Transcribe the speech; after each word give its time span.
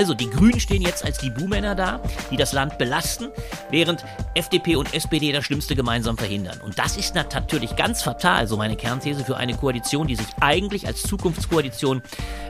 Also 0.00 0.14
die 0.14 0.30
Grünen 0.30 0.58
stehen 0.58 0.80
jetzt 0.80 1.04
als 1.04 1.18
die 1.18 1.28
Buhmänner 1.28 1.74
da, 1.74 2.00
die 2.30 2.38
das 2.38 2.54
Land 2.54 2.78
belasten, 2.78 3.28
während 3.68 4.02
FDP 4.34 4.76
und 4.76 4.94
SPD 4.94 5.30
das 5.30 5.44
Schlimmste 5.44 5.76
gemeinsam 5.76 6.16
verhindern. 6.16 6.58
Und 6.64 6.78
das 6.78 6.96
ist 6.96 7.14
natürlich 7.14 7.76
ganz 7.76 8.02
fatal, 8.02 8.46
so 8.46 8.56
meine 8.56 8.76
Kernthese, 8.76 9.26
für 9.26 9.36
eine 9.36 9.52
Koalition, 9.52 10.06
die 10.06 10.16
sich 10.16 10.26
eigentlich 10.40 10.86
als 10.86 11.02
Zukunftskoalition 11.02 12.00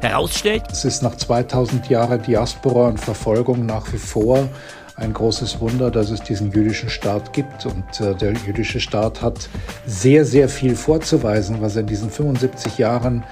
herausstellt. 0.00 0.62
Es 0.70 0.84
ist 0.84 1.02
nach 1.02 1.16
2000 1.16 1.90
Jahren 1.90 2.22
Diaspora 2.22 2.86
und 2.86 3.00
Verfolgung 3.00 3.66
nach 3.66 3.92
wie 3.92 3.98
vor 3.98 4.48
ein 5.00 5.14
großes 5.14 5.60
Wunder, 5.60 5.90
dass 5.90 6.10
es 6.10 6.20
diesen 6.22 6.52
jüdischen 6.52 6.90
Staat 6.90 7.32
gibt. 7.32 7.66
Und 7.66 8.00
äh, 8.00 8.14
der 8.14 8.32
jüdische 8.32 8.80
Staat 8.80 9.22
hat 9.22 9.48
sehr, 9.86 10.24
sehr 10.24 10.48
viel 10.48 10.76
vorzuweisen, 10.76 11.60
was 11.60 11.76
er 11.76 11.82
in 11.82 11.86
diesen 11.86 12.10
75 12.10 12.78
Jahren 12.78 13.24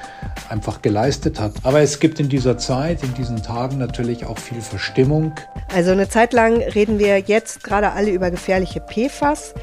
einfach 0.49 0.83
geleistet 0.83 1.39
hat. 1.39 1.53
Aber 1.63 1.81
es 1.81 2.01
gibt 2.01 2.21
in 2.21 2.29
dieser 2.29 2.59
Zeit, 2.59 3.03
in 3.03 3.15
diesen 3.15 3.43
Tagen 3.43 3.79
natürlich 3.79 4.25
auch 4.25 4.39
viel 4.39 4.61
Verstimmung. 4.61 5.33
Also 5.73 5.93
eine 5.93 6.09
Zeit 6.09 6.33
lang 6.33 6.63
reden 6.63 6.99
wir 6.99 7.19
jetzt 7.21 7.63
gerade 7.63 7.93
alle 7.93 8.11
über 8.11 8.31
gefährliche 8.31 8.81
PFAS. 8.81 9.55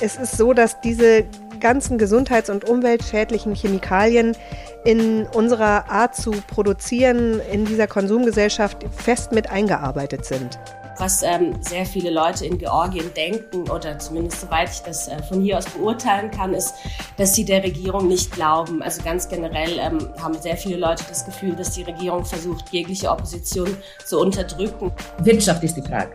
Es 0.00 0.16
ist 0.16 0.36
so, 0.36 0.52
dass 0.52 0.80
diese 0.82 1.24
ganzen 1.60 1.96
gesundheits- 1.96 2.50
und 2.50 2.68
umweltschädlichen 2.68 3.54
Chemikalien 3.54 4.36
in 4.84 5.26
unserer 5.28 5.88
Art 5.88 6.14
zu 6.14 6.32
produzieren, 6.46 7.40
in 7.50 7.64
dieser 7.64 7.86
Konsumgesellschaft 7.86 8.84
fest 8.94 9.32
mit 9.32 9.50
eingearbeitet 9.50 10.26
sind 10.26 10.58
was 10.98 11.22
ähm, 11.22 11.54
sehr 11.60 11.86
viele 11.86 12.10
Leute 12.10 12.46
in 12.46 12.58
Georgien 12.58 13.12
denken, 13.14 13.68
oder 13.70 13.98
zumindest 13.98 14.40
soweit 14.40 14.70
ich 14.70 14.80
das 14.80 15.08
äh, 15.08 15.22
von 15.22 15.40
hier 15.40 15.58
aus 15.58 15.66
beurteilen 15.66 16.30
kann, 16.30 16.54
ist, 16.54 16.74
dass 17.16 17.34
sie 17.34 17.44
der 17.44 17.62
Regierung 17.62 18.08
nicht 18.08 18.32
glauben. 18.32 18.82
Also 18.82 19.02
ganz 19.02 19.28
generell 19.28 19.78
ähm, 19.78 20.08
haben 20.20 20.34
sehr 20.34 20.56
viele 20.56 20.76
Leute 20.76 21.04
das 21.08 21.24
Gefühl, 21.24 21.54
dass 21.54 21.72
die 21.72 21.82
Regierung 21.82 22.24
versucht, 22.24 22.70
jegliche 22.70 23.10
Opposition 23.10 23.76
zu 24.04 24.20
unterdrücken. 24.20 24.92
Wirtschaft 25.18 25.62
ist 25.64 25.76
die 25.76 25.82
Frage, 25.82 26.12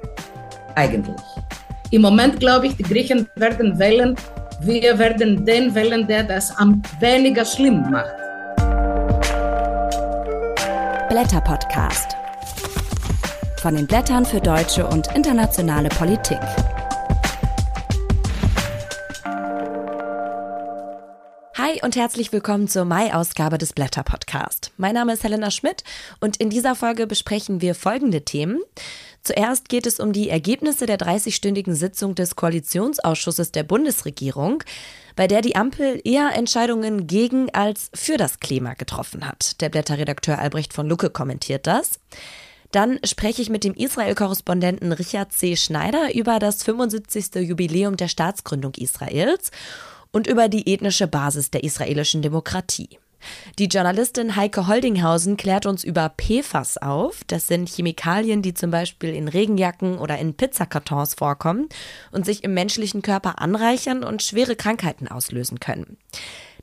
eigentlich. 0.75 1.21
Im 1.91 2.01
Moment 2.01 2.39
glaube 2.39 2.67
ich, 2.67 2.75
die 2.75 2.83
Griechen 2.83 3.27
werden 3.35 3.77
wählen, 3.79 4.15
wir 4.61 4.99
werden 4.99 5.45
den 5.45 5.73
wählen, 5.73 6.05
der 6.05 6.23
das 6.23 6.55
am 6.57 6.81
weniger 6.99 7.45
schlimm 7.45 7.89
macht. 7.89 8.13
Blätter 11.09 11.41
Podcast 11.41 12.15
von 13.59 13.75
den 13.75 13.87
Blättern 13.87 14.25
für 14.25 14.39
deutsche 14.39 14.87
und 14.87 15.13
internationale 15.15 15.89
Politik. 15.89 16.39
Hi 21.57 21.81
und 21.83 21.97
herzlich 21.97 22.31
willkommen 22.31 22.69
zur 22.69 22.85
Mai-Ausgabe 22.85 23.57
des 23.57 23.73
Blätter 23.73 24.03
Podcast. 24.03 24.71
Mein 24.77 24.93
Name 24.93 25.11
ist 25.11 25.25
Helena 25.25 25.51
Schmidt 25.51 25.83
und 26.21 26.37
in 26.37 26.49
dieser 26.49 26.73
Folge 26.73 27.05
besprechen 27.05 27.59
wir 27.59 27.75
folgende 27.75 28.23
Themen. 28.23 28.61
Zuerst 29.23 29.67
geht 29.67 29.85
es 29.85 29.99
um 29.99 30.13
die 30.13 30.29
Ergebnisse 30.29 30.85
der 30.85 30.97
30-stündigen 30.97 31.73
Sitzung 31.73 32.15
des 32.15 32.37
Koalitionsausschusses 32.37 33.51
der 33.51 33.63
Bundesregierung, 33.63 34.63
bei 35.17 35.27
der 35.27 35.41
die 35.41 35.57
Ampel 35.57 35.99
eher 36.05 36.33
Entscheidungen 36.33 37.07
gegen 37.07 37.53
als 37.53 37.91
für 37.93 38.15
das 38.15 38.39
Klima 38.39 38.75
getroffen 38.75 39.27
hat. 39.27 39.59
Der 39.59 39.67
Blätterredakteur 39.67 40.39
Albrecht 40.39 40.73
von 40.73 40.87
Lucke 40.87 41.09
kommentiert 41.09 41.67
das. 41.67 41.99
Dann 42.71 42.99
spreche 43.03 43.41
ich 43.41 43.49
mit 43.49 43.63
dem 43.63 43.73
Israel-Korrespondenten 43.73 44.91
Richard 44.91 45.33
C. 45.33 45.55
Schneider 45.55 46.13
über 46.13 46.39
das 46.39 46.63
75. 46.63 47.35
Jubiläum 47.35 47.97
der 47.97 48.07
Staatsgründung 48.07 48.73
Israels 48.75 49.51
und 50.11 50.27
über 50.27 50.49
die 50.49 50.71
ethnische 50.71 51.07
Basis 51.07 51.51
der 51.51 51.63
israelischen 51.63 52.21
Demokratie. 52.21 52.99
Die 53.57 53.65
Journalistin 53.65 54.35
Heike 54.35 54.67
Holdinghausen 54.67 55.35
klärt 55.35 55.65
uns 55.65 55.83
über 55.83 56.09
PFAS 56.09 56.77
auf. 56.77 57.21
Das 57.27 57.47
sind 57.47 57.67
Chemikalien, 57.67 58.41
die 58.41 58.53
zum 58.53 58.71
Beispiel 58.71 59.13
in 59.13 59.27
Regenjacken 59.27 59.97
oder 59.97 60.17
in 60.17 60.35
Pizzakartons 60.35 61.15
vorkommen 61.15 61.67
und 62.11 62.25
sich 62.25 62.43
im 62.43 62.53
menschlichen 62.53 63.01
Körper 63.01 63.41
anreichern 63.41 64.03
und 64.03 64.23
schwere 64.23 64.55
Krankheiten 64.55 65.07
auslösen 65.07 65.59
können. 65.59 65.97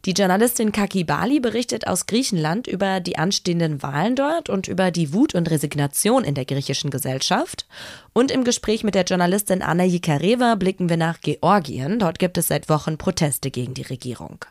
Die 0.06 0.12
Journalistin 0.12 0.70
Kaki 0.70 1.02
Bali 1.02 1.40
berichtet 1.40 1.88
aus 1.88 2.06
Griechenland 2.06 2.68
über 2.68 3.00
die 3.00 3.18
anstehenden 3.18 3.82
Wahlen 3.82 4.14
dort 4.14 4.48
und 4.48 4.68
über 4.68 4.92
die 4.92 5.12
Wut 5.12 5.34
und 5.34 5.50
Resignation 5.50 6.22
in 6.22 6.36
der 6.36 6.44
griechischen 6.44 6.90
Gesellschaft. 6.90 7.66
Und 8.12 8.30
im 8.30 8.44
Gespräch 8.44 8.84
mit 8.84 8.94
der 8.94 9.02
Journalistin 9.02 9.62
Anna 9.62 9.82
Jikareva 9.82 10.54
blicken 10.54 10.88
wir 10.88 10.96
nach 10.96 11.20
Georgien. 11.22 11.98
Dort 11.98 12.20
gibt 12.20 12.38
es 12.38 12.46
seit 12.46 12.68
Wochen 12.68 12.98
Proteste 12.98 13.50
gegen 13.50 13.74
die 13.74 13.82
Regierung. 13.82 14.44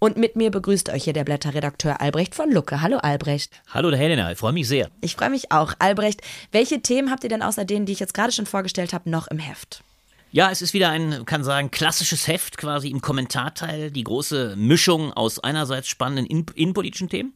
Und 0.00 0.16
mit 0.16 0.34
mir 0.34 0.50
begrüßt 0.50 0.88
euch 0.88 1.04
hier 1.04 1.12
der 1.12 1.22
Blätterredakteur 1.22 2.00
Albrecht 2.00 2.34
von 2.34 2.50
Lucke. 2.50 2.82
Hallo 2.82 2.96
Albrecht. 2.96 3.52
Hallo 3.72 3.90
der 3.90 4.00
Helena, 4.00 4.32
ich 4.32 4.38
freue 4.38 4.54
mich 4.54 4.66
sehr. 4.66 4.90
Ich 5.02 5.14
freue 5.14 5.30
mich 5.30 5.52
auch. 5.52 5.74
Albrecht, 5.78 6.22
welche 6.50 6.82
Themen 6.82 7.12
habt 7.12 7.22
ihr 7.22 7.30
denn 7.30 7.42
außer 7.42 7.64
denen, 7.64 7.86
die 7.86 7.92
ich 7.92 8.00
jetzt 8.00 8.14
gerade 8.14 8.32
schon 8.32 8.46
vorgestellt 8.46 8.92
habe, 8.92 9.08
noch 9.08 9.28
im 9.28 9.38
Heft? 9.38 9.84
Ja, 10.32 10.50
es 10.50 10.60
ist 10.60 10.74
wieder 10.74 10.90
ein, 10.90 11.24
kann 11.24 11.44
sagen, 11.44 11.70
klassisches 11.70 12.26
Heft 12.26 12.58
quasi 12.58 12.88
im 12.88 13.00
Kommentarteil. 13.00 13.92
Die 13.92 14.02
große 14.02 14.54
Mischung 14.56 15.12
aus 15.12 15.38
einerseits 15.38 15.88
spannenden 15.88 16.26
innenpolitischen 16.26 17.08
Themen. 17.08 17.32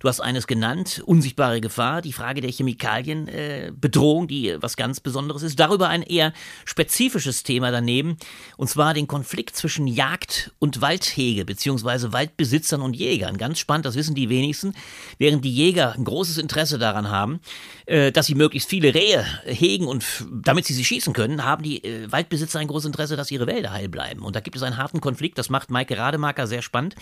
Du 0.00 0.08
hast 0.08 0.20
eines 0.20 0.48
genannt, 0.48 1.02
unsichtbare 1.06 1.60
Gefahr, 1.60 2.02
die 2.02 2.12
Frage 2.12 2.40
der 2.40 2.50
Chemikalienbedrohung, 2.50 4.24
äh, 4.24 4.26
die 4.26 4.56
was 4.60 4.76
ganz 4.76 4.98
Besonderes 4.98 5.44
ist. 5.44 5.58
Darüber 5.60 5.88
ein 5.88 6.02
eher 6.02 6.34
spezifisches 6.64 7.44
Thema 7.44 7.70
daneben, 7.70 8.16
und 8.56 8.68
zwar 8.68 8.92
den 8.92 9.06
Konflikt 9.06 9.54
zwischen 9.54 9.86
Jagd 9.86 10.50
und 10.58 10.80
Waldhege, 10.80 11.44
beziehungsweise 11.44 12.12
Waldbesitzern 12.12 12.82
und 12.82 12.96
Jägern. 12.96 13.38
Ganz 13.38 13.60
spannend, 13.60 13.86
das 13.86 13.94
wissen 13.94 14.16
die 14.16 14.28
wenigsten. 14.28 14.74
Während 15.16 15.44
die 15.44 15.54
Jäger 15.54 15.92
ein 15.92 16.04
großes 16.04 16.38
Interesse 16.38 16.78
daran 16.78 17.08
haben, 17.08 17.40
äh, 17.86 18.10
dass 18.12 18.26
sie 18.26 18.34
möglichst 18.34 18.68
viele 18.68 18.92
Rehe 18.92 19.24
hegen 19.44 19.86
und 19.86 20.04
damit 20.30 20.66
sie 20.66 20.74
sie 20.74 20.84
schießen 20.84 21.12
können, 21.12 21.44
haben 21.44 21.62
die 21.62 21.82
äh, 21.84 22.10
Waldbesitzer 22.10 22.41
Waldbesitzer 22.42 22.58
ein 22.58 22.66
großes 22.66 22.86
Interesse, 22.86 23.16
dass 23.16 23.30
ihre 23.30 23.46
Wälder 23.46 23.72
heil 23.72 23.88
bleiben. 23.88 24.22
Und 24.22 24.36
da 24.36 24.40
gibt 24.40 24.56
es 24.56 24.62
einen 24.62 24.76
harten 24.76 25.00
Konflikt, 25.00 25.38
das 25.38 25.48
macht 25.48 25.70
Maike 25.70 25.96
Rademacher 25.96 26.46
sehr 26.46 26.62
spannend. 26.62 26.94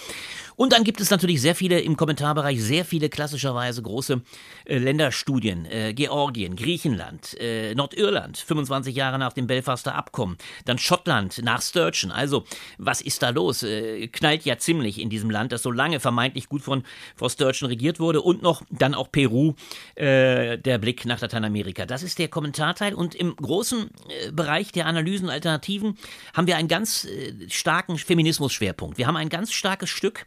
Und 0.57 0.73
dann 0.73 0.85
gibt 0.85 1.01
es 1.01 1.11
natürlich 1.11 1.41
sehr 1.41 1.55
viele 1.55 1.81
im 1.81 1.97
Kommentarbereich, 1.97 2.63
sehr 2.63 2.85
viele 2.85 3.09
klassischerweise 3.09 3.83
große 3.83 4.21
äh, 4.67 4.79
Länderstudien. 4.79 5.65
Äh, 5.67 5.95
Georgien, 5.95 6.57
Griechenland, 6.57 7.37
äh, 7.41 7.75
Nordirland, 7.75 8.37
25 8.37 8.95
Jahre 8.95 9.19
nach 9.19 9.33
dem 9.33 9.47
Belfaster 9.47 9.95
Abkommen. 9.95 10.37
Dann 10.67 10.79
Schottland 10.79 11.43
nach 11.43 11.63
Sturgeon. 11.63 12.11
Also, 12.11 12.45
was 12.79 13.01
ist 13.01 13.23
da 13.23 13.31
los? 13.31 13.63
Äh, 13.63 14.09
knallt 14.09 14.45
ja 14.45 14.59
ziemlich 14.59 15.01
in 15.01 15.09
diesem 15.09 15.31
Land, 15.31 15.53
das 15.53 15.63
so 15.63 15.71
lange 15.71 16.01
vermeintlich 16.01 16.49
gut 16.49 16.63
von 16.63 16.85
Frau 17.17 17.29
Sturgeon 17.29 17.69
regiert 17.69 18.01
wurde. 18.01 18.21
Und 18.21 18.43
noch 18.43 18.63
dann 18.71 18.95
auch 18.95 19.11
Peru, 19.11 19.55
äh, 19.95 20.59
der 20.59 20.79
Blick 20.79 21.07
nach 21.07 21.21
Lateinamerika. 21.21 21.87
Das 21.87 22.03
ist 22.03 22.19
der 22.19 22.29
Kommentarteil. 22.29 22.95
Und 22.95 23.15
im 23.15 23.35
großen 23.37 23.91
äh, 24.09 24.33
Bereich 24.33 24.73
der 24.73 24.87
Analysen 25.21 25.31
Alternativen 25.31 25.97
haben 26.35 26.47
wir 26.47 26.57
einen 26.57 26.69
ganz 26.69 27.05
äh, 27.05 27.33
starken 27.49 27.99
Feminismus-Schwerpunkt. 27.99 28.99
Wir 28.99 29.07
haben 29.07 29.17
ein 29.17 29.29
ganz 29.29 29.53
starkes 29.53 29.91
Stück 29.91 30.27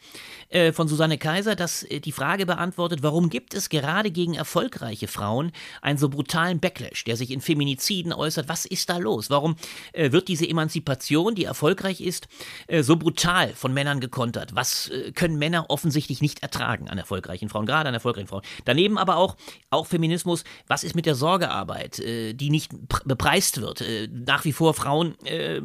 äh, 0.50 0.72
von 0.72 0.88
Susanne 0.88 1.18
Kaiser, 1.18 1.56
das 1.56 1.84
äh, 1.84 2.00
die 2.00 2.12
Frage 2.12 2.46
beantwortet, 2.46 3.04
warum 3.04 3.30
gibt 3.30 3.54
es 3.54 3.70
gerade 3.70 4.12
gegen 4.12 4.36
erfolgreiche 4.36 5.08
Frauen 5.08 5.52
einen 5.82 5.98
so 5.98 6.10
brutalen 6.10 6.60
Backlash, 6.60 7.04
der 7.04 7.18
sich 7.18 7.32
in 7.32 7.42
Feminiziden 7.42 8.14
äußert? 8.14 8.48
Was 8.48 8.66
ist 8.66 8.90
da 8.90 8.98
los? 8.98 9.30
Warum 9.30 9.56
äh, 9.94 10.12
wird 10.12 10.28
diese 10.28 10.48
Emanzipation, 10.48 11.36
die 11.36 11.46
erfolgreich 11.46 12.02
ist, 12.02 12.28
äh, 12.68 12.84
so 12.84 12.96
brutal 12.96 13.54
von 13.54 13.74
Männern 13.74 14.00
gekontert? 14.00 14.56
Was 14.56 14.90
äh, 14.90 15.12
können 15.12 15.38
Männer 15.38 15.66
offensichtlich 15.70 16.22
nicht 16.22 16.44
ertragen 16.44 16.90
an 16.90 16.98
erfolgreichen 16.98 17.50
Frauen, 17.50 17.66
gerade 17.66 17.88
an 17.88 17.94
erfolgreichen 17.94 18.28
Frauen? 18.28 18.44
Daneben 18.66 18.98
aber 18.98 19.18
auch, 19.18 19.36
auch 19.70 19.88
Feminismus, 19.88 20.44
was 20.68 20.84
ist 20.84 20.96
mit 20.96 21.06
der 21.06 21.16
Sorgearbeit, 21.16 22.02
die 22.04 22.50
nicht 22.50 22.72
bepreist 23.06 23.62
wird? 23.62 23.84
nach 24.12 24.46
wie 24.46 24.54
vor 24.54 24.74
Frauen 24.84 25.16
äh, 25.26 25.62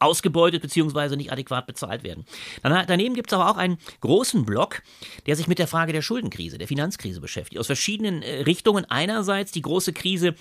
ausgebeutet 0.00 0.62
bzw. 0.62 1.16
nicht 1.16 1.30
adäquat 1.30 1.66
bezahlt 1.66 2.04
werden. 2.04 2.24
Dann, 2.62 2.86
daneben 2.86 3.14
gibt 3.14 3.30
es 3.30 3.38
aber 3.38 3.50
auch 3.50 3.58
einen 3.58 3.78
großen 4.00 4.46
Block, 4.46 4.82
der 5.26 5.36
sich 5.36 5.46
mit 5.46 5.58
der 5.58 5.66
Frage 5.66 5.92
der 5.92 6.00
Schuldenkrise, 6.00 6.56
der 6.56 6.68
Finanzkrise 6.68 7.20
beschäftigt. 7.20 7.60
Aus 7.60 7.66
verschiedenen 7.66 8.22
äh, 8.22 8.42
Richtungen. 8.42 8.86
Einerseits 8.88 9.52
die 9.52 9.62
große 9.62 9.92
Krise 9.92 10.34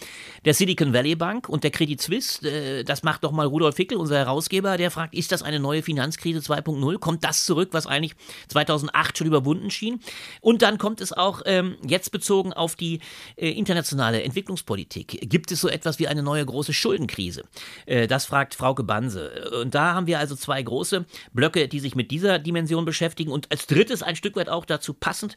der 0.45 0.53
Silicon 0.53 0.93
Valley 0.93 1.15
Bank 1.15 1.49
und 1.49 1.63
der 1.63 1.71
Credit 1.71 2.01
Suisse. 2.01 2.47
Äh, 2.47 2.83
das 2.83 3.03
macht 3.03 3.23
doch 3.23 3.31
mal 3.31 3.45
Rudolf 3.45 3.75
Hickel, 3.75 3.97
unser 3.97 4.17
Herausgeber, 4.17 4.77
der 4.77 4.91
fragt, 4.91 5.13
ist 5.13 5.31
das 5.31 5.43
eine 5.43 5.59
neue 5.59 5.83
Finanzkrise 5.83 6.39
2.0? 6.39 6.99
Kommt 6.99 7.23
das 7.23 7.45
zurück, 7.45 7.69
was 7.71 7.85
eigentlich 7.85 8.13
2008 8.47 9.17
schon 9.17 9.27
überwunden 9.27 9.69
schien? 9.71 9.99
Und 10.39 10.61
dann 10.61 10.77
kommt 10.77 11.01
es 11.01 11.11
auch 11.11 11.41
ähm, 11.45 11.75
jetzt 11.85 12.11
bezogen 12.11 12.53
auf 12.53 12.75
die 12.75 12.99
äh, 13.35 13.49
internationale 13.49 14.23
Entwicklungspolitik. 14.23 15.29
Gibt 15.29 15.51
es 15.51 15.59
so 15.59 15.67
etwas 15.67 15.99
wie 15.99 16.07
eine 16.07 16.23
neue 16.23 16.45
große 16.45 16.73
Schuldenkrise? 16.73 17.43
Äh, 17.85 18.07
das 18.07 18.20
Das 18.21 18.27
fragt 18.27 18.53
Frauke 18.53 18.83
Banse. 18.83 19.49
Und 19.63 19.73
da 19.73 19.95
haben 19.95 20.05
wir 20.05 20.19
also 20.19 20.35
zwei 20.35 20.61
große 20.61 21.05
Blöcke, 21.33 21.67
die 21.67 21.79
sich 21.79 21.95
mit 21.95 22.11
dieser 22.11 22.37
Dimension 22.37 22.85
beschäftigen. 22.85 23.31
Und 23.31 23.49
als 23.49 23.65
drittes 23.65 24.03
ein 24.03 24.15
Stück 24.15 24.35
weit 24.35 24.47
auch 24.47 24.63
dazu 24.63 24.93
passend 24.93 25.35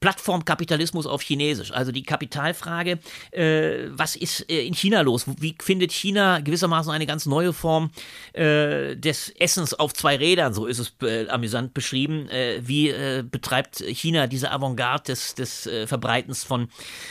Plattformkapitalismus 0.00 1.06
auf 1.06 1.22
Chinesisch. 1.22 1.72
Also 1.72 1.90
die 1.90 2.02
Kapitalfrage, 2.02 2.98
äh, 3.30 3.88
was 3.90 4.16
ist 4.16 4.50
äh, 4.50 4.66
in 4.66 4.74
China 4.74 5.00
los? 5.00 5.24
Wie 5.38 5.54
findet 5.60 5.92
China 5.92 6.40
gewissermaßen 6.40 6.92
eine 6.92 7.06
ganz 7.06 7.26
neue 7.26 7.52
Form 7.52 7.90
äh, 8.34 8.96
des 8.96 9.30
Essens 9.30 9.72
auf 9.72 9.94
zwei 9.94 10.16
Rädern? 10.16 10.52
So 10.52 10.66
ist 10.66 10.78
es 10.78 10.94
äh, 11.02 11.28
amüsant 11.28 11.72
beschrieben. 11.72 12.28
Äh, 12.28 12.60
wie 12.62 12.90
äh, 12.90 13.24
betreibt 13.28 13.78
China 13.78 14.26
diese 14.26 14.50
Avantgarde 14.50 15.04
des, 15.04 15.34
des 15.34 15.68
Verbreitens 15.86 16.44
von, 16.44 16.68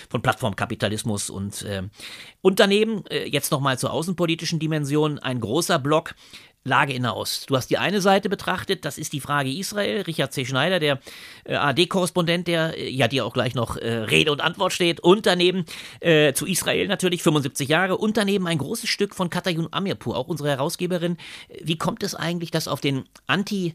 von 0.09 0.21
Plattformkapitalismus? 0.21 1.29
Und, 1.29 1.65
und 2.41 2.59
daneben, 2.59 3.03
jetzt 3.09 3.51
nochmal 3.51 3.77
zur 3.79 3.91
außenpolitischen 3.91 4.59
Dimension, 4.59 5.19
ein 5.19 5.39
großer 5.39 5.79
Block, 5.79 6.15
Lage 6.65 6.93
in 6.93 7.03
der 7.03 7.15
Ost. 7.17 7.49
Du 7.49 7.57
hast 7.57 7.67
die 7.69 7.77
eine 7.77 7.99
Seite 7.99 8.29
betrachtet, 8.29 8.85
das 8.85 8.97
ist 8.97 9.11
die 9.13 9.19
Frage 9.19 9.51
Israel. 9.51 10.01
Richard 10.01 10.33
C. 10.33 10.45
Schneider, 10.45 10.79
der 10.79 10.99
äh, 11.43 11.55
AD-Korrespondent, 11.55 12.47
der 12.47 12.77
äh, 12.77 12.89
ja 12.89 13.07
dir 13.07 13.25
auch 13.25 13.33
gleich 13.33 13.53
noch 13.53 13.75
äh, 13.75 13.91
Rede 13.91 14.31
und 14.31 14.41
Antwort 14.41 14.71
steht. 14.71 15.01
Und 15.01 15.25
daneben 15.25 15.65
äh, 15.99 16.33
zu 16.33 16.45
Israel 16.45 16.87
natürlich 16.87 17.21
75 17.21 17.67
Jahre. 17.67 17.97
Und 17.97 18.15
daneben 18.15 18.47
ein 18.47 18.57
großes 18.57 18.89
Stück 18.89 19.13
von 19.13 19.29
Katayun 19.29 19.67
Amirpur, 19.71 20.15
auch 20.15 20.27
unsere 20.27 20.49
Herausgeberin. 20.49 21.17
Wie 21.61 21.77
kommt 21.77 22.03
es 22.03 22.15
eigentlich, 22.15 22.51
dass 22.51 22.67
auf 22.67 22.79
den 22.79 23.03
Anti- 23.27 23.73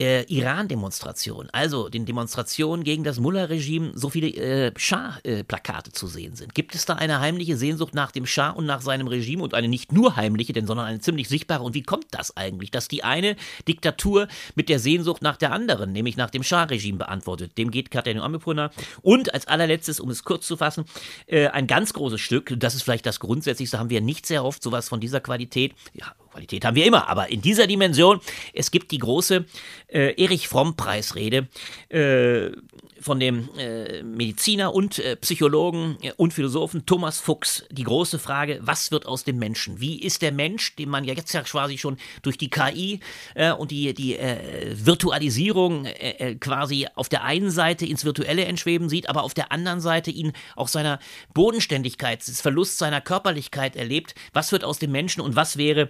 äh, 0.00 0.22
Iran-Demonstrationen, 0.24 1.50
also 1.52 1.88
den 1.88 2.06
Demonstrationen 2.06 2.84
gegen 2.84 3.04
das 3.04 3.18
Mullah-Regime, 3.18 3.92
so 3.94 4.10
viele 4.10 4.28
äh, 4.28 4.72
Schah-Plakate 4.76 5.92
zu 5.92 6.06
sehen 6.06 6.36
sind. 6.36 6.54
Gibt 6.54 6.74
es 6.74 6.84
da 6.84 6.94
eine 6.94 7.20
heimliche 7.20 7.56
Sehnsucht 7.56 7.94
nach 7.94 8.12
dem 8.12 8.24
Schah 8.26 8.50
und 8.50 8.66
nach 8.66 8.80
seinem 8.80 9.08
Regime 9.08 9.42
und 9.42 9.54
eine 9.54 9.68
nicht 9.68 9.92
nur 9.92 10.16
heimliche, 10.16 10.52
denn 10.52 10.66
sondern 10.66 10.86
eine 10.86 11.00
ziemlich 11.00 11.28
sichtbare? 11.28 11.64
Und 11.64 11.74
wie 11.74 11.82
kommt 11.82 12.06
das 12.12 12.36
eigentlich, 12.36 12.70
dass 12.70 12.88
die 12.88 13.02
eine 13.02 13.36
Diktatur 13.66 14.28
mit 14.54 14.68
der 14.68 14.78
Sehnsucht 14.78 15.22
nach 15.22 15.36
der 15.36 15.52
anderen, 15.52 15.92
nämlich 15.92 16.16
nach 16.16 16.30
dem 16.30 16.42
Schah-Regime 16.42 16.98
beantwortet? 16.98 17.58
Dem 17.58 17.70
geht 17.70 17.90
Amipur 18.20 18.54
nach. 18.54 18.70
Und 19.02 19.34
als 19.34 19.48
allerletztes, 19.48 19.98
um 19.98 20.10
es 20.10 20.22
kurz 20.22 20.46
zu 20.46 20.56
fassen, 20.56 20.84
äh, 21.26 21.48
ein 21.48 21.66
ganz 21.66 21.92
großes 21.92 22.20
Stück, 22.20 22.54
das 22.58 22.74
ist 22.74 22.82
vielleicht 22.82 23.06
das 23.06 23.18
Grundsätzlichste, 23.18 23.78
haben 23.78 23.90
wir 23.90 24.00
nicht 24.00 24.26
sehr 24.26 24.44
oft 24.44 24.62
sowas 24.62 24.88
von 24.88 25.00
dieser 25.00 25.20
Qualität. 25.20 25.74
Ja, 25.94 26.14
Qualität 26.38 26.64
haben 26.64 26.76
wir 26.76 26.86
immer, 26.86 27.08
aber 27.08 27.30
in 27.30 27.42
dieser 27.42 27.66
Dimension, 27.66 28.20
es 28.52 28.70
gibt 28.70 28.92
die 28.92 28.98
große 28.98 29.44
äh, 29.88 30.22
Erich 30.22 30.46
Fromm-Preisrede 30.46 31.48
äh, 31.88 32.50
von 33.00 33.20
dem 33.20 33.48
äh, 33.56 34.02
Mediziner 34.02 34.74
und 34.74 34.98
äh, 34.98 35.16
Psychologen 35.16 35.96
äh, 36.02 36.12
und 36.16 36.32
Philosophen 36.32 36.86
Thomas 36.86 37.20
Fuchs 37.20 37.64
die 37.70 37.84
große 37.84 38.18
Frage, 38.18 38.58
was 38.62 38.90
wird 38.90 39.06
aus 39.06 39.24
dem 39.24 39.38
Menschen? 39.38 39.80
Wie 39.80 40.00
ist 40.00 40.22
der 40.22 40.32
Mensch, 40.32 40.76
den 40.76 40.88
man 40.88 41.04
ja 41.04 41.14
jetzt 41.14 41.32
ja 41.32 41.42
quasi 41.42 41.78
schon 41.78 41.96
durch 42.22 42.38
die 42.38 42.50
KI 42.50 43.00
äh, 43.34 43.52
und 43.52 43.70
die, 43.70 43.94
die 43.94 44.18
äh, 44.18 44.74
Virtualisierung 44.74 45.84
äh, 45.84 46.36
quasi 46.36 46.86
auf 46.94 47.08
der 47.08 47.24
einen 47.24 47.50
Seite 47.50 47.86
ins 47.86 48.04
Virtuelle 48.04 48.44
entschweben 48.44 48.88
sieht, 48.88 49.08
aber 49.08 49.22
auf 49.22 49.34
der 49.34 49.52
anderen 49.52 49.80
Seite 49.80 50.10
ihn 50.10 50.32
auch 50.56 50.68
seiner 50.68 50.98
Bodenständigkeit, 51.34 52.26
des 52.26 52.40
Verlust 52.40 52.78
seiner 52.78 53.00
Körperlichkeit 53.00 53.76
erlebt. 53.76 54.14
Was 54.32 54.52
wird 54.52 54.64
aus 54.64 54.78
dem 54.78 54.92
Menschen 54.92 55.20
und 55.20 55.36
was 55.36 55.56
wäre 55.56 55.88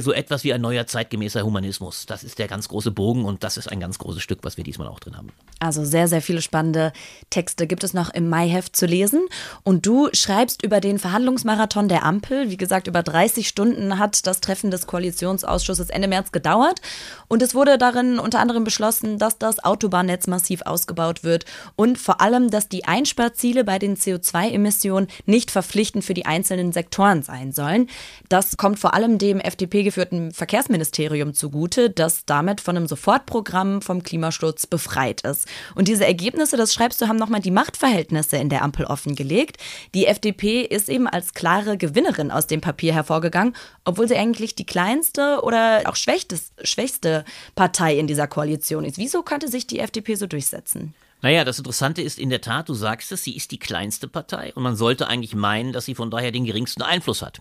so 0.00 0.12
etwas 0.12 0.44
wie 0.44 0.52
ein 0.52 0.60
neuer 0.60 0.86
zeitgemäßer 0.86 1.42
Humanismus? 1.42 2.06
Das 2.06 2.24
ist 2.24 2.38
der 2.38 2.48
ganz 2.48 2.68
große 2.68 2.90
Bogen 2.90 3.24
und 3.24 3.44
das 3.44 3.56
ist 3.56 3.68
ein 3.68 3.80
ganz 3.80 3.98
großes 3.98 4.22
Stück, 4.22 4.40
was 4.42 4.56
wir 4.56 4.64
diesmal 4.64 4.88
auch 4.88 5.00
drin 5.00 5.16
haben. 5.16 5.32
Also 5.58 5.84
sehr, 5.84 6.08
sehr 6.08 6.22
viele 6.22 6.42
spannende 6.46 6.92
Texte 7.28 7.66
gibt 7.66 7.84
es 7.84 7.92
noch 7.92 8.08
im 8.14 8.30
Maiheft 8.30 8.74
zu 8.74 8.86
lesen. 8.86 9.26
Und 9.62 9.84
du 9.84 10.08
schreibst 10.12 10.62
über 10.62 10.80
den 10.80 10.98
Verhandlungsmarathon 10.98 11.88
der 11.88 12.04
Ampel. 12.04 12.50
Wie 12.50 12.56
gesagt, 12.56 12.86
über 12.86 13.02
30 13.02 13.46
Stunden 13.46 13.98
hat 13.98 14.26
das 14.26 14.40
Treffen 14.40 14.70
des 14.70 14.86
Koalitionsausschusses 14.86 15.90
Ende 15.90 16.08
März 16.08 16.32
gedauert. 16.32 16.80
Und 17.28 17.42
es 17.42 17.54
wurde 17.54 17.76
darin 17.76 18.18
unter 18.18 18.40
anderem 18.40 18.64
beschlossen, 18.64 19.18
dass 19.18 19.36
das 19.38 19.62
Autobahnnetz 19.62 20.26
massiv 20.26 20.62
ausgebaut 20.62 21.24
wird 21.24 21.44
und 21.74 21.98
vor 21.98 22.20
allem, 22.20 22.50
dass 22.50 22.68
die 22.68 22.84
Einsparziele 22.84 23.64
bei 23.64 23.78
den 23.78 23.96
CO2-Emissionen 23.96 25.08
nicht 25.26 25.50
verpflichtend 25.50 26.04
für 26.04 26.14
die 26.14 26.26
einzelnen 26.26 26.72
Sektoren 26.72 27.22
sein 27.22 27.52
sollen. 27.52 27.88
Das 28.28 28.56
kommt 28.56 28.78
vor 28.78 28.94
allem 28.94 29.18
dem 29.18 29.40
FDP-geführten 29.40 30.32
Verkehrsministerium 30.32 31.34
zugute, 31.34 31.90
das 31.90 32.24
damit 32.24 32.60
von 32.60 32.76
einem 32.76 32.86
Sofortprogramm 32.86 33.82
vom 33.82 34.02
Klimaschutz 34.02 34.66
befreit 34.66 35.22
ist. 35.22 35.46
Und 35.74 35.88
diese 35.88 36.06
Ergebnisse 36.06 36.35
Ergebnisse, 36.36 36.58
das 36.58 36.74
schreibst 36.74 37.00
du, 37.00 37.08
haben 37.08 37.16
nochmal 37.16 37.40
die 37.40 37.50
Machtverhältnisse 37.50 38.36
in 38.36 38.50
der 38.50 38.62
Ampel 38.62 38.84
offengelegt. 38.84 39.56
Die 39.94 40.06
FDP 40.06 40.60
ist 40.60 40.90
eben 40.90 41.06
als 41.06 41.32
klare 41.32 41.78
Gewinnerin 41.78 42.30
aus 42.30 42.46
dem 42.46 42.60
Papier 42.60 42.92
hervorgegangen, 42.92 43.56
obwohl 43.86 44.06
sie 44.06 44.16
eigentlich 44.16 44.54
die 44.54 44.66
kleinste 44.66 45.40
oder 45.42 45.80
auch 45.86 45.96
schwächste 45.96 47.24
Partei 47.54 47.98
in 47.98 48.06
dieser 48.06 48.26
Koalition 48.26 48.84
ist. 48.84 48.98
Wieso 48.98 49.22
konnte 49.22 49.48
sich 49.48 49.66
die 49.66 49.78
FDP 49.78 50.14
so 50.14 50.26
durchsetzen? 50.26 50.94
Naja, 51.22 51.44
das 51.44 51.56
Interessante 51.56 52.02
ist 52.02 52.18
in 52.18 52.28
der 52.28 52.42
Tat, 52.42 52.68
du 52.68 52.74
sagst 52.74 53.10
es, 53.10 53.24
sie 53.24 53.34
ist 53.34 53.50
die 53.50 53.58
kleinste 53.58 54.06
Partei 54.06 54.52
und 54.54 54.62
man 54.62 54.76
sollte 54.76 55.08
eigentlich 55.08 55.34
meinen, 55.34 55.72
dass 55.72 55.86
sie 55.86 55.94
von 55.94 56.10
daher 56.10 56.30
den 56.30 56.44
geringsten 56.44 56.82
Einfluss 56.82 57.22
hat. 57.22 57.40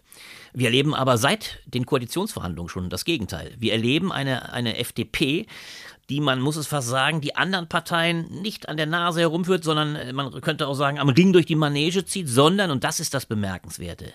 Wir 0.53 0.67
erleben 0.67 0.95
aber 0.95 1.17
seit 1.17 1.59
den 1.65 1.85
Koalitionsverhandlungen 1.85 2.69
schon 2.69 2.89
das 2.89 3.03
Gegenteil. 3.03 3.53
Wir 3.59 3.73
erleben 3.73 4.13
eine, 4.13 4.53
eine 4.53 4.77
FDP, 4.77 5.45
die 6.09 6.21
man 6.21 6.39
muss 6.39 6.55
es 6.55 6.67
fast 6.67 6.87
sagen, 6.87 7.21
die 7.21 7.35
anderen 7.35 7.67
Parteien 7.67 8.41
nicht 8.41 8.69
an 8.69 8.77
der 8.77 8.85
Nase 8.85 9.21
herumführt, 9.21 9.63
sondern 9.63 9.95
äh, 9.95 10.13
man 10.13 10.41
könnte 10.41 10.67
auch 10.67 10.75
sagen, 10.75 10.99
am 10.99 11.09
Ring 11.09 11.33
durch 11.33 11.45
die 11.45 11.55
Manege 11.55 12.05
zieht, 12.05 12.29
sondern, 12.29 12.71
und 12.71 12.83
das 12.83 12.99
ist 12.99 13.13
das 13.13 13.25
Bemerkenswerte, 13.25 14.13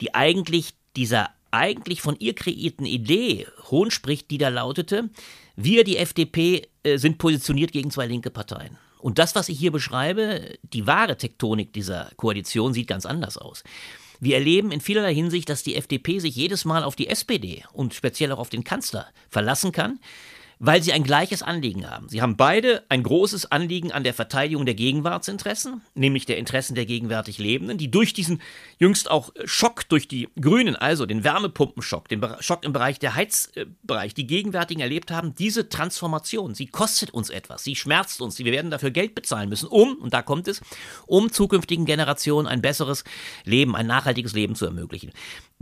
die 0.00 0.14
eigentlich 0.14 0.74
dieser 0.96 1.30
eigentlich 1.50 2.00
von 2.00 2.16
ihr 2.18 2.34
kreierten 2.34 2.86
Idee 2.86 3.46
hohn 3.70 3.90
spricht, 3.90 4.30
die 4.30 4.38
da 4.38 4.48
lautete, 4.48 5.10
wir, 5.56 5.84
die 5.84 5.96
FDP, 5.96 6.68
äh, 6.84 6.96
sind 6.96 7.18
positioniert 7.18 7.72
gegen 7.72 7.90
zwei 7.90 8.06
linke 8.06 8.30
Parteien. 8.30 8.78
Und 8.98 9.18
das, 9.18 9.34
was 9.34 9.48
ich 9.48 9.58
hier 9.58 9.72
beschreibe, 9.72 10.58
die 10.62 10.86
wahre 10.86 11.16
Tektonik 11.16 11.72
dieser 11.72 12.10
Koalition 12.16 12.72
sieht 12.72 12.86
ganz 12.86 13.06
anders 13.06 13.36
aus. 13.36 13.64
Wir 14.20 14.36
erleben 14.36 14.70
in 14.70 14.82
vielerlei 14.82 15.14
Hinsicht, 15.14 15.48
dass 15.48 15.62
die 15.62 15.76
FDP 15.76 16.18
sich 16.18 16.36
jedes 16.36 16.66
Mal 16.66 16.84
auf 16.84 16.94
die 16.94 17.08
SPD 17.08 17.64
und 17.72 17.94
speziell 17.94 18.32
auch 18.32 18.38
auf 18.38 18.50
den 18.50 18.64
Kanzler 18.64 19.06
verlassen 19.30 19.72
kann, 19.72 19.98
weil 20.62 20.82
sie 20.82 20.92
ein 20.92 21.04
gleiches 21.04 21.42
Anliegen 21.42 21.90
haben. 21.90 22.10
Sie 22.10 22.20
haben 22.20 22.36
beide 22.36 22.84
ein 22.90 23.02
großes 23.02 23.50
Anliegen 23.50 23.92
an 23.92 24.04
der 24.04 24.12
Verteidigung 24.12 24.66
der 24.66 24.74
Gegenwartsinteressen, 24.74 25.80
nämlich 25.94 26.26
der 26.26 26.36
Interessen 26.36 26.74
der 26.74 26.84
gegenwärtig 26.84 27.38
Lebenden, 27.38 27.78
die 27.78 27.90
durch 27.90 28.12
diesen 28.12 28.42
jüngst 28.78 29.10
auch 29.10 29.30
Schock 29.46 29.88
durch 29.88 30.06
die 30.06 30.28
Grünen, 30.38 30.76
also 30.76 31.06
den 31.06 31.24
Wärmepumpenschock, 31.24 32.08
den 32.08 32.22
Schock 32.40 32.62
im 32.64 32.74
Bereich 32.74 32.98
der 32.98 33.14
Heizbereich, 33.14 34.12
die 34.12 34.26
gegenwärtigen 34.26 34.82
erlebt 34.82 35.10
haben, 35.10 35.34
diese 35.34 35.70
Transformation, 35.70 36.54
sie 36.54 36.66
kostet 36.66 37.10
uns 37.10 37.30
etwas, 37.30 37.64
sie 37.64 37.74
schmerzt 37.74 38.20
uns, 38.20 38.38
wir 38.38 38.52
werden 38.52 38.70
dafür 38.70 38.90
Geld 38.90 39.14
bezahlen 39.14 39.48
müssen, 39.48 39.66
um, 39.66 39.94
und 39.94 40.12
da 40.12 40.20
kommt 40.20 40.46
es, 40.46 40.60
um 41.06 41.32
zukünftigen 41.32 41.86
Generationen 41.86 42.46
ein 42.46 42.60
besseres 42.60 43.04
Leben, 43.44 43.74
ein 43.74 43.86
nachhaltiges 43.86 44.34
Leben 44.34 44.54
zu 44.54 44.66
ermöglichen. 44.66 45.10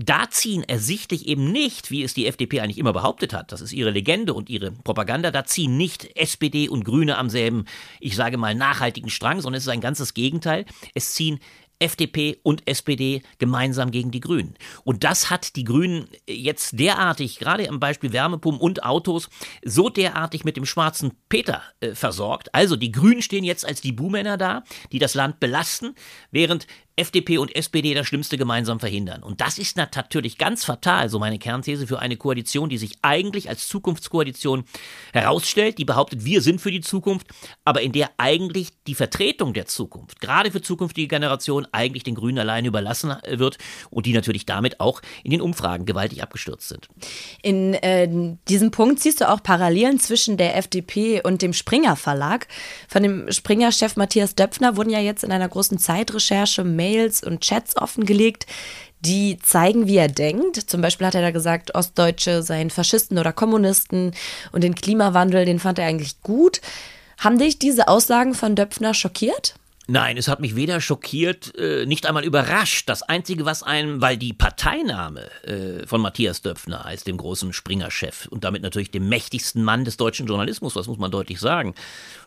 Da 0.00 0.30
ziehen 0.30 0.62
ersichtlich 0.62 1.26
eben 1.26 1.50
nicht, 1.50 1.90
wie 1.90 2.04
es 2.04 2.14
die 2.14 2.28
FDP 2.28 2.60
eigentlich 2.60 2.78
immer 2.78 2.92
behauptet 2.92 3.34
hat, 3.34 3.50
das 3.50 3.60
ist 3.60 3.72
ihre 3.72 3.90
Legende 3.90 4.32
und 4.32 4.48
ihre 4.48 4.70
Propaganda, 4.70 5.32
da 5.32 5.44
ziehen 5.44 5.76
nicht 5.76 6.16
SPD 6.16 6.68
und 6.68 6.84
Grüne 6.84 7.18
am 7.18 7.28
selben, 7.28 7.64
ich 7.98 8.14
sage 8.14 8.38
mal, 8.38 8.54
nachhaltigen 8.54 9.10
Strang, 9.10 9.40
sondern 9.40 9.58
es 9.58 9.64
ist 9.64 9.72
ein 9.72 9.80
ganzes 9.80 10.14
Gegenteil. 10.14 10.66
Es 10.94 11.14
ziehen 11.14 11.40
FDP 11.80 12.38
und 12.42 12.66
SPD 12.66 13.22
gemeinsam 13.38 13.90
gegen 13.90 14.10
die 14.10 14.20
Grünen. 14.20 14.54
Und 14.84 15.04
das 15.04 15.30
hat 15.30 15.56
die 15.56 15.64
Grünen 15.64 16.08
jetzt 16.28 16.78
derartig, 16.78 17.38
gerade 17.38 17.68
am 17.68 17.80
Beispiel 17.80 18.12
Wärmepumpen 18.12 18.60
und 18.60 18.84
Autos, 18.84 19.28
so 19.64 19.88
derartig 19.88 20.44
mit 20.44 20.56
dem 20.56 20.66
schwarzen 20.66 21.12
Peter 21.28 21.62
äh, 21.80 21.94
versorgt. 21.94 22.54
Also 22.54 22.76
die 22.76 22.92
Grünen 22.92 23.22
stehen 23.22 23.44
jetzt 23.44 23.66
als 23.66 23.80
die 23.80 23.92
Buhmänner 23.92 24.36
da, 24.36 24.64
die 24.92 24.98
das 24.98 25.14
Land 25.14 25.40
belasten, 25.40 25.94
während 26.30 26.66
FDP 26.98 27.38
und 27.38 27.54
SPD 27.54 27.94
das 27.94 28.06
Schlimmste 28.06 28.36
gemeinsam 28.36 28.80
verhindern. 28.80 29.22
Und 29.22 29.40
das 29.40 29.58
ist 29.58 29.76
natürlich 29.76 30.36
ganz 30.36 30.64
fatal, 30.64 31.08
so 31.08 31.18
meine 31.18 31.38
Kernthese, 31.38 31.86
für 31.86 32.00
eine 32.00 32.16
Koalition, 32.16 32.68
die 32.68 32.78
sich 32.78 32.96
eigentlich 33.02 33.48
als 33.48 33.68
Zukunftskoalition 33.68 34.64
herausstellt, 35.12 35.78
die 35.78 35.84
behauptet, 35.84 36.24
wir 36.24 36.42
sind 36.42 36.60
für 36.60 36.70
die 36.70 36.80
Zukunft, 36.80 37.28
aber 37.64 37.82
in 37.82 37.92
der 37.92 38.10
eigentlich 38.18 38.70
die 38.86 38.94
Vertretung 38.94 39.54
der 39.54 39.66
Zukunft, 39.66 40.20
gerade 40.20 40.50
für 40.50 40.60
zukünftige 40.60 41.06
Generationen, 41.06 41.66
eigentlich 41.72 42.02
den 42.02 42.16
Grünen 42.16 42.38
alleine 42.38 42.68
überlassen 42.68 43.14
wird 43.28 43.58
und 43.90 44.06
die 44.06 44.12
natürlich 44.12 44.44
damit 44.44 44.80
auch 44.80 45.00
in 45.22 45.30
den 45.30 45.40
Umfragen 45.40 45.86
gewaltig 45.86 46.22
abgestürzt 46.22 46.68
sind. 46.68 46.88
In 47.42 47.74
äh, 47.74 48.36
diesem 48.48 48.70
Punkt 48.70 49.00
siehst 49.00 49.20
du 49.20 49.28
auch 49.28 49.42
Parallelen 49.42 50.00
zwischen 50.00 50.36
der 50.36 50.56
FDP 50.56 51.22
und 51.22 51.42
dem 51.42 51.52
Springer 51.52 51.96
Verlag. 51.96 52.48
Von 52.88 53.02
dem 53.02 53.30
Springer-Chef 53.30 53.96
Matthias 53.96 54.34
Döpfner 54.34 54.76
wurden 54.76 54.90
ja 54.90 55.00
jetzt 55.00 55.22
in 55.22 55.30
einer 55.30 55.48
großen 55.48 55.78
Zeitrecherche 55.78 56.64
mehr 56.64 56.87
Mails 56.88 57.22
und 57.22 57.40
Chats 57.40 57.76
offengelegt, 57.76 58.46
die 59.00 59.38
zeigen, 59.38 59.86
wie 59.86 59.96
er 59.96 60.08
denkt. 60.08 60.56
Zum 60.56 60.80
Beispiel 60.80 61.06
hat 61.06 61.14
er 61.14 61.22
da 61.22 61.30
gesagt, 61.30 61.74
Ostdeutsche 61.74 62.42
seien 62.42 62.70
Faschisten 62.70 63.18
oder 63.18 63.32
Kommunisten 63.32 64.12
und 64.52 64.64
den 64.64 64.74
Klimawandel, 64.74 65.44
den 65.44 65.58
fand 65.58 65.78
er 65.78 65.86
eigentlich 65.86 66.20
gut. 66.22 66.60
Haben 67.18 67.38
dich 67.38 67.58
diese 67.58 67.88
Aussagen 67.88 68.34
von 68.34 68.56
Döpfner 68.56 68.94
schockiert? 68.94 69.54
Nein, 69.90 70.18
es 70.18 70.28
hat 70.28 70.40
mich 70.40 70.54
weder 70.54 70.82
schockiert, 70.82 71.56
äh, 71.56 71.86
nicht 71.86 72.04
einmal 72.04 72.24
überrascht. 72.24 72.90
Das 72.90 73.02
Einzige, 73.02 73.46
was 73.46 73.62
einem, 73.62 74.02
weil 74.02 74.18
die 74.18 74.34
Parteinahme 74.34 75.30
äh, 75.44 75.86
von 75.86 76.02
Matthias 76.02 76.42
Döpfner 76.42 76.84
als 76.84 77.04
dem 77.04 77.16
großen 77.16 77.54
Springer-Chef 77.54 78.26
und 78.26 78.44
damit 78.44 78.60
natürlich 78.60 78.90
dem 78.90 79.08
mächtigsten 79.08 79.64
Mann 79.64 79.86
des 79.86 79.96
deutschen 79.96 80.26
Journalismus, 80.26 80.74
das 80.74 80.88
muss 80.88 80.98
man 80.98 81.10
deutlich 81.10 81.40
sagen, 81.40 81.74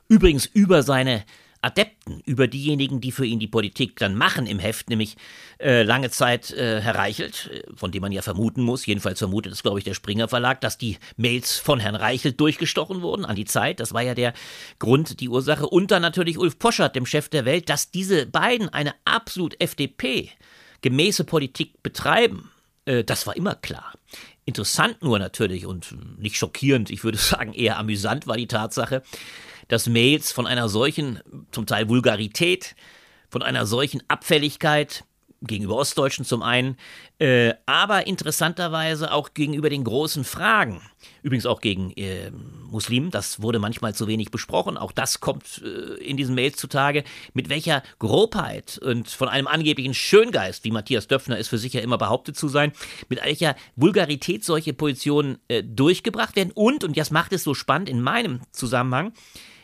übrigens 0.08 0.48
über 0.48 0.82
seine 0.82 1.24
Adepten, 1.64 2.22
über 2.26 2.48
diejenigen, 2.48 3.02
die 3.02 3.12
für 3.12 3.26
ihn 3.26 3.40
die 3.40 3.48
Politik 3.48 3.98
dann 3.98 4.16
machen 4.16 4.48
im 4.48 4.58
Heft, 4.58 4.90
nämlich 4.90 5.16
äh, 5.60 5.84
lange 5.84 6.10
Zeit 6.10 6.52
äh, 6.52 6.82
Herr 6.82 6.96
Reichelt, 6.96 7.52
äh, 7.54 7.64
von 7.76 7.92
dem 7.92 8.02
man 8.02 8.12
ja 8.12 8.24
vermuten 8.24 8.64
muss, 8.64 8.86
jedenfalls 8.86 9.20
vermutet 9.20 9.54
es, 9.54 9.62
glaube 9.62 9.78
ich, 9.78 9.86
der 9.86 9.94
Springer 9.94 10.28
Verlag, 10.28 10.62
dass 10.62 10.80
die 10.80 10.98
Mails 11.18 11.58
von 11.58 11.80
Herrn 11.80 11.96
Reichelt 11.96 12.40
durchgestochen 12.40 13.02
wurden 13.04 13.26
an 13.26 13.36
die 13.36 13.46
Zeit. 13.46 13.80
Das 13.80 13.94
war 13.94 14.02
ja 14.02 14.16
der 14.16 14.34
Grund, 14.80 15.20
die 15.20 15.30
Ursache. 15.30 15.68
Und 15.68 15.92
dann 15.92 16.02
natürlich 16.02 16.40
Ulf 16.40 16.58
Poschert, 16.58 16.96
dem 16.96 17.06
Chef 17.06 17.30
der 17.30 17.46
Welt, 17.46 17.70
dass 17.70 17.92
diese 17.92 18.26
beiden 18.26 18.70
eine 18.70 18.96
absolut 19.06 19.60
FDP-gemäße 19.62 21.26
Politik 21.26 21.84
betreiben. 21.84 22.50
Äh, 22.86 23.04
das 23.04 23.28
war 23.28 23.36
immer 23.36 23.54
klar. 23.54 23.94
Interessant 24.46 25.04
nur 25.04 25.20
natürlich 25.20 25.68
und 25.68 26.20
nicht 26.20 26.38
schockierend, 26.38 26.90
ich 26.90 27.04
würde 27.04 27.18
sagen 27.20 27.54
eher 27.54 27.78
amüsant 27.78 28.26
war 28.26 28.38
die 28.38 28.48
Tatsache, 28.48 29.04
dass 29.72 29.88
Mails 29.88 30.34
von 30.34 30.48
einer 30.48 30.68
solchen, 30.68 31.22
zum 31.52 31.66
Teil 31.66 31.88
Vulgarität, 31.88 32.76
von 33.30 33.42
einer 33.42 33.66
solchen 33.66 34.04
Abfälligkeit 34.10 35.06
gegenüber 35.42 35.78
Ostdeutschen 35.78 36.26
zum 36.26 36.44
einen, 36.44 36.76
äh, 37.20 37.54
aber 37.66 38.06
interessanterweise 38.06 39.12
auch 39.12 39.34
gegenüber 39.34 39.70
den 39.70 39.84
großen 39.84 40.24
Fragen, 40.24 40.82
übrigens 41.24 41.46
auch 41.46 41.62
gegen 41.62 41.92
äh, 41.92 42.32
Muslimen, 42.70 43.12
das 43.12 43.42
wurde 43.42 43.58
manchmal 43.58 43.96
zu 43.96 44.08
wenig 44.08 44.30
besprochen, 44.30 44.78
auch 44.78 44.92
das 44.92 45.20
kommt 45.22 45.64
äh, 45.64 46.04
in 46.04 46.18
diesen 46.18 46.36
Mails 46.36 46.58
zutage, 46.58 47.06
mit 47.34 47.50
welcher 47.50 47.82
Grobheit 47.98 48.78
und 48.78 49.08
von 49.08 49.30
einem 49.30 49.48
angeblichen 49.48 49.94
Schöngeist, 49.94 50.64
wie 50.64 50.72
Matthias 50.72 51.08
Döpfner 51.08 51.40
es 51.40 51.48
für 51.48 51.58
sich 51.58 51.74
ja 51.74 51.82
immer 51.82 51.98
behauptet 51.98 52.36
zu 52.36 52.48
sein, 52.48 52.74
mit 53.08 53.24
welcher 53.24 53.56
Vulgarität 53.78 54.44
solche 54.44 54.74
Positionen 54.74 55.40
äh, 55.48 55.64
durchgebracht 55.64 56.36
werden. 56.36 56.52
Und, 56.54 56.84
und 56.84 56.98
das 56.98 57.10
macht 57.10 57.34
es 57.34 57.44
so 57.44 57.56
spannend 57.56 57.90
in 57.90 58.02
meinem 58.02 58.42
Zusammenhang, 58.52 59.14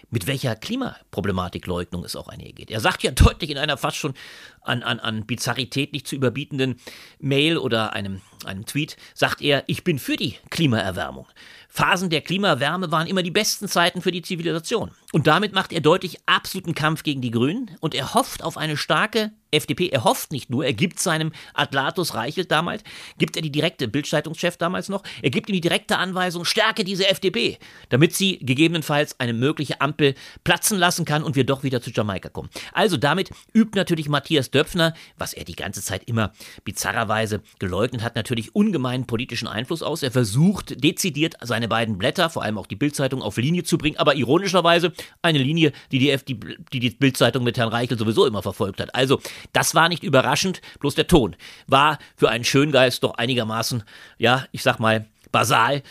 mit 0.09 0.27
welcher 0.27 0.55
Klimaproblematik-Leugnung 0.55 2.03
es 2.03 2.15
auch 2.15 2.29
einhergeht. 2.29 2.71
Er 2.71 2.79
sagt 2.79 3.03
ja 3.03 3.11
deutlich 3.11 3.49
in 3.49 3.57
einer 3.57 3.77
fast 3.77 3.97
schon 3.97 4.13
an, 4.61 4.83
an, 4.83 4.99
an 4.99 5.25
Bizarrität 5.25 5.93
nicht 5.93 6.07
zu 6.07 6.15
überbietenden 6.15 6.79
Mail 7.19 7.57
oder 7.57 7.93
einem, 7.93 8.21
einem 8.47 8.65
Tweet, 8.65 8.97
sagt 9.13 9.41
er, 9.41 9.63
ich 9.67 9.83
bin 9.83 9.99
für 9.99 10.15
die 10.15 10.35
Klimaerwärmung. 10.49 11.27
Phasen 11.69 12.09
der 12.09 12.21
Klimawärme 12.21 12.91
waren 12.91 13.07
immer 13.07 13.21
die 13.23 13.31
besten 13.31 13.67
Zeiten 13.67 14.01
für 14.01 14.11
die 14.11 14.21
Zivilisation. 14.21 14.91
Und 15.13 15.27
damit 15.27 15.53
macht 15.53 15.71
er 15.73 15.81
deutlich 15.81 16.17
absoluten 16.25 16.73
Kampf 16.73 17.03
gegen 17.03 17.21
die 17.21 17.31
Grünen 17.31 17.71
und 17.81 17.93
er 17.93 18.13
hofft 18.13 18.43
auf 18.43 18.57
eine 18.57 18.77
starke 18.77 19.31
FDP. 19.51 19.89
Er 19.89 20.03
hofft 20.03 20.31
nicht 20.31 20.49
nur, 20.49 20.65
er 20.65 20.73
gibt 20.73 20.99
seinem 20.99 21.31
Atlatus 21.53 22.13
Reichelt 22.13 22.51
damals, 22.51 22.83
gibt 23.17 23.35
er 23.35 23.41
die 23.41 23.51
direkte 23.51 23.87
Bildzeitungschef 23.87 24.57
damals 24.57 24.89
noch, 24.89 25.03
er 25.21 25.29
gibt 25.29 25.49
ihm 25.49 25.53
die 25.53 25.61
direkte 25.61 25.97
Anweisung, 25.97 26.45
stärke 26.45 26.83
diese 26.83 27.07
FDP, 27.07 27.57
damit 27.89 28.13
sie 28.13 28.39
gegebenenfalls 28.39 29.19
eine 29.19 29.33
mögliche 29.33 29.79
Ampel 29.79 30.15
platzen 30.43 30.77
lassen 30.77 31.05
kann 31.05 31.23
und 31.23 31.35
wir 31.35 31.45
doch 31.45 31.63
wieder 31.63 31.81
zu 31.81 31.91
Jamaika 31.91 32.29
kommen. 32.29 32.49
Also 32.73 32.97
damit 32.97 33.31
übt 33.53 33.77
natürlich 33.77 34.09
Matthias 34.09 34.51
Döpfner, 34.51 34.93
was 35.17 35.33
er 35.33 35.45
die 35.45 35.55
ganze 35.55 35.81
Zeit 35.81 36.03
immer 36.05 36.33
bizarrerweise 36.65 37.41
geleugnet 37.59 38.03
hat, 38.03 38.15
natürlich 38.15 38.36
ungemeinen 38.53 39.07
politischen 39.07 39.47
Einfluss 39.47 39.83
aus. 39.83 40.03
Er 40.03 40.11
versucht 40.11 40.83
dezidiert 40.83 41.35
seine 41.41 41.67
beiden 41.67 41.97
Blätter, 41.97 42.29
vor 42.29 42.43
allem 42.43 42.57
auch 42.57 42.67
die 42.67 42.75
Bildzeitung, 42.75 43.21
auf 43.21 43.37
Linie 43.37 43.63
zu 43.63 43.77
bringen, 43.77 43.97
aber 43.97 44.15
ironischerweise 44.15 44.93
eine 45.21 45.39
Linie, 45.39 45.71
die 45.91 45.99
die, 45.99 46.17
die, 46.27 46.39
die, 46.73 46.79
die 46.79 46.89
Bildzeitung 46.91 47.43
mit 47.43 47.57
Herrn 47.57 47.69
Reichel 47.69 47.97
sowieso 47.97 48.25
immer 48.25 48.41
verfolgt 48.41 48.79
hat. 48.79 48.93
Also 48.95 49.19
das 49.53 49.75
war 49.75 49.89
nicht 49.89 50.03
überraschend, 50.03 50.61
bloß 50.79 50.95
der 50.95 51.07
Ton 51.07 51.35
war 51.67 51.99
für 52.15 52.29
einen 52.29 52.43
Schöngeist 52.43 53.03
doch 53.03 53.15
einigermaßen, 53.15 53.83
ja, 54.17 54.45
ich 54.51 54.63
sag 54.63 54.79
mal, 54.79 55.05
basal 55.31 55.83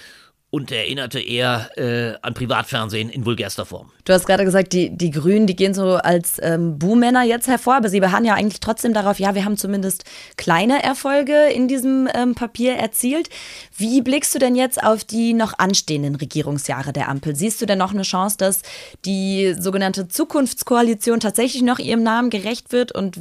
und 0.57 0.73
erinnerte 0.73 1.21
eher 1.21 1.69
äh, 1.77 2.17
an 2.23 2.33
Privatfernsehen 2.33 3.11
in 3.11 3.27
vulgärster 3.27 3.67
Form. 3.67 3.91
Du 4.07 4.15
hast 4.15 4.25
gerade 4.25 4.47
gesagt, 4.47 4.73
die, 4.73 4.89
die 4.89 5.11
Grünen, 5.11 5.47
die 5.47 5.55
gehen 5.55 5.75
so 5.75 5.97
als 5.97 6.39
ähm, 6.41 6.79
Buhmänner 6.79 7.25
jetzt 7.25 7.47
hervor, 7.47 7.75
aber 7.75 7.91
sie 7.91 8.01
beharren 8.01 8.25
ja 8.25 8.33
eigentlich 8.33 8.61
trotzdem 8.61 8.95
darauf, 8.95 9.19
ja, 9.19 9.35
wir 9.35 9.45
haben 9.45 9.59
zumindest 9.59 10.05
kleine 10.39 10.83
Erfolge 10.83 11.49
in 11.49 11.69
diesem 11.69 12.09
ähm, 12.15 12.35
Papier 12.35 12.73
erzielt. 12.73 13.29
Wie 13.77 14.01
blickst 14.01 14.35
du 14.35 14.39
denn 14.39 14.57
jetzt 14.57 14.83
auf 14.83 15.05
die 15.05 15.35
noch 15.35 15.59
anstehenden 15.59 16.15
Regierungsjahre 16.15 16.95
der 16.95 17.11
Ampel? 17.11 17.37
Siehst 17.37 17.61
du 17.61 17.67
denn 17.67 17.77
noch 17.77 17.93
eine 17.93 18.03
Chance, 18.03 18.39
dass 18.39 18.63
die 19.05 19.55
sogenannte 19.61 20.09
Zukunftskoalition 20.09 21.21
tatsächlich 21.21 21.61
noch 21.61 21.79
ihrem 21.79 22.03
Namen 22.03 22.31
gerecht 22.31 22.73
wird 22.73 22.93
und 22.93 23.21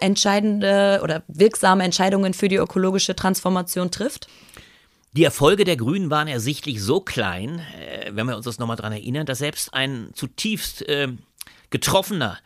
entscheidende 0.00 1.00
oder 1.02 1.22
wirksame 1.28 1.82
Entscheidungen 1.82 2.34
für 2.34 2.48
die 2.48 2.56
ökologische 2.56 3.16
Transformation 3.16 3.90
trifft? 3.90 4.28
Die 5.16 5.22
Erfolge 5.22 5.62
der 5.62 5.76
Grünen 5.76 6.10
waren 6.10 6.26
ersichtlich 6.26 6.82
so 6.82 7.00
klein, 7.00 7.60
äh, 7.78 8.10
wenn 8.12 8.26
wir 8.26 8.36
uns 8.36 8.46
das 8.46 8.58
nochmal 8.58 8.76
dran 8.76 8.92
erinnern, 8.92 9.26
dass 9.26 9.38
selbst 9.38 9.72
ein 9.72 10.10
zutiefst 10.12 10.82
äh, 10.88 11.08
getroffener 11.70 12.38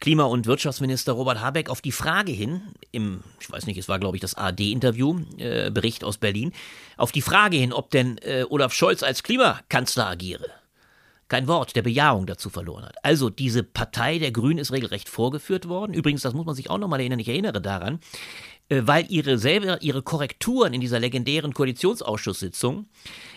Klima- 0.00 0.24
und 0.24 0.46
Wirtschaftsminister 0.46 1.12
Robert 1.12 1.40
Habeck 1.40 1.70
auf 1.70 1.80
die 1.80 1.92
Frage 1.92 2.32
hin, 2.32 2.62
im, 2.90 3.22
ich 3.40 3.48
weiß 3.48 3.66
nicht, 3.66 3.78
es 3.78 3.88
war 3.88 4.00
glaube 4.00 4.16
ich 4.16 4.20
das 4.20 4.34
ARD-Interview, 4.34 5.20
äh, 5.38 5.70
Bericht 5.70 6.02
aus 6.02 6.18
Berlin, 6.18 6.52
auf 6.96 7.12
die 7.12 7.22
Frage 7.22 7.56
hin, 7.56 7.72
ob 7.72 7.90
denn 7.90 8.18
äh, 8.18 8.44
Olaf 8.50 8.74
Scholz 8.74 9.04
als 9.04 9.22
Klimakanzler 9.22 10.08
agiere, 10.08 10.50
kein 11.28 11.46
Wort 11.46 11.76
der 11.76 11.82
Bejahung 11.82 12.26
dazu 12.26 12.50
verloren 12.50 12.84
hat. 12.84 12.96
Also 13.04 13.30
diese 13.30 13.62
Partei 13.62 14.18
der 14.18 14.32
Grünen 14.32 14.58
ist 14.58 14.72
regelrecht 14.72 15.08
vorgeführt 15.08 15.68
worden. 15.68 15.94
Übrigens, 15.94 16.22
das 16.22 16.34
muss 16.34 16.46
man 16.46 16.56
sich 16.56 16.68
auch 16.68 16.78
nochmal 16.78 16.98
erinnern, 16.98 17.20
ich 17.20 17.28
erinnere 17.28 17.62
daran, 17.62 18.00
weil 18.80 19.06
ihre 19.10 19.38
selber 19.38 19.82
ihre 19.82 20.02
Korrekturen 20.02 20.72
in 20.72 20.80
dieser 20.80 20.98
legendären 21.00 21.52
Koalitionsausschusssitzung 21.52 22.86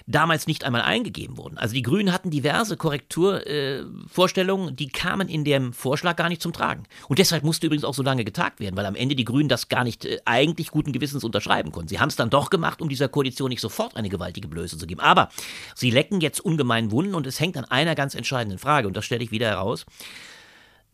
damals 0.07 0.45
nicht 0.47 0.63
einmal 0.63 0.83
eingegeben 0.83 1.37
wurden. 1.37 1.57
Also 1.57 1.73
die 1.73 1.81
Grünen 1.81 2.13
hatten 2.13 2.29
diverse 2.29 2.77
Korrekturvorstellungen, 2.77 4.69
äh, 4.69 4.73
die 4.73 4.89
kamen 4.89 5.27
in 5.27 5.43
dem 5.43 5.73
Vorschlag 5.73 6.15
gar 6.15 6.29
nicht 6.29 6.41
zum 6.41 6.53
Tragen. 6.53 6.83
Und 7.07 7.19
deshalb 7.19 7.43
musste 7.43 7.65
übrigens 7.65 7.85
auch 7.85 7.93
so 7.93 8.03
lange 8.03 8.23
getagt 8.23 8.59
werden, 8.59 8.77
weil 8.77 8.85
am 8.85 8.95
Ende 8.95 9.15
die 9.15 9.25
Grünen 9.25 9.49
das 9.49 9.67
gar 9.67 9.83
nicht 9.83 10.05
äh, 10.05 10.19
eigentlich 10.25 10.69
guten 10.69 10.91
Gewissens 10.91 11.23
unterschreiben 11.23 11.71
konnten. 11.71 11.89
Sie 11.89 11.99
haben 11.99 12.09
es 12.09 12.15
dann 12.15 12.29
doch 12.29 12.49
gemacht, 12.49 12.81
um 12.81 12.89
dieser 12.89 13.09
Koalition 13.09 13.49
nicht 13.49 13.61
sofort 13.61 13.95
eine 13.95 14.09
gewaltige 14.09 14.47
Blöße 14.47 14.77
zu 14.77 14.85
geben. 14.85 15.01
Aber 15.01 15.29
sie 15.73 15.89
lecken 15.89 16.21
jetzt 16.21 16.39
ungemein 16.39 16.91
Wunden 16.91 17.15
und 17.15 17.25
es 17.25 17.39
hängt 17.39 17.57
an 17.57 17.65
einer 17.65 17.95
ganz 17.95 18.13
entscheidenden 18.13 18.59
Frage 18.59 18.87
und 18.87 18.95
das 18.95 19.05
stelle 19.05 19.23
ich 19.23 19.31
wieder 19.31 19.47
heraus. 19.47 19.85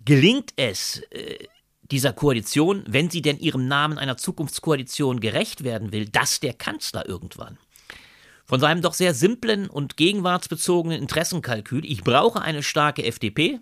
Gelingt 0.03 0.53
es, 0.55 1.01
äh, 1.11 1.45
dieser 1.91 2.13
Koalition, 2.13 2.83
wenn 2.87 3.09
sie 3.09 3.21
denn 3.21 3.39
ihrem 3.39 3.67
Namen 3.67 3.97
einer 3.97 4.17
Zukunftskoalition 4.17 5.19
gerecht 5.19 5.63
werden 5.63 5.91
will, 5.91 6.07
dass 6.07 6.39
der 6.39 6.53
Kanzler 6.53 7.07
irgendwann 7.07 7.57
von 8.51 8.59
seinem 8.59 8.81
doch 8.81 8.93
sehr 8.93 9.13
simplen 9.13 9.69
und 9.69 9.95
gegenwartsbezogenen 9.95 11.01
Interessenkalkül, 11.01 11.85
ich 11.85 12.03
brauche 12.03 12.41
eine 12.41 12.63
starke 12.63 13.05
FDP, 13.05 13.61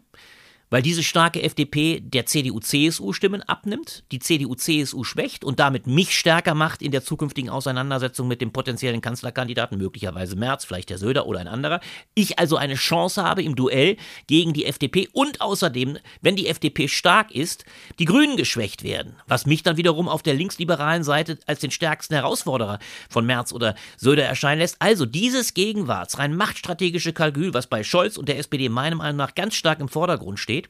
weil 0.69 0.81
diese 0.81 1.03
starke 1.03 1.41
FDP 1.41 1.99
der 1.99 2.25
CDU-CSU 2.25 3.13
Stimmen 3.13 3.41
abnimmt, 3.43 4.03
die 4.11 4.19
CDU-CSU 4.19 5.03
schwächt 5.03 5.43
und 5.43 5.59
damit 5.59 5.87
mich 5.87 6.17
stärker 6.17 6.53
macht 6.53 6.81
in 6.81 6.91
der 6.91 7.03
zukünftigen 7.03 7.49
Auseinandersetzung 7.49 8.27
mit 8.27 8.41
dem 8.41 8.51
potenziellen 8.51 9.01
Kanzlerkandidaten, 9.01 9.77
möglicherweise 9.77 10.35
Merz, 10.35 10.65
vielleicht 10.65 10.89
der 10.89 10.97
Söder 10.97 11.25
oder 11.25 11.39
ein 11.39 11.47
anderer. 11.47 11.79
Ich 12.13 12.39
also 12.39 12.57
eine 12.57 12.75
Chance 12.75 13.23
habe 13.23 13.43
im 13.43 13.55
Duell 13.55 13.97
gegen 14.27 14.53
die 14.53 14.65
FDP 14.65 15.07
und 15.13 15.41
außerdem, 15.41 15.97
wenn 16.21 16.35
die 16.35 16.47
FDP 16.47 16.87
stark 16.87 17.31
ist, 17.31 17.65
die 17.97 18.05
Grünen 18.05 18.37
geschwächt 18.37 18.83
werden, 18.83 19.15
was 19.27 19.45
mich 19.45 19.63
dann 19.63 19.77
wiederum 19.77 20.07
auf 20.07 20.23
der 20.23 20.33
linksliberalen 20.33 21.03
Seite 21.03 21.39
als 21.45 21.59
den 21.59 21.71
stärksten 21.71 22.15
Herausforderer 22.15 22.79
von 23.09 23.25
Merz 23.25 23.51
oder 23.51 23.75
Söder 23.97 24.25
erscheinen 24.25 24.59
lässt. 24.59 24.77
Also 24.79 25.05
dieses 25.05 25.53
Gegenwarts, 25.53 26.19
rein 26.19 26.35
machtstrategische 26.35 27.13
Kalkül, 27.13 27.53
was 27.53 27.67
bei 27.67 27.83
Scholz 27.83 28.17
und 28.17 28.29
der 28.29 28.37
SPD 28.37 28.69
meiner 28.69 28.95
Meinung 28.97 29.17
nach 29.17 29.35
ganz 29.35 29.55
stark 29.55 29.79
im 29.79 29.89
Vordergrund 29.89 30.39
steht, 30.39 30.58
steht. 30.59 30.69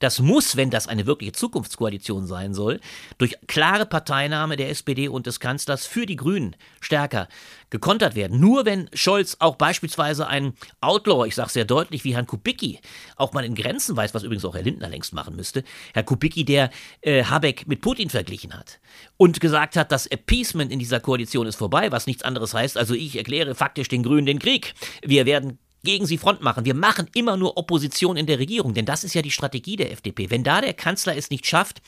Das 0.00 0.18
muss, 0.18 0.56
wenn 0.56 0.70
das 0.70 0.86
eine 0.86 1.06
wirkliche 1.06 1.32
Zukunftskoalition 1.32 2.26
sein 2.26 2.52
soll, 2.52 2.80
durch 3.18 3.36
klare 3.46 3.86
Parteinahme 3.86 4.56
der 4.56 4.68
SPD 4.70 5.08
und 5.08 5.26
des 5.26 5.40
Kanzlers 5.40 5.86
für 5.86 6.04
die 6.04 6.16
Grünen 6.16 6.56
stärker 6.80 7.28
gekontert 7.70 8.14
werden. 8.14 8.38
Nur 8.38 8.66
wenn 8.66 8.90
Scholz 8.92 9.36
auch 9.38 9.56
beispielsweise 9.56 10.26
einen 10.26 10.54
Outlaw, 10.80 11.26
ich 11.26 11.34
sage 11.34 11.50
sehr 11.50 11.64
deutlich, 11.64 12.04
wie 12.04 12.14
Herrn 12.14 12.26
Kubicki, 12.26 12.80
auch 13.16 13.32
mal 13.32 13.44
in 13.44 13.54
Grenzen 13.54 13.96
weiß, 13.96 14.14
was 14.14 14.24
übrigens 14.24 14.44
auch 14.44 14.54
Herr 14.54 14.62
Lindner 14.62 14.88
längst 14.88 15.12
machen 15.12 15.36
müsste, 15.36 15.64
Herr 15.94 16.02
Kubicki, 16.02 16.44
der 16.44 16.70
äh, 17.00 17.24
Habeck 17.24 17.66
mit 17.66 17.80
Putin 17.80 18.10
verglichen 18.10 18.52
hat 18.52 18.80
und 19.16 19.40
gesagt 19.40 19.76
hat, 19.76 19.90
das 19.90 20.06
Appeasement 20.06 20.70
in 20.70 20.78
dieser 20.78 21.00
Koalition 21.00 21.46
ist 21.46 21.56
vorbei, 21.56 21.90
was 21.90 22.06
nichts 22.06 22.22
anderes 22.22 22.52
heißt, 22.52 22.76
also 22.76 22.94
ich 22.94 23.16
erkläre 23.16 23.54
faktisch 23.54 23.88
den 23.88 24.02
Grünen 24.02 24.26
den 24.26 24.38
Krieg. 24.38 24.74
Wir 25.02 25.24
werden 25.24 25.58
gegen 25.84 26.06
sie 26.06 26.18
Front 26.18 26.40
machen. 26.40 26.64
Wir 26.64 26.74
machen 26.74 27.08
immer 27.14 27.36
nur 27.36 27.56
Opposition 27.56 28.16
in 28.16 28.26
der 28.26 28.38
Regierung, 28.38 28.74
denn 28.74 28.86
das 28.86 29.04
ist 29.04 29.14
ja 29.14 29.22
die 29.22 29.30
Strategie 29.30 29.76
der 29.76 29.92
FDP. 29.92 30.30
Wenn 30.30 30.42
da 30.42 30.60
der 30.60 30.74
Kanzler 30.74 31.16
es 31.16 31.30
nicht 31.30 31.46
schafft, 31.46 31.80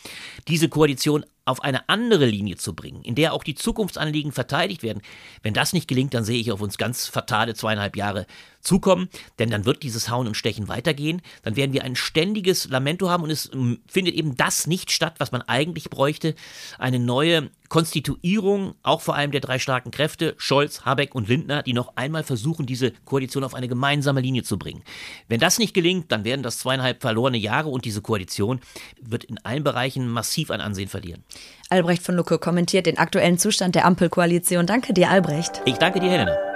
diese 0.46 0.68
Koalition 0.68 1.24
auf 1.46 1.62
eine 1.62 1.88
andere 1.88 2.26
Linie 2.26 2.56
zu 2.56 2.74
bringen, 2.74 3.02
in 3.02 3.14
der 3.14 3.32
auch 3.32 3.44
die 3.44 3.54
Zukunftsanliegen 3.54 4.32
verteidigt 4.32 4.82
werden, 4.82 5.00
wenn 5.42 5.54
das 5.54 5.72
nicht 5.72 5.88
gelingt, 5.88 6.12
dann 6.12 6.24
sehe 6.24 6.40
ich 6.40 6.52
auf 6.52 6.60
uns 6.60 6.76
ganz 6.76 7.06
fatale 7.06 7.54
zweieinhalb 7.54 7.96
Jahre 7.96 8.26
zukommen, 8.60 9.08
denn 9.38 9.50
dann 9.50 9.64
wird 9.64 9.84
dieses 9.84 10.10
Hauen 10.10 10.26
und 10.26 10.36
Stechen 10.36 10.66
weitergehen, 10.68 11.22
dann 11.44 11.56
werden 11.56 11.72
wir 11.72 11.84
ein 11.84 11.94
ständiges 11.94 12.68
Lamento 12.68 13.08
haben 13.08 13.22
und 13.22 13.30
es 13.30 13.48
ähm, 13.54 13.78
findet 13.86 14.14
eben 14.14 14.36
das 14.36 14.66
nicht 14.66 14.90
statt, 14.90 15.14
was 15.18 15.30
man 15.30 15.42
eigentlich 15.42 15.88
bräuchte, 15.88 16.34
eine 16.78 16.98
neue 16.98 17.50
Konstituierung, 17.68 18.74
auch 18.82 19.00
vor 19.00 19.14
allem 19.14 19.30
der 19.30 19.40
drei 19.40 19.58
starken 19.58 19.90
Kräfte, 19.90 20.34
Scholz, 20.38 20.84
Habeck 20.84 21.14
und 21.14 21.28
Lindner, 21.28 21.62
die 21.62 21.72
noch 21.72 21.96
einmal 21.96 22.22
versuchen, 22.24 22.66
diese 22.66 22.92
Koalition 23.04 23.44
auf 23.44 23.54
eine 23.54 23.68
gemeinsame 23.68 24.20
Linie 24.20 24.42
zu 24.42 24.58
bringen. 24.58 24.82
Wenn 25.28 25.40
das 25.40 25.58
nicht 25.58 25.74
gelingt, 25.74 26.10
dann 26.12 26.24
werden 26.24 26.42
das 26.42 26.58
zweieinhalb 26.58 27.00
verlorene 27.00 27.38
Jahre 27.38 27.68
und 27.68 27.84
diese 27.84 28.02
Koalition 28.02 28.60
wird 29.00 29.24
in 29.24 29.38
allen 29.44 29.64
Bereichen 29.64 30.08
massiv 30.08 30.50
an 30.50 30.60
Ansehen 30.60 30.88
verlieren. 30.88 31.24
Albrecht 31.68 32.02
von 32.02 32.14
Lucke 32.14 32.38
kommentiert 32.38 32.86
den 32.86 32.98
aktuellen 32.98 33.38
Zustand 33.38 33.74
der 33.74 33.84
Ampelkoalition. 33.84 34.66
Danke 34.66 34.92
dir, 34.92 35.10
Albrecht. 35.10 35.62
Ich 35.64 35.76
danke 35.76 36.00
dir, 36.00 36.10
Helena. 36.10 36.55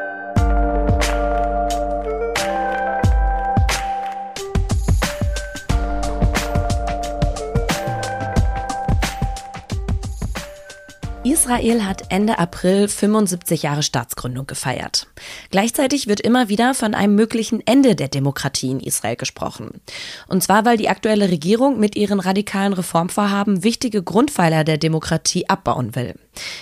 Israel 11.50 11.84
hat 11.84 12.04
Ende 12.10 12.38
April 12.38 12.86
75 12.86 13.64
Jahre 13.64 13.82
Staatsgründung 13.82 14.46
gefeiert. 14.46 15.08
Gleichzeitig 15.50 16.06
wird 16.06 16.20
immer 16.20 16.48
wieder 16.48 16.74
von 16.74 16.94
einem 16.94 17.16
möglichen 17.16 17.60
Ende 17.66 17.96
der 17.96 18.06
Demokratie 18.06 18.70
in 18.70 18.78
Israel 18.78 19.16
gesprochen. 19.16 19.80
Und 20.28 20.44
zwar, 20.44 20.64
weil 20.64 20.76
die 20.76 20.88
aktuelle 20.88 21.28
Regierung 21.28 21.80
mit 21.80 21.96
ihren 21.96 22.20
radikalen 22.20 22.72
Reformvorhaben 22.72 23.64
wichtige 23.64 24.00
Grundpfeiler 24.00 24.62
der 24.62 24.78
Demokratie 24.78 25.48
abbauen 25.48 25.96
will. 25.96 26.14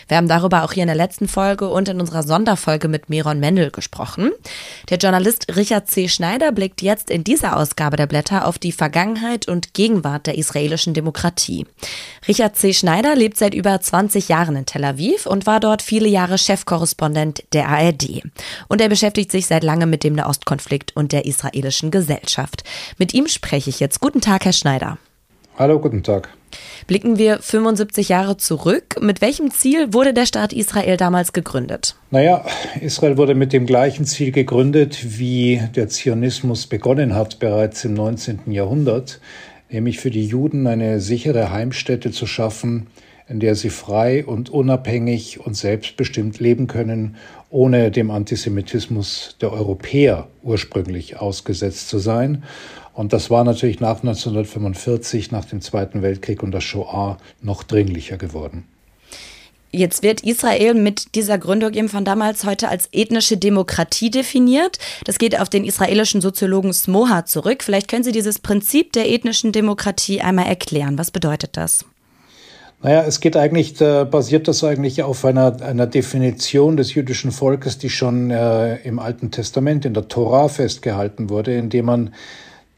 Wir 0.09 0.17
haben 0.17 0.29
darüber 0.29 0.65
auch 0.65 0.73
hier 0.73 0.83
in 0.83 0.89
der 0.89 0.97
letzten 0.97 1.29
Folge 1.29 1.69
und 1.69 1.89
in 1.89 2.01
unserer 2.01 2.23
Sonderfolge 2.23 2.89
mit 2.89 3.11
Miron 3.11 3.41
Mendel 3.41 3.71
gesprochen. 3.71 4.31
Der 4.89 4.99
Journalist 4.99 5.55
Richard 5.57 5.89
C. 5.89 6.09
Schneider 6.09 6.53
blickt 6.53 6.83
jetzt 6.83 7.11
in 7.11 7.25
dieser 7.25 7.57
Ausgabe 7.57 7.97
der 7.97 8.07
Blätter 8.07 8.47
auf 8.47 8.59
die 8.59 8.73
Vergangenheit 8.73 9.49
und 9.49 9.75
Gegenwart 9.75 10.27
der 10.27 10.39
israelischen 10.39 10.95
Demokratie. 10.95 11.67
Richard 12.27 12.57
C. 12.57 12.73
Schneider 12.73 13.15
lebt 13.15 13.37
seit 13.37 13.55
über 13.55 13.81
20 13.81 14.29
Jahren 14.29 14.57
in 14.57 14.67
Tel 14.67 14.85
Aviv 14.85 15.27
und 15.27 15.47
war 15.47 15.61
dort 15.61 15.83
viele 15.83 16.09
Jahre 16.09 16.39
Chefkorrespondent 16.39 17.45
der 17.53 17.69
ARD. 17.69 18.23
Und 18.69 18.81
er 18.81 18.89
beschäftigt 18.89 19.31
sich 19.31 19.47
seit 19.47 19.65
langem 19.65 19.91
mit 19.91 20.05
dem 20.05 20.15
Nahostkonflikt 20.15 20.97
und 20.97 21.13
der 21.13 21.27
israelischen 21.27 21.91
Gesellschaft. 21.91 22.65
Mit 22.99 23.15
ihm 23.15 23.29
spreche 23.29 23.71
ich 23.71 23.81
jetzt. 23.81 24.01
Guten 24.01 24.21
Tag, 24.21 24.45
Herr 24.45 24.53
Schneider. 24.53 24.99
Hallo, 25.59 25.81
guten 25.81 26.05
Tag. 26.05 26.29
Blicken 26.87 27.19
wir 27.19 27.41
75 27.41 28.11
Jahre 28.11 28.37
zurück. 28.37 28.95
Mit 29.01 29.21
welchem 29.21 29.51
Ziel 29.51 29.93
wurde 29.93 30.15
der 30.15 30.25
Staat 30.25 30.53
Israel 30.53 30.97
damals 30.97 31.33
gegründet? 31.33 31.97
Naja, 32.13 32.45
Israel 32.81 33.17
wurde 33.17 33.35
mit 33.35 33.53
dem 33.53 33.67
gleichen 33.67 34.05
Ziel 34.05 34.31
gegründet, 34.31 35.19
wie 35.19 35.61
der 35.75 35.89
Zionismus 35.89 36.69
begonnen 36.69 37.17
hat, 37.17 37.41
bereits 37.41 37.85
im 37.85 37.95
19. 37.95 38.53
Jahrhundert, 38.53 39.21
nämlich 39.69 39.99
für 39.99 40.13
die 40.13 40.27
Juden 40.27 40.69
eine 40.69 41.01
sichere 41.01 41.51
Heimstätte 41.51 42.13
zu 42.13 42.27
schaffen, 42.27 42.87
in 43.29 43.41
der 43.41 43.57
sie 43.57 43.71
frei 43.71 44.25
und 44.25 44.51
unabhängig 44.51 45.41
und 45.45 45.57
selbstbestimmt 45.57 46.39
leben 46.39 46.69
können, 46.69 47.17
ohne 47.51 47.91
dem 47.91 48.13
Antisemitismus 48.13 49.37
der 49.41 49.53
Europäer 49.53 50.29
ursprünglich 50.45 51.17
ausgesetzt 51.17 51.89
zu 51.89 51.99
sein. 51.99 52.45
Und 52.99 53.13
das 53.13 53.31
war 53.31 53.45
natürlich 53.45 53.79
nach 53.79 53.99
1945, 53.99 55.31
nach 55.31 55.45
dem 55.45 55.61
Zweiten 55.61 56.03
Weltkrieg 56.03 56.43
und 56.43 56.51
der 56.51 56.61
Shoah 56.61 57.17
noch 57.41 57.63
dringlicher 57.63 58.17
geworden. 58.17 58.65
Jetzt 59.71 60.03
wird 60.03 60.23
Israel 60.23 60.75
mit 60.75 61.15
dieser 61.15 61.39
Gründung 61.39 61.75
eben 61.75 61.89
von 61.89 62.05
damals 62.05 62.45
heute 62.45 62.69
als 62.69 62.89
ethnische 62.91 63.37
Demokratie 63.37 64.11
definiert. 64.11 64.81
Das 65.05 65.19
geht 65.19 65.39
auf 65.39 65.49
den 65.49 65.65
israelischen 65.65 66.21
Soziologen 66.21 66.73
Smoha 66.73 67.25
zurück. 67.25 67.63
Vielleicht 67.63 67.87
können 67.87 68.03
Sie 68.03 68.11
dieses 68.11 68.41
Prinzip 68.41 68.93
der 68.95 69.09
ethnischen 69.09 69.53
Demokratie 69.53 70.21
einmal 70.21 70.47
erklären. 70.47 70.99
Was 70.99 71.13
bedeutet 71.13 71.57
das? 71.57 71.85
Naja, 72.83 73.05
es 73.05 73.21
geht 73.21 73.37
eigentlich, 73.37 73.81
äh, 73.81 74.07
basiert 74.07 74.49
das 74.49 74.65
eigentlich 74.65 75.05
auf 75.05 75.25
einer, 75.25 75.63
einer 75.63 75.87
Definition 75.87 76.77
des 76.77 76.95
jüdischen 76.95 77.31
Volkes, 77.31 77.79
die 77.79 77.91
schon 77.91 78.33
äh, 78.33 78.75
im 78.79 78.99
Alten 78.99 79.31
Testament, 79.31 79.85
in 79.85 79.95
der 79.95 80.09
Tora 80.09 80.49
festgehalten 80.49 81.31
wurde, 81.31 81.55
indem 81.55 81.85
man 81.85 82.11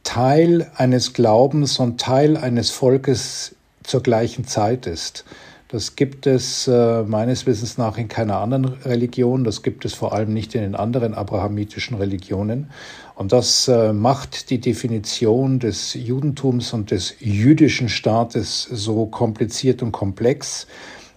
Teil 0.03 0.71
eines 0.77 1.13
Glaubens 1.13 1.79
und 1.79 2.01
Teil 2.01 2.37
eines 2.37 2.71
Volkes 2.71 3.55
zur 3.83 4.03
gleichen 4.03 4.47
Zeit 4.47 4.87
ist. 4.87 5.25
Das 5.71 5.95
gibt 5.95 6.27
es 6.27 6.67
äh, 6.67 7.05
meines 7.05 7.47
Wissens 7.47 7.79
nach 7.79 7.97
in 7.97 8.09
keiner 8.09 8.39
anderen 8.39 8.65
Religion. 8.65 9.45
Das 9.45 9.63
gibt 9.63 9.85
es 9.85 9.95
vor 9.95 10.13
allem 10.13 10.35
nicht 10.35 10.57
in 10.57 10.63
den 10.63 10.75
anderen 10.75 11.15
abrahamitischen 11.15 11.97
Religionen. 11.97 12.71
Und 13.15 13.31
das 13.31 13.69
äh, 13.69 13.93
macht 13.93 14.51
die 14.51 14.61
Definition 14.61 15.61
des 15.61 15.95
Judentums 15.95 16.73
und 16.73 16.91
des 16.91 17.15
jüdischen 17.21 17.89
Staates 17.89 18.65
so 18.65 19.07
kompliziert 19.07 19.81
und 19.81 19.93
komplex, 19.93 20.67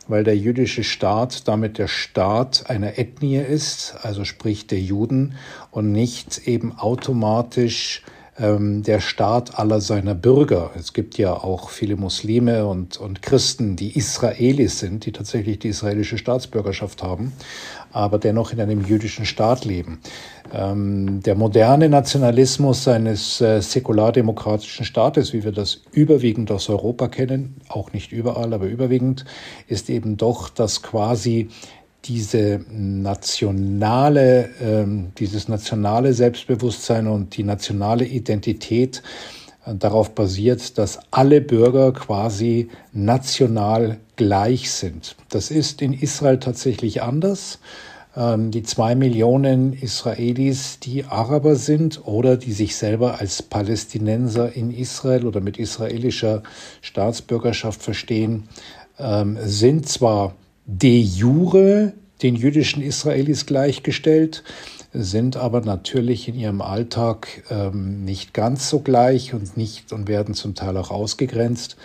weil 0.07 0.23
der 0.23 0.37
jüdische 0.37 0.83
Staat 0.83 1.47
damit 1.47 1.79
der 1.79 1.87
Staat 1.87 2.69
einer 2.69 2.99
Ethnie 2.99 3.37
ist, 3.37 3.95
also 4.03 4.23
sprich 4.23 4.67
der 4.67 4.81
Juden, 4.81 5.33
und 5.71 5.91
nicht 5.91 6.47
eben 6.47 6.77
automatisch 6.77 8.03
ähm, 8.39 8.83
der 8.83 8.99
Staat 8.99 9.59
aller 9.59 9.79
seiner 9.79 10.15
Bürger. 10.15 10.71
Es 10.77 10.93
gibt 10.93 11.17
ja 11.17 11.33
auch 11.33 11.69
viele 11.69 11.95
Muslime 11.95 12.65
und, 12.65 12.97
und 12.97 13.21
Christen, 13.21 13.75
die 13.75 13.97
Israelis 13.97 14.79
sind, 14.79 15.05
die 15.05 15.11
tatsächlich 15.11 15.59
die 15.59 15.69
israelische 15.69 16.17
Staatsbürgerschaft 16.17 17.03
haben, 17.03 17.33
aber 17.91 18.17
dennoch 18.17 18.51
in 18.51 18.59
einem 18.59 18.83
jüdischen 18.85 19.25
Staat 19.25 19.65
leben. 19.65 19.99
Ähm, 20.51 21.21
der 21.21 21.35
moderne 21.35 21.89
Nationalismus 21.89 22.87
eines 22.87 23.39
äh, 23.41 23.61
säkulardemokratischen 23.61 24.85
Staates, 24.85 25.33
wie 25.33 25.43
wir 25.43 25.51
das 25.51 25.81
überwiegend 25.91 26.51
aus 26.51 26.69
Europa 26.69 27.07
kennen, 27.07 27.57
auch 27.69 27.93
nicht 27.93 28.11
überall, 28.11 28.53
aber 28.53 28.65
überwiegend, 28.65 29.25
ist 29.67 29.89
eben 29.89 30.17
doch, 30.17 30.49
dass 30.49 30.81
quasi 30.81 31.49
diese 32.05 32.61
nationale, 32.69 34.49
ähm, 34.61 35.11
dieses 35.17 35.47
nationale 35.47 36.13
Selbstbewusstsein 36.13 37.07
und 37.07 37.37
die 37.37 37.43
nationale 37.43 38.05
Identität 38.05 39.01
äh, 39.65 39.75
darauf 39.75 40.13
basiert, 40.13 40.77
dass 40.77 40.99
alle 41.11 41.41
Bürger 41.41 41.93
quasi 41.93 42.69
national 42.91 43.97
gleich 44.15 44.71
sind. 44.71 45.15
Das 45.29 45.49
ist 45.49 45.81
in 45.81 45.93
Israel 45.93 46.39
tatsächlich 46.39 47.01
anders. 47.01 47.59
Ähm, 48.15 48.51
die 48.51 48.63
zwei 48.63 48.95
Millionen 48.95 49.73
Israelis, 49.73 50.79
die 50.79 51.05
Araber 51.05 51.55
sind 51.55 52.05
oder 52.05 52.37
die 52.37 52.51
sich 52.51 52.75
selber 52.75 53.19
als 53.19 53.41
Palästinenser 53.41 54.53
in 54.55 54.71
Israel 54.71 55.25
oder 55.25 55.41
mit 55.41 55.57
israelischer 55.57 56.43
Staatsbürgerschaft 56.81 57.81
verstehen, 57.81 58.49
ähm, 58.99 59.37
sind 59.41 59.87
zwar 59.87 60.35
de 60.65 60.99
jure 60.99 61.93
den 62.21 62.35
jüdischen 62.35 62.81
Israelis 62.81 63.45
gleichgestellt, 63.45 64.43
sind 64.93 65.35
aber 65.35 65.61
natürlich 65.61 66.27
in 66.27 66.35
ihrem 66.35 66.61
Alltag 66.61 67.43
ähm, 67.49 68.05
nicht 68.05 68.33
ganz 68.33 68.69
so 68.69 68.79
gleich 68.79 69.33
und 69.33 69.57
nicht 69.57 69.91
und 69.91 70.07
werden 70.07 70.33
zum 70.33 70.55
Teil 70.55 70.77
auch 70.77 70.91
ausgegrenzt. 70.91 71.75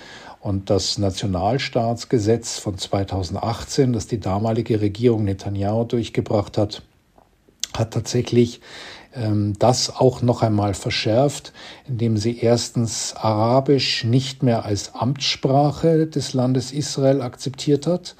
Und 0.40 0.70
das 0.70 0.98
Nationalstaatsgesetz 0.98 2.58
von 2.58 2.78
2018, 2.78 3.92
das 3.92 4.06
die 4.06 4.20
damalige 4.20 4.80
Regierung 4.80 5.24
Netanyahu 5.24 5.84
durchgebracht 5.84 6.56
hat, 6.56 6.82
hat 7.76 7.92
tatsächlich 7.92 8.60
ähm, 9.14 9.54
das 9.58 9.96
auch 9.96 10.22
noch 10.22 10.42
einmal 10.42 10.74
verschärft, 10.74 11.52
indem 11.88 12.16
sie 12.16 12.38
erstens 12.38 13.14
Arabisch 13.16 14.04
nicht 14.04 14.42
mehr 14.42 14.64
als 14.64 14.94
Amtssprache 14.94 16.06
des 16.06 16.34
Landes 16.34 16.72
Israel 16.72 17.22
akzeptiert 17.22 17.86
hat, 17.86 18.14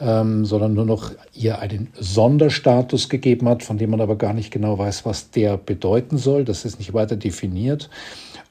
ähm, 0.00 0.44
sondern 0.44 0.74
nur 0.74 0.84
noch 0.84 1.12
ihr 1.34 1.60
einen 1.60 1.88
Sonderstatus 1.98 3.08
gegeben 3.08 3.48
hat, 3.48 3.62
von 3.62 3.78
dem 3.78 3.90
man 3.90 4.00
aber 4.00 4.16
gar 4.16 4.32
nicht 4.32 4.50
genau 4.50 4.78
weiß, 4.78 5.06
was 5.06 5.30
der 5.30 5.56
bedeuten 5.56 6.18
soll. 6.18 6.44
Das 6.44 6.64
ist 6.64 6.78
nicht 6.78 6.94
weiter 6.94 7.16
definiert. 7.16 7.90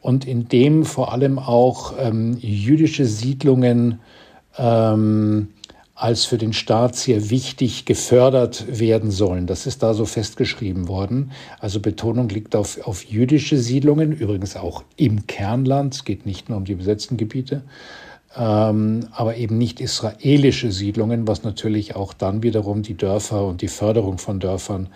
Und 0.01 0.25
in 0.25 0.47
dem 0.47 0.85
vor 0.85 1.13
allem 1.13 1.39
auch 1.39 1.93
ähm, 1.99 2.37
jüdische 2.39 3.05
Siedlungen 3.05 3.99
ähm, 4.57 5.49
als 5.95 6.25
für 6.25 6.37
den 6.37 6.53
Staat 6.53 6.95
sehr 6.95 7.29
wichtig 7.29 7.85
gefördert 7.85 8.65
werden 8.79 9.11
sollen. 9.11 9.47
Das 9.47 9.67
ist 9.67 9.83
da 9.83 9.93
so 9.93 10.05
festgeschrieben 10.05 10.87
worden. 10.87 11.31
Also 11.59 11.79
Betonung 11.79 12.29
liegt 12.29 12.55
auf, 12.55 12.85
auf 12.85 13.05
jüdische 13.05 13.57
Siedlungen, 13.57 14.11
übrigens 14.11 14.55
auch 14.55 14.83
im 14.97 15.27
Kernland. 15.27 15.93
Es 15.93 16.03
geht 16.03 16.25
nicht 16.25 16.49
nur 16.49 16.57
um 16.57 16.65
die 16.65 16.75
besetzten 16.75 17.15
Gebiete, 17.15 17.61
aber 18.35 19.35
eben 19.37 19.57
nicht 19.57 19.79
israelische 19.79 20.71
Siedlungen, 20.71 21.27
was 21.27 21.43
natürlich 21.43 21.95
auch 21.95 22.13
dann 22.13 22.41
wiederum 22.41 22.81
die 22.81 22.97
Dörfer 22.97 23.45
und 23.45 23.61
die 23.61 23.67
Förderung 23.67 24.17
von 24.17 24.39
Dörfern 24.39 24.89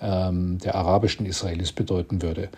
ähm, 0.00 0.58
der 0.58 0.76
arabischen 0.76 1.26
Israelis 1.26 1.72
bedeuten 1.72 2.22
würde. 2.22 2.48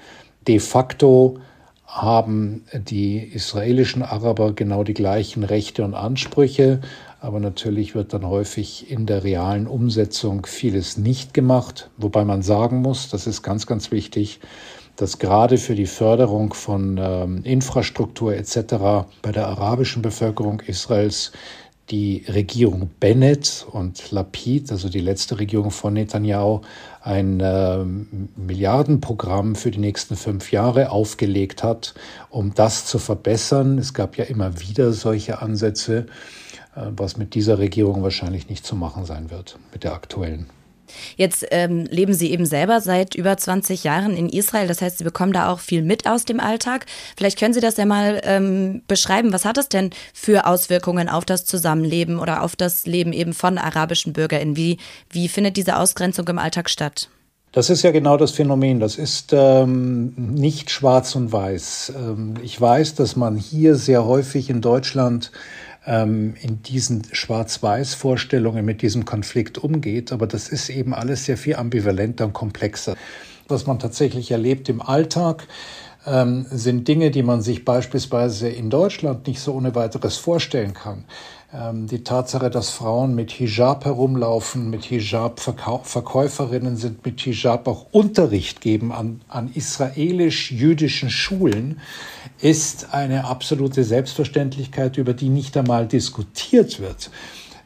De 0.46 0.58
facto 0.58 1.38
haben 1.86 2.64
die 2.72 3.18
israelischen 3.18 4.02
Araber 4.02 4.52
genau 4.52 4.84
die 4.84 4.94
gleichen 4.94 5.42
Rechte 5.42 5.84
und 5.84 5.94
Ansprüche, 5.94 6.80
aber 7.20 7.40
natürlich 7.40 7.94
wird 7.94 8.12
dann 8.12 8.26
häufig 8.26 8.90
in 8.90 9.06
der 9.06 9.24
realen 9.24 9.66
Umsetzung 9.66 10.46
vieles 10.46 10.96
nicht 10.96 11.34
gemacht, 11.34 11.90
wobei 11.96 12.24
man 12.24 12.42
sagen 12.42 12.80
muss, 12.80 13.08
das 13.08 13.26
ist 13.26 13.42
ganz, 13.42 13.66
ganz 13.66 13.90
wichtig, 13.90 14.40
dass 15.00 15.18
gerade 15.18 15.56
für 15.56 15.74
die 15.74 15.86
Förderung 15.86 16.52
von 16.52 16.98
ähm, 17.00 17.42
Infrastruktur 17.44 18.34
etc. 18.34 19.08
bei 19.22 19.32
der 19.32 19.46
arabischen 19.48 20.02
Bevölkerung 20.02 20.60
Israels 20.60 21.32
die 21.90 22.24
Regierung 22.28 22.90
Bennett 23.00 23.66
und 23.72 24.10
Lapid, 24.10 24.70
also 24.70 24.90
die 24.90 25.00
letzte 25.00 25.38
Regierung 25.38 25.70
von 25.70 25.94
Netanyahu, 25.94 26.60
ein 27.02 27.40
äh, 27.40 27.78
Milliardenprogramm 28.36 29.56
für 29.56 29.70
die 29.70 29.78
nächsten 29.78 30.16
fünf 30.16 30.52
Jahre 30.52 30.90
aufgelegt 30.90 31.62
hat, 31.62 31.94
um 32.28 32.52
das 32.54 32.84
zu 32.84 32.98
verbessern. 32.98 33.78
Es 33.78 33.94
gab 33.94 34.18
ja 34.18 34.24
immer 34.24 34.60
wieder 34.60 34.92
solche 34.92 35.40
Ansätze, 35.40 36.06
äh, 36.76 36.82
was 36.94 37.16
mit 37.16 37.34
dieser 37.34 37.58
Regierung 37.58 38.02
wahrscheinlich 38.02 38.50
nicht 38.50 38.66
zu 38.66 38.76
machen 38.76 39.06
sein 39.06 39.30
wird, 39.30 39.58
mit 39.72 39.82
der 39.82 39.94
aktuellen. 39.94 40.46
Jetzt 41.16 41.46
ähm, 41.50 41.86
leben 41.86 42.14
Sie 42.14 42.30
eben 42.30 42.46
selber 42.46 42.80
seit 42.80 43.14
über 43.14 43.36
20 43.36 43.84
Jahren 43.84 44.16
in 44.16 44.28
Israel. 44.28 44.68
Das 44.68 44.82
heißt, 44.82 44.98
Sie 44.98 45.04
bekommen 45.04 45.32
da 45.32 45.50
auch 45.50 45.60
viel 45.60 45.82
mit 45.82 46.06
aus 46.06 46.24
dem 46.24 46.40
Alltag. 46.40 46.86
Vielleicht 47.16 47.38
können 47.38 47.54
Sie 47.54 47.60
das 47.60 47.76
ja 47.76 47.86
mal 47.86 48.20
ähm, 48.24 48.82
beschreiben. 48.88 49.32
Was 49.32 49.44
hat 49.44 49.56
das 49.56 49.68
denn 49.68 49.90
für 50.14 50.46
Auswirkungen 50.46 51.08
auf 51.08 51.24
das 51.24 51.44
Zusammenleben 51.44 52.18
oder 52.18 52.42
auf 52.42 52.56
das 52.56 52.86
Leben 52.86 53.12
eben 53.12 53.32
von 53.32 53.58
arabischen 53.58 54.12
BürgerInnen? 54.12 54.56
Wie, 54.56 54.78
wie 55.10 55.28
findet 55.28 55.56
diese 55.56 55.76
Ausgrenzung 55.76 56.26
im 56.28 56.38
Alltag 56.38 56.70
statt? 56.70 57.08
Das 57.52 57.68
ist 57.68 57.82
ja 57.82 57.90
genau 57.90 58.16
das 58.16 58.30
Phänomen. 58.30 58.78
Das 58.78 58.96
ist 58.96 59.30
ähm, 59.32 60.14
nicht 60.16 60.70
schwarz 60.70 61.16
und 61.16 61.32
weiß. 61.32 61.92
Ähm, 61.96 62.34
ich 62.42 62.60
weiß, 62.60 62.94
dass 62.94 63.16
man 63.16 63.36
hier 63.36 63.74
sehr 63.74 64.04
häufig 64.04 64.50
in 64.50 64.60
Deutschland 64.60 65.32
ähm, 65.90 66.34
in 66.40 66.62
diesen 66.62 67.02
Schwarz-Weiß-Vorstellungen 67.10 68.64
mit 68.64 68.80
diesem 68.80 69.04
Konflikt 69.04 69.58
umgeht. 69.58 70.12
Aber 70.12 70.28
das 70.28 70.48
ist 70.48 70.70
eben 70.70 70.94
alles 70.94 71.24
sehr 71.24 71.36
viel 71.36 71.56
ambivalenter 71.56 72.26
und 72.26 72.32
komplexer. 72.32 72.96
Was 73.48 73.66
man 73.66 73.80
tatsächlich 73.80 74.30
erlebt 74.30 74.68
im 74.68 74.80
Alltag, 74.80 75.48
ähm, 76.06 76.46
sind 76.48 76.86
Dinge, 76.86 77.10
die 77.10 77.24
man 77.24 77.42
sich 77.42 77.64
beispielsweise 77.64 78.48
in 78.48 78.70
Deutschland 78.70 79.26
nicht 79.26 79.40
so 79.40 79.52
ohne 79.52 79.74
weiteres 79.74 80.16
vorstellen 80.16 80.74
kann. 80.74 81.04
Ähm, 81.52 81.88
die 81.88 82.04
Tatsache, 82.04 82.48
dass 82.48 82.70
Frauen 82.70 83.14
mit 83.14 83.32
Hijab 83.32 83.84
herumlaufen, 83.84 84.70
mit 84.70 84.84
Hijab 84.84 85.40
Verkäuferinnen 85.40 86.76
sind, 86.76 87.04
mit 87.04 87.20
Hijab 87.20 87.66
auch 87.66 87.86
Unterricht 87.90 88.60
geben 88.60 88.92
an, 88.92 89.20
an 89.28 89.50
israelisch-jüdischen 89.52 91.10
Schulen, 91.10 91.80
ist 92.40 92.94
eine 92.94 93.24
absolute 93.24 93.82
Selbstverständlichkeit, 93.82 94.96
über 94.96 95.12
die 95.12 95.28
nicht 95.28 95.56
einmal 95.56 95.88
diskutiert 95.88 96.78
wird. 96.78 97.10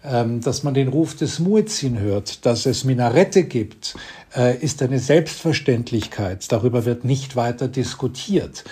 Ähm, 0.07 0.43
dass 0.43 0.63
man 0.63 0.75
den 0.75 0.89
Ruf 0.89 1.17
des 1.17 1.39
Muezzin 1.39 1.99
hört, 1.99 2.45
dass 2.45 2.67
es 2.67 2.85
Minarette 2.85 3.45
gibt, 3.45 3.97
äh, 4.37 4.55
ist 4.59 4.83
eine 4.83 4.99
Selbstverständlichkeit. 4.99 6.53
Darüber 6.53 6.85
wird 6.85 7.05
nicht 7.05 7.37
weiter 7.37 7.69
diskutiert. 7.69 8.65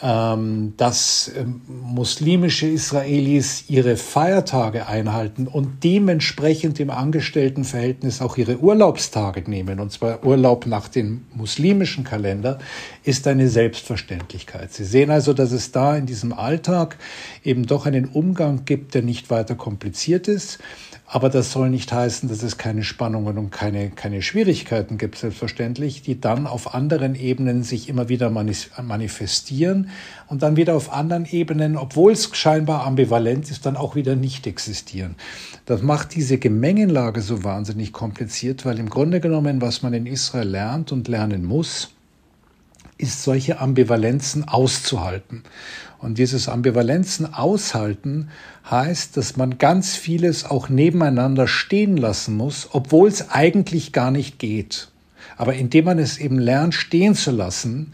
Ähm, 0.00 0.74
dass 0.76 1.28
ähm, 1.36 1.60
muslimische 1.66 2.68
Israelis 2.68 3.64
ihre 3.66 3.96
Feiertage 3.96 4.86
einhalten 4.86 5.48
und 5.48 5.82
dementsprechend 5.82 6.78
im 6.78 6.90
Angestelltenverhältnis 6.90 8.22
auch 8.22 8.36
ihre 8.36 8.58
Urlaubstage 8.58 9.50
nehmen, 9.50 9.80
und 9.80 9.90
zwar 9.90 10.24
Urlaub 10.24 10.66
nach 10.66 10.86
dem 10.86 11.24
muslimischen 11.34 12.04
Kalender, 12.04 12.60
ist 13.02 13.26
eine 13.26 13.48
Selbstverständlichkeit. 13.48 14.72
Sie 14.72 14.84
sehen 14.84 15.10
also, 15.10 15.32
dass 15.32 15.50
es 15.50 15.72
da 15.72 15.96
in 15.96 16.06
diesem 16.06 16.32
Alltag 16.32 16.96
eben 17.42 17.66
doch 17.66 17.84
einen 17.84 18.04
Umgang 18.04 18.64
gibt, 18.66 18.94
der 18.94 19.02
nicht 19.02 19.30
weiter 19.30 19.56
kompliziert 19.56 20.28
ist 20.28 20.60
aber 21.10 21.30
das 21.30 21.52
soll 21.52 21.70
nicht 21.70 21.90
heißen, 21.90 22.28
dass 22.28 22.42
es 22.42 22.58
keine 22.58 22.82
Spannungen 22.84 23.38
und 23.38 23.50
keine, 23.50 23.88
keine 23.88 24.20
Schwierigkeiten 24.20 24.98
gibt, 24.98 25.16
selbstverständlich, 25.16 26.02
die 26.02 26.20
dann 26.20 26.46
auf 26.46 26.74
anderen 26.74 27.14
Ebenen 27.14 27.62
sich 27.62 27.88
immer 27.88 28.10
wieder 28.10 28.28
manifestieren 28.28 29.88
und 30.26 30.42
dann 30.42 30.56
wieder 30.56 30.76
auf 30.76 30.92
anderen 30.92 31.24
Ebenen, 31.24 31.78
obwohl 31.78 32.12
es 32.12 32.28
scheinbar 32.36 32.84
ambivalent 32.86 33.50
ist, 33.50 33.64
dann 33.64 33.76
auch 33.76 33.94
wieder 33.94 34.16
nicht 34.16 34.46
existieren. 34.46 35.14
Das 35.64 35.80
macht 35.80 36.14
diese 36.14 36.36
Gemengenlage 36.36 37.22
so 37.22 37.42
wahnsinnig 37.42 37.94
kompliziert, 37.94 38.66
weil 38.66 38.78
im 38.78 38.90
Grunde 38.90 39.20
genommen, 39.20 39.62
was 39.62 39.82
man 39.82 39.94
in 39.94 40.04
Israel 40.04 40.48
lernt 40.48 40.92
und 40.92 41.08
lernen 41.08 41.42
muss, 41.42 41.94
ist 42.98 43.22
solche 43.22 43.60
Ambivalenzen 43.60 44.46
auszuhalten. 44.46 45.44
Und 45.98 46.18
dieses 46.18 46.48
Ambivalenzen 46.48 47.34
aushalten 47.34 48.28
heißt, 48.70 49.16
dass 49.16 49.36
man 49.36 49.58
ganz 49.58 49.96
vieles 49.96 50.44
auch 50.44 50.68
nebeneinander 50.68 51.48
stehen 51.48 51.96
lassen 51.96 52.36
muss, 52.36 52.68
obwohl 52.72 53.08
es 53.08 53.30
eigentlich 53.30 53.92
gar 53.92 54.10
nicht 54.10 54.38
geht. 54.38 54.88
Aber 55.36 55.54
indem 55.54 55.86
man 55.86 55.98
es 55.98 56.18
eben 56.18 56.38
lernt, 56.38 56.74
stehen 56.74 57.14
zu 57.14 57.30
lassen, 57.30 57.92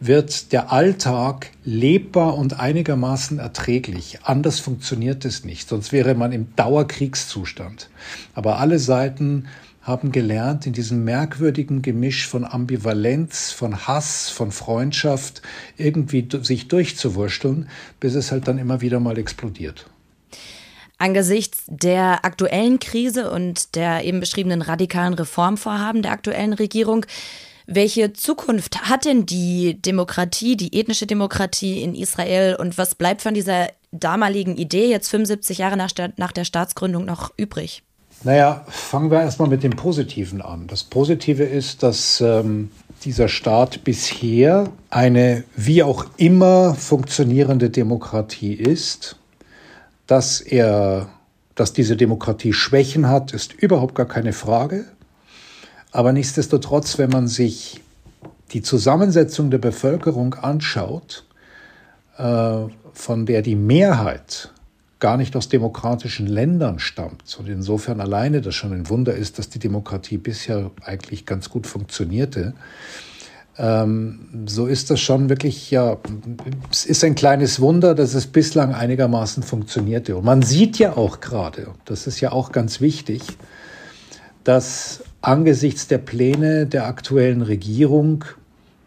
wird 0.00 0.52
der 0.52 0.72
Alltag 0.72 1.50
lebbar 1.64 2.36
und 2.36 2.58
einigermaßen 2.58 3.38
erträglich. 3.38 4.18
Anders 4.24 4.58
funktioniert 4.58 5.24
es 5.24 5.44
nicht, 5.44 5.68
sonst 5.68 5.92
wäre 5.92 6.14
man 6.14 6.32
im 6.32 6.56
Dauerkriegszustand. 6.56 7.88
Aber 8.34 8.58
alle 8.58 8.80
Seiten 8.80 9.46
haben 9.82 10.12
gelernt, 10.12 10.66
in 10.66 10.72
diesem 10.72 11.04
merkwürdigen 11.04 11.82
Gemisch 11.82 12.28
von 12.28 12.44
Ambivalenz, 12.44 13.50
von 13.50 13.86
Hass, 13.86 14.30
von 14.30 14.52
Freundschaft 14.52 15.42
irgendwie 15.76 16.26
sich 16.42 16.68
durchzuwursteln, 16.68 17.68
bis 17.98 18.14
es 18.14 18.30
halt 18.30 18.46
dann 18.46 18.58
immer 18.58 18.80
wieder 18.80 19.00
mal 19.00 19.18
explodiert. 19.18 19.86
Angesichts 20.98 21.64
der 21.66 22.24
aktuellen 22.24 22.78
Krise 22.78 23.32
und 23.32 23.74
der 23.74 24.04
eben 24.04 24.20
beschriebenen 24.20 24.62
radikalen 24.62 25.14
Reformvorhaben 25.14 26.02
der 26.02 26.12
aktuellen 26.12 26.52
Regierung, 26.52 27.04
welche 27.66 28.12
Zukunft 28.12 28.82
hat 28.82 29.04
denn 29.04 29.26
die 29.26 29.80
Demokratie, 29.82 30.56
die 30.56 30.78
ethnische 30.78 31.06
Demokratie 31.06 31.82
in 31.82 31.96
Israel 31.96 32.54
und 32.54 32.78
was 32.78 32.94
bleibt 32.94 33.22
von 33.22 33.34
dieser 33.34 33.68
damaligen 33.90 34.56
Idee 34.56 34.90
jetzt 34.90 35.08
75 35.08 35.58
Jahre 35.58 35.76
nach, 35.76 35.90
nach 36.16 36.32
der 36.32 36.44
Staatsgründung 36.44 37.04
noch 37.04 37.32
übrig? 37.36 37.82
Naja, 38.24 38.64
fangen 38.68 39.10
wir 39.10 39.20
erstmal 39.20 39.48
mit 39.48 39.64
dem 39.64 39.72
Positiven 39.72 40.42
an. 40.42 40.68
Das 40.68 40.84
Positive 40.84 41.42
ist, 41.42 41.82
dass 41.82 42.20
ähm, 42.20 42.70
dieser 43.04 43.26
Staat 43.28 43.82
bisher 43.82 44.68
eine 44.90 45.42
wie 45.56 45.82
auch 45.82 46.06
immer 46.18 46.74
funktionierende 46.76 47.68
Demokratie 47.68 48.54
ist. 48.54 49.16
Dass 50.06 50.40
er, 50.40 51.08
dass 51.56 51.72
diese 51.72 51.96
Demokratie 51.96 52.52
Schwächen 52.52 53.08
hat, 53.08 53.32
ist 53.32 53.54
überhaupt 53.54 53.96
gar 53.96 54.06
keine 54.06 54.32
Frage. 54.32 54.84
Aber 55.90 56.12
nichtsdestotrotz, 56.12 56.98
wenn 56.98 57.10
man 57.10 57.26
sich 57.26 57.80
die 58.52 58.62
Zusammensetzung 58.62 59.50
der 59.50 59.58
Bevölkerung 59.58 60.34
anschaut, 60.34 61.24
äh, 62.18 62.54
von 62.92 63.26
der 63.26 63.42
die 63.42 63.56
Mehrheit 63.56 64.51
gar 65.02 65.16
nicht 65.16 65.34
aus 65.34 65.48
demokratischen 65.48 66.28
Ländern 66.28 66.78
stammt. 66.78 67.36
Und 67.36 67.48
insofern 67.48 68.00
alleine 68.00 68.40
das 68.40 68.54
schon 68.54 68.72
ein 68.72 68.88
Wunder 68.88 69.12
ist, 69.12 69.36
dass 69.36 69.48
die 69.48 69.58
Demokratie 69.58 70.16
bisher 70.16 70.70
eigentlich 70.80 71.26
ganz 71.26 71.50
gut 71.50 71.66
funktionierte. 71.66 72.54
Ähm, 73.58 74.44
so 74.46 74.66
ist 74.66 74.90
das 74.90 75.00
schon 75.00 75.28
wirklich, 75.28 75.72
ja, 75.72 75.98
es 76.70 76.86
ist 76.86 77.02
ein 77.02 77.16
kleines 77.16 77.60
Wunder, 77.60 77.96
dass 77.96 78.14
es 78.14 78.28
bislang 78.28 78.74
einigermaßen 78.74 79.42
funktionierte. 79.42 80.14
Und 80.16 80.24
man 80.24 80.42
sieht 80.42 80.78
ja 80.78 80.96
auch 80.96 81.18
gerade, 81.18 81.66
das 81.84 82.06
ist 82.06 82.20
ja 82.20 82.30
auch 82.30 82.52
ganz 82.52 82.80
wichtig, 82.80 83.22
dass 84.44 85.02
angesichts 85.20 85.88
der 85.88 85.98
Pläne 85.98 86.66
der 86.66 86.86
aktuellen 86.86 87.42
Regierung 87.42 88.24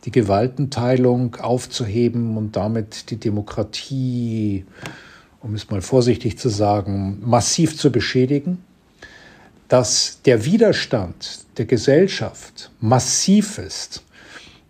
die 0.05 0.11
Gewaltenteilung 0.11 1.35
aufzuheben 1.35 2.37
und 2.37 2.55
damit 2.55 3.11
die 3.11 3.17
Demokratie 3.17 4.63
um 5.45 5.53
es 5.53 5.69
mal 5.69 5.81
vorsichtig 5.81 6.39
zu 6.39 6.49
sagen, 6.49 7.19
massiv 7.23 7.77
zu 7.77 7.91
beschädigen, 7.91 8.63
dass 9.67 10.19
der 10.25 10.43
Widerstand 10.43 11.45
der 11.57 11.65
Gesellschaft 11.65 12.71
massiv 12.81 13.59
ist, 13.59 14.01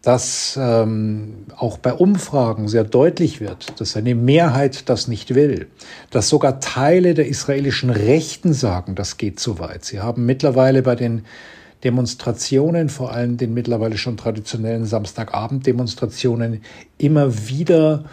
dass 0.02 0.60
ähm, 0.62 1.46
auch 1.56 1.78
bei 1.78 1.94
Umfragen 1.94 2.68
sehr 2.68 2.84
deutlich 2.84 3.40
wird, 3.40 3.80
dass 3.80 3.96
eine 3.96 4.16
Mehrheit 4.16 4.90
das 4.90 5.08
nicht 5.08 5.34
will, 5.34 5.68
dass 6.12 6.28
sogar 6.28 6.60
Teile 6.60 7.14
der 7.14 7.28
israelischen 7.28 7.90
Rechten 7.90 8.54
sagen, 8.54 8.96
das 8.96 9.16
geht 9.16 9.40
zu 9.40 9.60
weit. 9.60 9.86
Sie 9.86 10.02
haben 10.02 10.26
mittlerweile 10.26 10.84
bei 10.84 10.96
den 10.96 11.24
Demonstrationen, 11.86 12.90
vor 12.90 13.14
allem 13.14 13.38
den 13.38 13.54
mittlerweile 13.54 13.98
schon 13.98 14.18
traditionellen 14.18 14.86
Samstagabend-Demonstrationen, 14.86 16.62
immer 16.98 17.48
wieder 17.48 18.04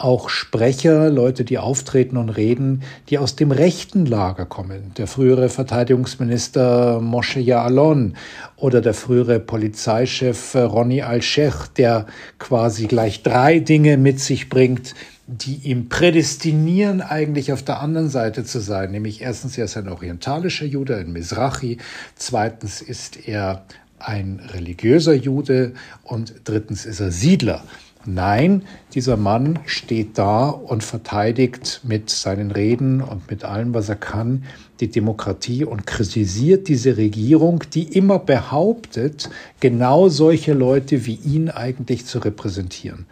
auch 0.00 0.28
Sprecher, 0.30 1.10
Leute, 1.10 1.44
die 1.44 1.58
auftreten 1.58 2.16
und 2.16 2.30
reden, 2.30 2.82
die 3.08 3.18
aus 3.18 3.36
dem 3.36 3.52
rechten 3.52 4.06
Lager 4.06 4.46
kommen. 4.46 4.92
Der 4.96 5.06
frühere 5.06 5.48
Verteidigungsminister 5.48 7.00
Moshe 7.00 7.40
Ya'alon 7.40 8.14
oder 8.56 8.80
der 8.80 8.94
frühere 8.94 9.40
Polizeichef 9.40 10.54
Ronny 10.54 11.02
Al-Sheikh, 11.02 11.74
der 11.76 12.06
quasi 12.38 12.86
gleich 12.86 13.22
drei 13.22 13.60
Dinge 13.60 13.96
mit 13.98 14.20
sich 14.20 14.48
bringt, 14.48 14.94
die 15.26 15.60
ihm 15.64 15.88
prädestinieren, 15.88 17.02
eigentlich 17.02 17.52
auf 17.52 17.62
der 17.62 17.80
anderen 17.80 18.08
Seite 18.08 18.44
zu 18.44 18.58
sein. 18.60 18.90
Nämlich 18.90 19.20
erstens, 19.20 19.56
er 19.58 19.66
ist 19.66 19.76
ein 19.76 19.88
orientalischer 19.88 20.66
Jude, 20.66 20.96
ein 20.96 21.12
Mizrachi. 21.12 21.78
Zweitens 22.16 22.80
ist 22.80 23.28
er 23.28 23.64
ein 23.98 24.40
religiöser 24.52 25.14
Jude. 25.14 25.74
Und 26.02 26.34
drittens 26.44 26.86
ist 26.86 27.00
er 27.00 27.12
Siedler. 27.12 27.62
Nein, 28.06 28.62
dieser 28.94 29.18
Mann 29.18 29.58
steht 29.66 30.16
da 30.16 30.48
und 30.48 30.82
verteidigt 30.82 31.80
mit 31.84 32.08
seinen 32.08 32.50
Reden 32.50 33.02
und 33.02 33.30
mit 33.30 33.44
allem, 33.44 33.74
was 33.74 33.90
er 33.90 33.96
kann, 33.96 34.44
die 34.80 34.88
Demokratie 34.88 35.64
und 35.64 35.86
kritisiert 35.86 36.68
diese 36.68 36.96
Regierung, 36.96 37.62
die 37.74 37.82
immer 37.82 38.18
behauptet, 38.18 39.28
genau 39.60 40.08
solche 40.08 40.54
Leute 40.54 41.04
wie 41.04 41.16
ihn 41.16 41.50
eigentlich 41.50 42.06
zu 42.06 42.20
repräsentieren. 42.20 43.04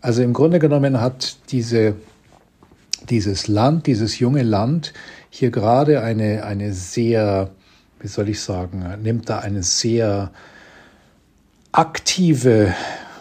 Also 0.00 0.22
im 0.22 0.32
Grunde 0.32 0.60
genommen 0.60 1.00
hat 1.00 1.36
diese, 1.50 1.96
dieses 3.10 3.48
Land, 3.48 3.86
dieses 3.88 4.20
junge 4.20 4.44
Land 4.44 4.92
hier 5.28 5.50
gerade 5.50 6.02
eine, 6.02 6.44
eine 6.44 6.72
sehr, 6.72 7.50
wie 7.98 8.08
soll 8.08 8.28
ich 8.28 8.40
sagen, 8.40 8.84
nimmt 9.02 9.28
da 9.28 9.40
eine 9.40 9.64
sehr 9.64 10.30
aktive, 11.72 12.74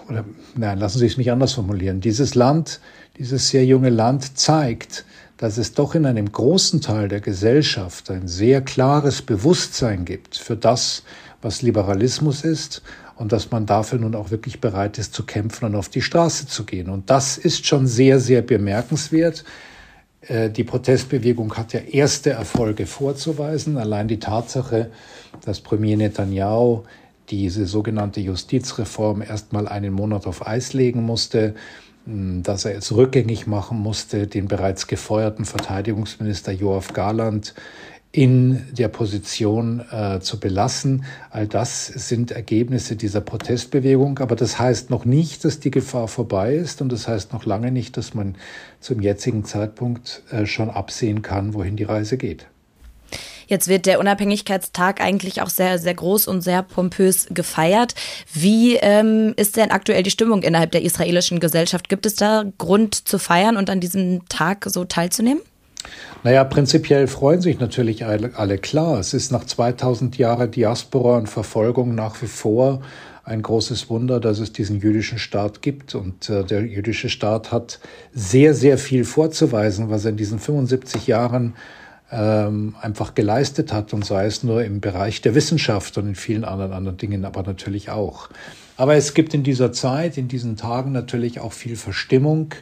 oder 0.10 0.26
nein, 0.56 0.80
lassen 0.80 1.00
Sie 1.00 1.06
es 1.06 1.18
mich 1.18 1.32
anders 1.32 1.54
formulieren. 1.54 2.02
Dieses 2.02 2.36
Land, 2.36 2.80
dieses 3.18 3.50
sehr 3.50 3.66
junge 3.66 3.90
Land 3.90 4.38
zeigt, 4.38 5.06
dass 5.38 5.58
es 5.58 5.74
doch 5.74 5.96
in 5.96 6.06
einem 6.06 6.32
großen 6.32 6.82
Teil 6.82 7.08
der 7.08 7.22
Gesellschaft 7.22 8.12
ein 8.12 8.28
sehr 8.28 8.62
klares 8.62 9.22
Bewusstsein 9.22 10.04
gibt 10.04 10.36
für 10.36 10.58
das, 10.58 11.04
was 11.42 11.62
Liberalismus 11.62 12.44
ist 12.44 12.82
und 13.16 13.32
dass 13.32 13.52
man 13.52 13.66
dafür 13.66 14.00
nun 14.00 14.16
auch 14.16 14.32
wirklich 14.32 14.60
bereit 14.60 14.98
ist 14.98 15.14
zu 15.14 15.26
kämpfen 15.26 15.66
und 15.66 15.76
auf 15.76 15.90
die 15.90 16.02
Straße 16.02 16.48
zu 16.48 16.66
gehen. 16.66 16.90
Und 16.90 17.10
das 17.10 17.38
ist 17.38 17.66
schon 17.66 17.88
sehr, 17.88 18.20
sehr 18.20 18.42
bemerkenswert. 18.42 19.46
Äh, 20.22 20.50
die 20.50 20.64
Protestbewegung 20.64 21.56
hat 21.56 21.74
ja 21.74 21.80
erste 21.80 22.32
Erfolge 22.32 22.86
vorzuweisen. 22.86 23.78
Allein 23.78 24.08
die 24.08 24.20
Tatsache, 24.20 24.92
dass 25.46 25.62
Premier 25.62 25.96
Netanyahu 25.96 26.84
diese 27.30 27.66
sogenannte 27.66 28.20
Justizreform 28.22 29.22
erstmal 29.22 29.68
einen 29.68 29.94
Monat 29.94 30.28
auf 30.28 30.46
Eis 30.48 30.74
legen 30.74 31.04
musste, 31.04 31.56
dass 32.06 32.66
er 32.66 32.78
es 32.78 32.96
rückgängig 32.96 33.46
machen 33.46 33.80
musste, 33.80 34.28
den 34.28 34.48
bereits 34.48 34.88
gefeuerten 34.88 35.46
Verteidigungsminister 35.46 36.52
Joachim 36.52 36.94
Garland 36.94 37.54
in 38.12 38.64
der 38.72 38.88
Position 38.88 39.84
äh, 39.92 40.20
zu 40.20 40.40
belassen. 40.40 41.06
All 41.30 41.48
das 41.48 41.86
sind 41.86 42.32
Ergebnisse 42.32 42.96
dieser 42.96 43.22
Protestbewegung, 43.22 44.18
aber 44.20 44.36
das 44.36 44.58
heißt 44.58 44.90
noch 44.90 45.06
nicht, 45.06 45.46
dass 45.46 45.60
die 45.60 45.70
Gefahr 45.70 46.08
vorbei 46.08 46.56
ist 46.56 46.82
und 46.82 46.92
das 46.92 47.08
heißt 47.08 47.34
noch 47.34 47.46
lange 47.46 47.72
nicht, 47.72 47.98
dass 47.98 48.16
man 48.16 48.36
zum 48.80 49.00
jetzigen 49.00 49.46
Zeitpunkt 49.46 50.24
äh, 50.32 50.48
schon 50.48 50.72
absehen 50.72 51.22
kann, 51.22 51.54
wohin 51.54 51.76
die 51.76 51.84
Reise 51.84 52.18
geht. 52.18 52.48
Jetzt 53.50 53.68
wird 53.68 53.88
der 53.88 54.00
Unabhängigkeitstag 54.00 55.02
eigentlich 55.02 55.42
auch 55.42 55.50
sehr, 55.50 55.80
sehr 55.80 55.96
groß 55.96 56.28
und 56.28 56.42
sehr 56.42 56.62
pompös 56.62 57.26
gefeiert. 57.32 57.96
Wie 58.32 58.76
ähm, 58.76 59.34
ist 59.38 59.58
denn 59.58 59.72
aktuell 59.72 60.04
die 60.04 60.12
Stimmung 60.12 60.44
innerhalb 60.44 60.72
der 60.72 60.84
israelischen 60.84 61.40
Gesellschaft? 61.40 61.90
Gibt 61.90 62.06
es 62.06 62.14
da 62.14 62.44
Grund 62.60 63.08
zu 63.08 63.18
feiern 63.18 63.58
und 63.58 63.72
an 63.72 63.80
diesem 63.80 64.22
Tag 64.30 64.68
so 64.70 64.86
teilzunehmen? 64.86 65.42
Naja, 66.24 66.44
prinzipiell 66.44 67.08
freuen 67.08 67.42
sich 67.42 67.60
natürlich 67.60 68.06
alle, 68.06 68.36
alle 68.36 68.60
klar. 68.60 69.00
Es 69.00 69.16
ist 69.16 69.32
nach 69.32 69.46
2000 69.46 70.20
Jahren 70.20 70.52
Diaspora 70.52 71.18
und 71.18 71.28
Verfolgung 71.28 71.96
nach 71.96 72.22
wie 72.22 72.28
vor 72.28 72.82
ein 73.24 73.42
großes 73.42 73.90
Wunder, 73.90 74.20
dass 74.20 74.38
es 74.38 74.54
diesen 74.54 74.80
jüdischen 74.80 75.18
Staat 75.18 75.64
gibt. 75.64 75.96
Und 75.96 76.30
äh, 76.30 76.44
der 76.44 76.62
jüdische 76.62 77.10
Staat 77.10 77.52
hat 77.52 77.80
sehr, 78.14 78.54
sehr 78.54 78.78
viel 78.78 79.06
vorzuweisen, 79.06 79.90
was 79.90 80.06
er 80.06 80.12
in 80.12 80.18
diesen 80.18 80.40
75 80.40 81.08
Jahren 81.08 81.56
ähm, 82.12 82.76
einfach 82.82 83.16
geleistet 83.16 83.74
hat. 83.74 83.94
Und 83.94 84.06
sei 84.06 84.26
es 84.26 84.44
nur 84.44 84.64
im 84.64 84.82
Bereich 84.82 85.22
der 85.22 85.36
Wissenschaft 85.36 85.98
und 85.98 86.08
in 86.08 86.16
vielen 86.16 86.46
anderen, 86.46 86.74
anderen 86.74 86.98
Dingen, 86.98 87.26
aber 87.26 87.44
natürlich 87.44 87.90
auch. 87.90 88.30
Aber 88.78 88.96
es 88.96 89.14
gibt 89.14 89.34
in 89.34 89.44
dieser 89.44 89.72
Zeit, 89.72 90.18
in 90.18 90.28
diesen 90.28 90.56
Tagen 90.56 90.92
natürlich 90.92 91.40
auch 91.40 91.54
viel 91.54 91.76
Verstimmung. 91.76 92.56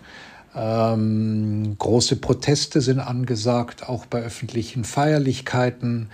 Ähm, 0.56 1.76
große 1.78 2.16
Proteste 2.16 2.82
sind 2.82 3.00
angesagt, 3.00 3.88
auch 3.88 4.08
bei 4.08 4.24
öffentlichen 4.24 4.84
Feierlichkeiten. 4.84 6.10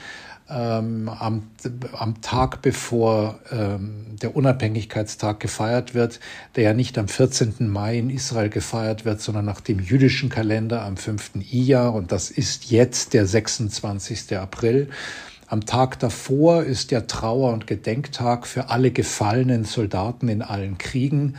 Ähm, 0.50 1.08
am, 1.08 1.44
am, 1.94 2.22
Tag 2.22 2.62
bevor 2.62 3.40
ähm, 3.50 4.18
der 4.22 4.36
Unabhängigkeitstag 4.36 5.40
gefeiert 5.40 5.94
wird, 5.94 6.20
der 6.56 6.64
ja 6.64 6.74
nicht 6.74 6.98
am 6.98 7.08
14. 7.08 7.70
Mai 7.70 7.98
in 7.98 8.10
Israel 8.10 8.50
gefeiert 8.50 9.06
wird, 9.06 9.22
sondern 9.22 9.46
nach 9.46 9.62
dem 9.62 9.80
jüdischen 9.80 10.30
Kalender 10.30 10.84
am 10.84 10.98
5. 10.98 11.32
Iyar 11.50 11.94
und 11.94 12.12
das 12.12 12.30
ist 12.30 12.72
jetzt 12.72 13.14
der 13.14 13.26
26. 13.26 14.38
April. 14.38 14.90
Am 15.48 15.66
Tag 15.66 16.00
davor 16.00 16.64
ist 16.64 16.92
der 16.92 17.08
Trauer- 17.08 17.54
und 17.54 17.68
Gedenktag 17.68 18.48
für 18.48 18.70
alle 18.70 18.92
gefallenen 18.92 19.66
Soldaten 19.66 20.28
in 20.28 20.42
allen 20.42 20.78
Kriegen. 20.78 21.36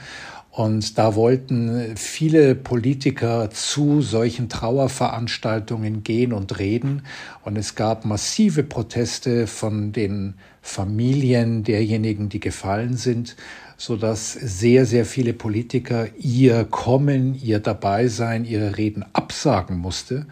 Und 0.57 0.99
da 0.99 1.17
wollten 1.17 1.97
viele 1.97 2.55
Politiker 2.55 3.51
zu 3.51 4.03
solchen 4.03 4.49
Trauerveranstaltungen 4.49 6.05
gehen 6.05 6.33
und 6.33 6.61
reden. 6.61 7.03
Und 7.43 7.57
es 7.57 7.75
gab 7.75 8.05
massive 8.05 8.63
Proteste 8.63 9.49
von 9.49 9.91
den 9.91 10.35
Familien 10.63 11.65
derjenigen, 11.65 12.29
die 12.29 12.39
gefallen 12.39 12.97
sind, 12.97 13.35
so 13.77 13.97
dass 13.97 14.33
sehr, 14.33 14.87
sehr 14.87 15.05
viele 15.05 15.33
Politiker 15.33 16.07
ihr 16.17 16.63
Kommen, 16.67 17.35
ihr 17.35 17.59
Dabeisein, 17.59 18.45
ihre 18.45 18.77
Reden 18.77 19.05
absagen 19.13 19.77
musste, 19.77 20.27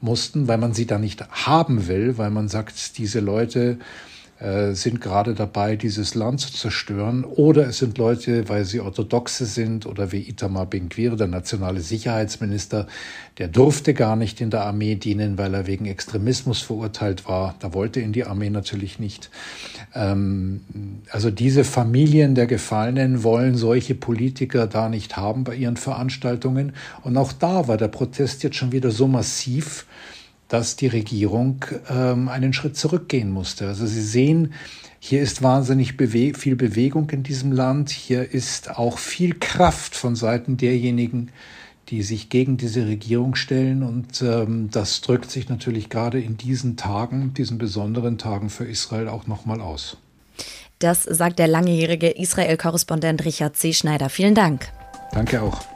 mussten, 0.00 0.48
weil 0.48 0.56
man 0.56 0.72
sie 0.72 0.86
da 0.86 0.98
nicht 0.98 1.28
haben 1.28 1.86
will, 1.86 2.16
weil 2.16 2.30
man 2.30 2.48
sagt, 2.48 2.96
diese 2.96 3.20
Leute 3.20 3.78
sind 4.72 5.00
gerade 5.00 5.34
dabei, 5.34 5.76
dieses 5.76 6.14
Land 6.14 6.40
zu 6.40 6.52
zerstören. 6.52 7.24
Oder 7.24 7.68
es 7.68 7.78
sind 7.78 7.96
Leute, 7.96 8.50
weil 8.50 8.66
sie 8.66 8.80
Orthodoxe 8.80 9.46
sind 9.46 9.86
oder 9.86 10.12
wie 10.12 10.28
Itamar 10.28 10.66
Ben-Gvir, 10.66 11.16
der 11.16 11.26
nationale 11.26 11.80
Sicherheitsminister, 11.80 12.86
der 13.38 13.48
durfte 13.48 13.94
gar 13.94 14.14
nicht 14.14 14.42
in 14.42 14.50
der 14.50 14.62
Armee 14.62 14.94
dienen, 14.94 15.38
weil 15.38 15.54
er 15.54 15.66
wegen 15.66 15.86
Extremismus 15.86 16.60
verurteilt 16.60 17.26
war. 17.26 17.54
Da 17.60 17.72
wollte 17.72 18.00
in 18.00 18.12
die 18.12 18.24
Armee 18.24 18.50
natürlich 18.50 18.98
nicht. 18.98 19.30
Ähm, 19.94 20.60
also 21.10 21.30
diese 21.30 21.64
Familien 21.64 22.34
der 22.34 22.46
Gefallenen 22.46 23.22
wollen 23.22 23.56
solche 23.56 23.94
Politiker 23.94 24.66
da 24.66 24.90
nicht 24.90 25.16
haben 25.16 25.44
bei 25.44 25.54
ihren 25.54 25.78
Veranstaltungen. 25.78 26.74
Und 27.02 27.16
auch 27.16 27.32
da 27.32 27.68
war 27.68 27.78
der 27.78 27.88
Protest 27.88 28.42
jetzt 28.42 28.56
schon 28.56 28.72
wieder 28.72 28.90
so 28.90 29.06
massiv, 29.06 29.86
dass 30.48 30.76
die 30.76 30.86
Regierung 30.86 31.64
ähm, 31.90 32.28
einen 32.28 32.52
Schritt 32.52 32.76
zurückgehen 32.76 33.30
musste. 33.30 33.66
Also 33.66 33.86
Sie 33.86 34.02
sehen, 34.02 34.54
hier 34.98 35.20
ist 35.20 35.42
wahnsinnig 35.42 35.96
bewe 35.96 36.34
viel 36.34 36.56
Bewegung 36.56 37.10
in 37.10 37.22
diesem 37.22 37.52
Land. 37.52 37.90
Hier 37.90 38.32
ist 38.32 38.78
auch 38.78 38.98
viel 38.98 39.34
Kraft 39.38 39.94
von 39.94 40.16
Seiten 40.16 40.56
derjenigen, 40.56 41.30
die 41.88 42.02
sich 42.02 42.28
gegen 42.28 42.56
diese 42.56 42.86
Regierung 42.86 43.34
stellen. 43.34 43.82
Und 43.82 44.22
ähm, 44.22 44.68
das 44.70 45.00
drückt 45.00 45.30
sich 45.30 45.48
natürlich 45.48 45.88
gerade 45.88 46.20
in 46.20 46.36
diesen 46.36 46.76
Tagen, 46.76 47.34
diesen 47.34 47.58
besonderen 47.58 48.18
Tagen 48.18 48.50
für 48.50 48.64
Israel 48.64 49.08
auch 49.08 49.26
nochmal 49.26 49.60
aus. 49.60 49.96
Das 50.78 51.04
sagt 51.04 51.38
der 51.38 51.48
langjährige 51.48 52.10
Israel-Korrespondent 52.10 53.24
Richard 53.24 53.56
C. 53.56 53.72
Schneider. 53.72 54.10
Vielen 54.10 54.34
Dank. 54.34 54.70
Danke 55.12 55.40
auch. 55.40 55.75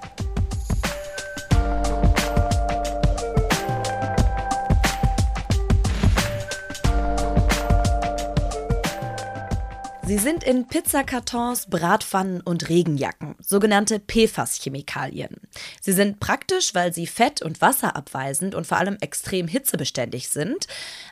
Sie 10.10 10.18
sind 10.18 10.42
in 10.42 10.66
Pizzakartons, 10.66 11.70
Bratpfannen 11.70 12.40
und 12.40 12.68
Regenjacken, 12.68 13.36
sogenannte 13.38 14.00
PFAS-Chemikalien. 14.00 15.36
Sie 15.80 15.92
sind 15.92 16.18
praktisch, 16.18 16.74
weil 16.74 16.92
sie 16.92 17.06
fett- 17.06 17.42
und 17.42 17.60
wasserabweisend 17.60 18.56
und 18.56 18.66
vor 18.66 18.78
allem 18.78 18.96
extrem 19.00 19.46
hitzebeständig 19.46 20.28
sind. 20.28 20.66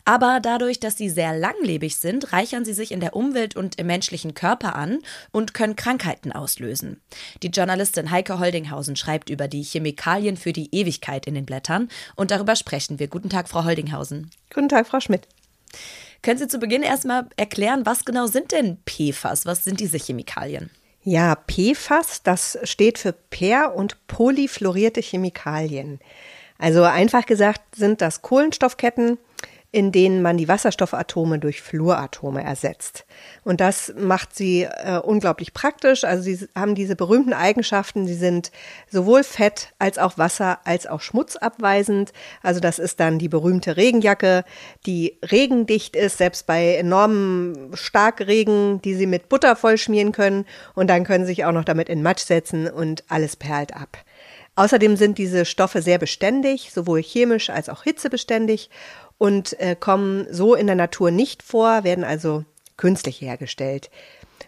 Aber 0.05 0.41
dadurch, 0.43 0.81
dass 0.81 0.97
sie 0.97 1.11
sehr 1.11 1.39
langlebig 1.39 1.95
sind, 1.95 2.33
reichern 2.33 2.65
sie 2.65 2.75
sich 2.75 2.91
in 2.91 2.99
der 2.99 3.15
Umwelt 3.15 3.55
und 3.55 3.79
im 3.79 3.87
menschlichen 3.87 4.35
Körper 4.35 4.75
an 4.75 4.99
und 5.31 5.55
können 5.55 5.77
Krankheiten 5.77 6.33
auslösen. 6.33 7.01
Die 7.45 7.51
Journalistin 7.51 8.11
Heike 8.11 8.41
Holdinghausen 8.41 8.97
schreibt 8.97 9.31
über 9.31 9.47
die 9.47 9.63
Chemikalien 9.63 10.37
für 10.37 10.53
die 10.53 10.75
Ewigkeit 10.75 11.29
in 11.29 11.37
den 11.37 11.47
Blättern 11.47 11.89
und 12.17 12.33
darüber 12.33 12.57
sprechen 12.57 12.99
wir. 12.99 13.07
Guten 13.07 13.31
Tag, 13.31 13.49
Frau 13.49 13.63
Holdinghausen. 13.63 14.33
Guten 14.53 14.69
Tag, 14.69 14.89
Frau 14.89 14.99
Schmidt. 14.99 15.29
Können 16.23 16.39
Sie 16.39 16.49
zu 16.49 16.59
Beginn 16.59 16.83
erstmal 16.83 17.29
erklären, 17.37 17.87
was 17.87 18.05
genau 18.05 18.27
sind 18.27 18.53
denn 18.53 18.79
PFAS? 18.85 19.47
Was 19.47 19.65
sind 19.65 19.81
diese 19.81 19.99
Chemikalien? 19.99 20.71
Ja, 21.03 21.37
PFAS, 21.37 22.23
das 22.23 22.59
steht 22.65 22.99
für 22.99 23.13
per- 23.13 23.75
und 23.75 24.07
polyfluorierte 24.09 25.01
Chemikalien. 25.01 26.01
Also 26.59 26.83
einfach 26.83 27.25
gesagt 27.25 27.77
sind 27.77 28.01
das 28.01 28.21
Kohlenstoffketten, 28.21 29.19
in 29.71 29.93
denen 29.93 30.23
man 30.23 30.39
die 30.39 30.49
Wasserstoffatome 30.49 31.39
durch 31.39 31.61
Fluoratome 31.61 32.43
ersetzt. 32.43 33.05
Und 33.45 33.61
das 33.61 33.93
macht 33.99 34.35
sie 34.35 34.63
äh, 34.63 34.99
unglaublich 34.99 35.53
praktisch. 35.53 36.05
Also 36.05 36.23
sie 36.23 36.49
haben 36.55 36.75
diese 36.75 36.97
berühmten 36.97 37.35
Eigenschaften, 37.35 38.07
sie 38.07 38.15
sind 38.15 38.51
sowohl 38.91 39.23
Fett 39.23 39.75
als 39.79 39.99
auch 39.99 40.17
Wasser 40.17 40.61
als 40.65 40.87
auch 40.87 41.03
schmutzabweisend. 41.03 42.13
Also 42.43 42.61
das 42.61 42.79
ist 42.79 42.99
dann 42.99 43.19
die 43.19 43.29
berühmte 43.29 43.77
Regenjacke, 43.77 44.45
die 44.87 45.19
regendicht 45.31 45.97
ist, 45.97 46.17
selbst 46.17 46.47
bei 46.47 46.77
enormen 46.77 47.71
Starkregen, 47.75 48.81
die 48.81 48.95
sie 48.95 49.07
mit 49.07 49.29
Butter 49.29 49.55
vollschmieren 49.55 50.13
können. 50.13 50.47
Und 50.75 50.89
dann 50.89 51.05
können 51.05 51.25
sie 51.25 51.35
sich 51.35 51.45
auch 51.45 51.53
noch 51.53 51.65
damit 51.65 51.91
in 51.91 52.03
Matsch 52.03 52.25
setzen 52.25 52.71
und 52.71 53.05
alles 53.09 53.37
perlt 53.37 53.77
ab. 53.77 53.99
Außerdem 54.59 54.97
sind 54.97 55.19
diese 55.19 55.45
Stoffe 55.45 55.83
sehr 55.83 55.99
beständig, 55.99 56.73
sowohl 56.73 57.01
chemisch 57.01 57.49
als 57.49 57.69
auch 57.69 57.85
hitzebeständig 57.85 58.71
und 59.19 59.59
äh, 59.61 59.77
kommen 59.79 60.27
so 60.31 60.55
in 60.55 60.67
der 60.67 60.77
Natur 60.77 61.11
nicht 61.11 61.43
vor, 61.43 61.85
werden 61.85 62.05
also 62.05 62.45
künstlich 62.77 63.21
hergestellt. 63.21 63.91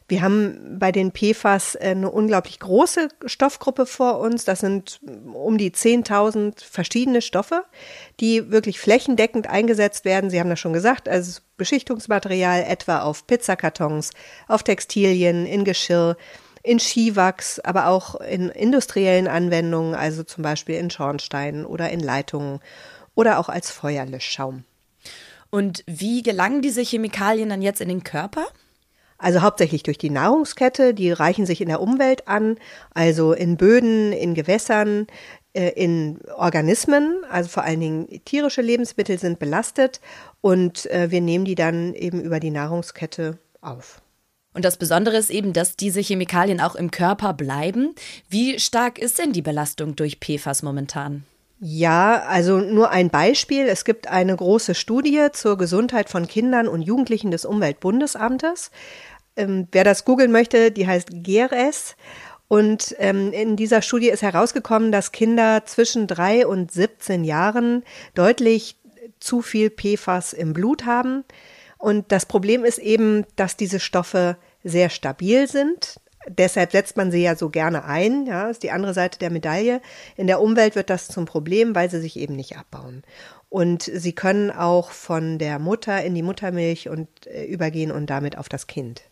Wir 0.08 0.22
haben 0.22 0.78
bei 0.78 0.90
den 0.90 1.12
PFAS 1.12 1.76
äh, 1.76 1.90
eine 1.90 2.10
unglaublich 2.10 2.58
große 2.58 3.08
Stoffgruppe 3.26 3.86
vor 3.86 4.18
uns. 4.18 4.44
Das 4.44 4.60
sind 4.60 5.00
um 5.32 5.58
die 5.58 5.70
10.000 5.70 6.64
verschiedene 6.64 7.22
Stoffe, 7.22 7.64
die 8.18 8.50
wirklich 8.50 8.80
flächendeckend 8.80 9.48
eingesetzt 9.48 10.04
werden. 10.04 10.30
Sie 10.30 10.40
haben 10.40 10.50
das 10.50 10.58
schon 10.58 10.72
gesagt, 10.72 11.08
als 11.08 11.42
Beschichtungsmaterial 11.56 12.64
etwa 12.66 13.02
auf 13.02 13.26
Pizzakartons, 13.26 14.10
auf 14.48 14.62
Textilien, 14.62 15.46
in 15.46 15.64
Geschirr, 15.64 16.16
in 16.62 16.78
Skiwachs, 16.78 17.60
aber 17.60 17.86
auch 17.86 18.16
in 18.16 18.48
industriellen 18.50 19.28
Anwendungen, 19.28 19.94
also 19.94 20.22
zum 20.24 20.42
Beispiel 20.42 20.76
in 20.76 20.90
Schornsteinen 20.90 21.64
oder 21.64 21.90
in 21.90 22.00
Leitungen 22.00 22.60
oder 23.20 23.38
auch 23.38 23.50
als 23.50 23.70
Feuerlöschschaum. 23.70 24.64
Und 25.50 25.84
wie 25.86 26.22
gelangen 26.22 26.62
diese 26.62 26.80
Chemikalien 26.80 27.50
dann 27.50 27.60
jetzt 27.60 27.82
in 27.82 27.88
den 27.90 28.02
Körper? 28.02 28.46
Also 29.18 29.42
hauptsächlich 29.42 29.82
durch 29.82 29.98
die 29.98 30.08
Nahrungskette, 30.08 30.94
die 30.94 31.12
reichen 31.12 31.44
sich 31.44 31.60
in 31.60 31.68
der 31.68 31.82
Umwelt 31.82 32.26
an, 32.26 32.56
also 32.94 33.34
in 33.34 33.58
Böden, 33.58 34.12
in 34.12 34.32
Gewässern, 34.32 35.06
äh, 35.52 35.68
in 35.72 36.20
Organismen, 36.34 37.22
also 37.28 37.50
vor 37.50 37.64
allen 37.64 37.80
Dingen 37.80 38.24
tierische 38.24 38.62
Lebensmittel 38.62 39.18
sind 39.18 39.38
belastet 39.38 40.00
und 40.40 40.90
äh, 40.90 41.10
wir 41.10 41.20
nehmen 41.20 41.44
die 41.44 41.56
dann 41.56 41.92
eben 41.92 42.22
über 42.22 42.40
die 42.40 42.50
Nahrungskette 42.50 43.36
auf. 43.60 44.00
Und 44.54 44.64
das 44.64 44.78
Besondere 44.78 45.18
ist 45.18 45.28
eben, 45.28 45.52
dass 45.52 45.76
diese 45.76 46.00
Chemikalien 46.00 46.62
auch 46.62 46.74
im 46.74 46.90
Körper 46.90 47.34
bleiben. 47.34 47.94
Wie 48.30 48.58
stark 48.58 48.98
ist 48.98 49.18
denn 49.18 49.34
die 49.34 49.42
Belastung 49.42 49.94
durch 49.94 50.18
PFAS 50.18 50.62
momentan? 50.62 51.24
Ja, 51.62 52.22
also 52.26 52.58
nur 52.58 52.90
ein 52.90 53.10
Beispiel. 53.10 53.66
Es 53.66 53.84
gibt 53.84 54.08
eine 54.08 54.34
große 54.34 54.74
Studie 54.74 55.28
zur 55.32 55.58
Gesundheit 55.58 56.08
von 56.08 56.26
Kindern 56.26 56.66
und 56.66 56.80
Jugendlichen 56.80 57.30
des 57.30 57.44
Umweltbundesamtes. 57.44 58.70
Ähm, 59.36 59.68
wer 59.70 59.84
das 59.84 60.06
googeln 60.06 60.32
möchte, 60.32 60.70
die 60.70 60.86
heißt 60.86 61.08
GRS. 61.22 61.96
Und 62.48 62.96
ähm, 62.98 63.32
in 63.32 63.56
dieser 63.56 63.82
Studie 63.82 64.08
ist 64.08 64.22
herausgekommen, 64.22 64.90
dass 64.90 65.12
Kinder 65.12 65.66
zwischen 65.66 66.06
drei 66.06 66.46
und 66.46 66.72
17 66.72 67.24
Jahren 67.24 67.84
deutlich 68.14 68.76
zu 69.20 69.42
viel 69.42 69.68
PFAS 69.70 70.32
im 70.32 70.54
Blut 70.54 70.86
haben. 70.86 71.24
Und 71.76 72.10
das 72.10 72.24
Problem 72.24 72.64
ist 72.64 72.78
eben, 72.78 73.26
dass 73.36 73.58
diese 73.58 73.80
Stoffe 73.80 74.38
sehr 74.64 74.88
stabil 74.88 75.46
sind. 75.46 76.00
Deshalb 76.28 76.72
setzt 76.72 76.96
man 76.96 77.10
sie 77.10 77.22
ja 77.22 77.34
so 77.34 77.48
gerne 77.48 77.84
ein, 77.84 78.26
ja, 78.26 78.50
ist 78.50 78.62
die 78.62 78.70
andere 78.70 78.92
Seite 78.92 79.18
der 79.18 79.30
Medaille. 79.30 79.80
In 80.16 80.26
der 80.26 80.40
Umwelt 80.40 80.74
wird 80.74 80.90
das 80.90 81.08
zum 81.08 81.24
Problem, 81.24 81.74
weil 81.74 81.90
sie 81.90 82.00
sich 82.00 82.18
eben 82.18 82.36
nicht 82.36 82.58
abbauen. 82.58 83.02
Und 83.48 83.82
sie 83.82 84.12
können 84.12 84.50
auch 84.50 84.90
von 84.90 85.38
der 85.38 85.58
Mutter 85.58 86.02
in 86.04 86.14
die 86.14 86.22
Muttermilch 86.22 86.88
und 86.88 87.08
äh, 87.26 87.44
übergehen 87.44 87.90
und 87.90 88.08
damit 88.08 88.36
auf 88.36 88.48
das 88.48 88.66
Kind. 88.66 89.02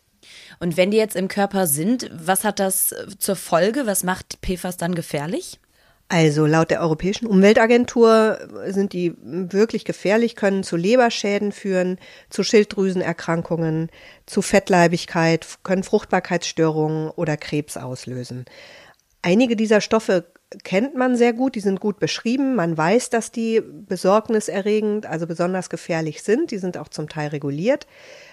Und 0.59 0.77
wenn 0.77 0.91
die 0.91 0.97
jetzt 0.97 1.15
im 1.15 1.27
Körper 1.27 1.65
sind, 1.65 2.09
was 2.13 2.43
hat 2.43 2.59
das 2.59 2.93
zur 3.17 3.35
Folge? 3.35 3.85
Was 3.85 4.03
macht 4.03 4.39
PFAS 4.41 4.77
dann 4.77 4.95
gefährlich? 4.95 5.59
Also 6.11 6.47
laut 6.47 6.71
der 6.71 6.81
Europäischen 6.81 7.27
Umweltagentur 7.27 8.39
sind 8.65 8.93
die 8.93 9.13
wirklich 9.21 9.85
gefährlich, 9.85 10.35
können 10.35 10.63
zu 10.63 10.75
Leberschäden 10.75 11.51
führen, 11.51 11.99
zu 12.31 12.43
Schilddrüsenerkrankungen, 12.43 13.91
zu 14.25 14.41
Fettleibigkeit, 14.41 15.45
können 15.63 15.83
Fruchtbarkeitsstörungen 15.83 17.11
oder 17.11 17.37
Krebs 17.37 17.77
auslösen. 17.77 18.45
Einige 19.21 19.55
dieser 19.55 19.81
Stoffe 19.81 20.25
kennt 20.63 20.95
man 20.95 21.15
sehr 21.15 21.33
gut, 21.33 21.53
die 21.53 21.59
sind 21.59 21.79
gut 21.79 21.99
beschrieben. 21.99 22.55
Man 22.55 22.75
weiß, 22.75 23.11
dass 23.11 23.31
die 23.31 23.61
besorgniserregend, 23.61 25.05
also 25.05 25.27
besonders 25.27 25.69
gefährlich 25.69 26.23
sind. 26.23 26.49
Die 26.49 26.57
sind 26.57 26.75
auch 26.77 26.87
zum 26.87 27.07
Teil 27.07 27.29
reguliert. 27.29 27.85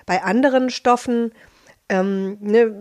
Bei 0.06 0.22
anderen 0.22 0.70
Stoffen 0.70 1.32
ähm, 1.88 2.38
ne, 2.40 2.74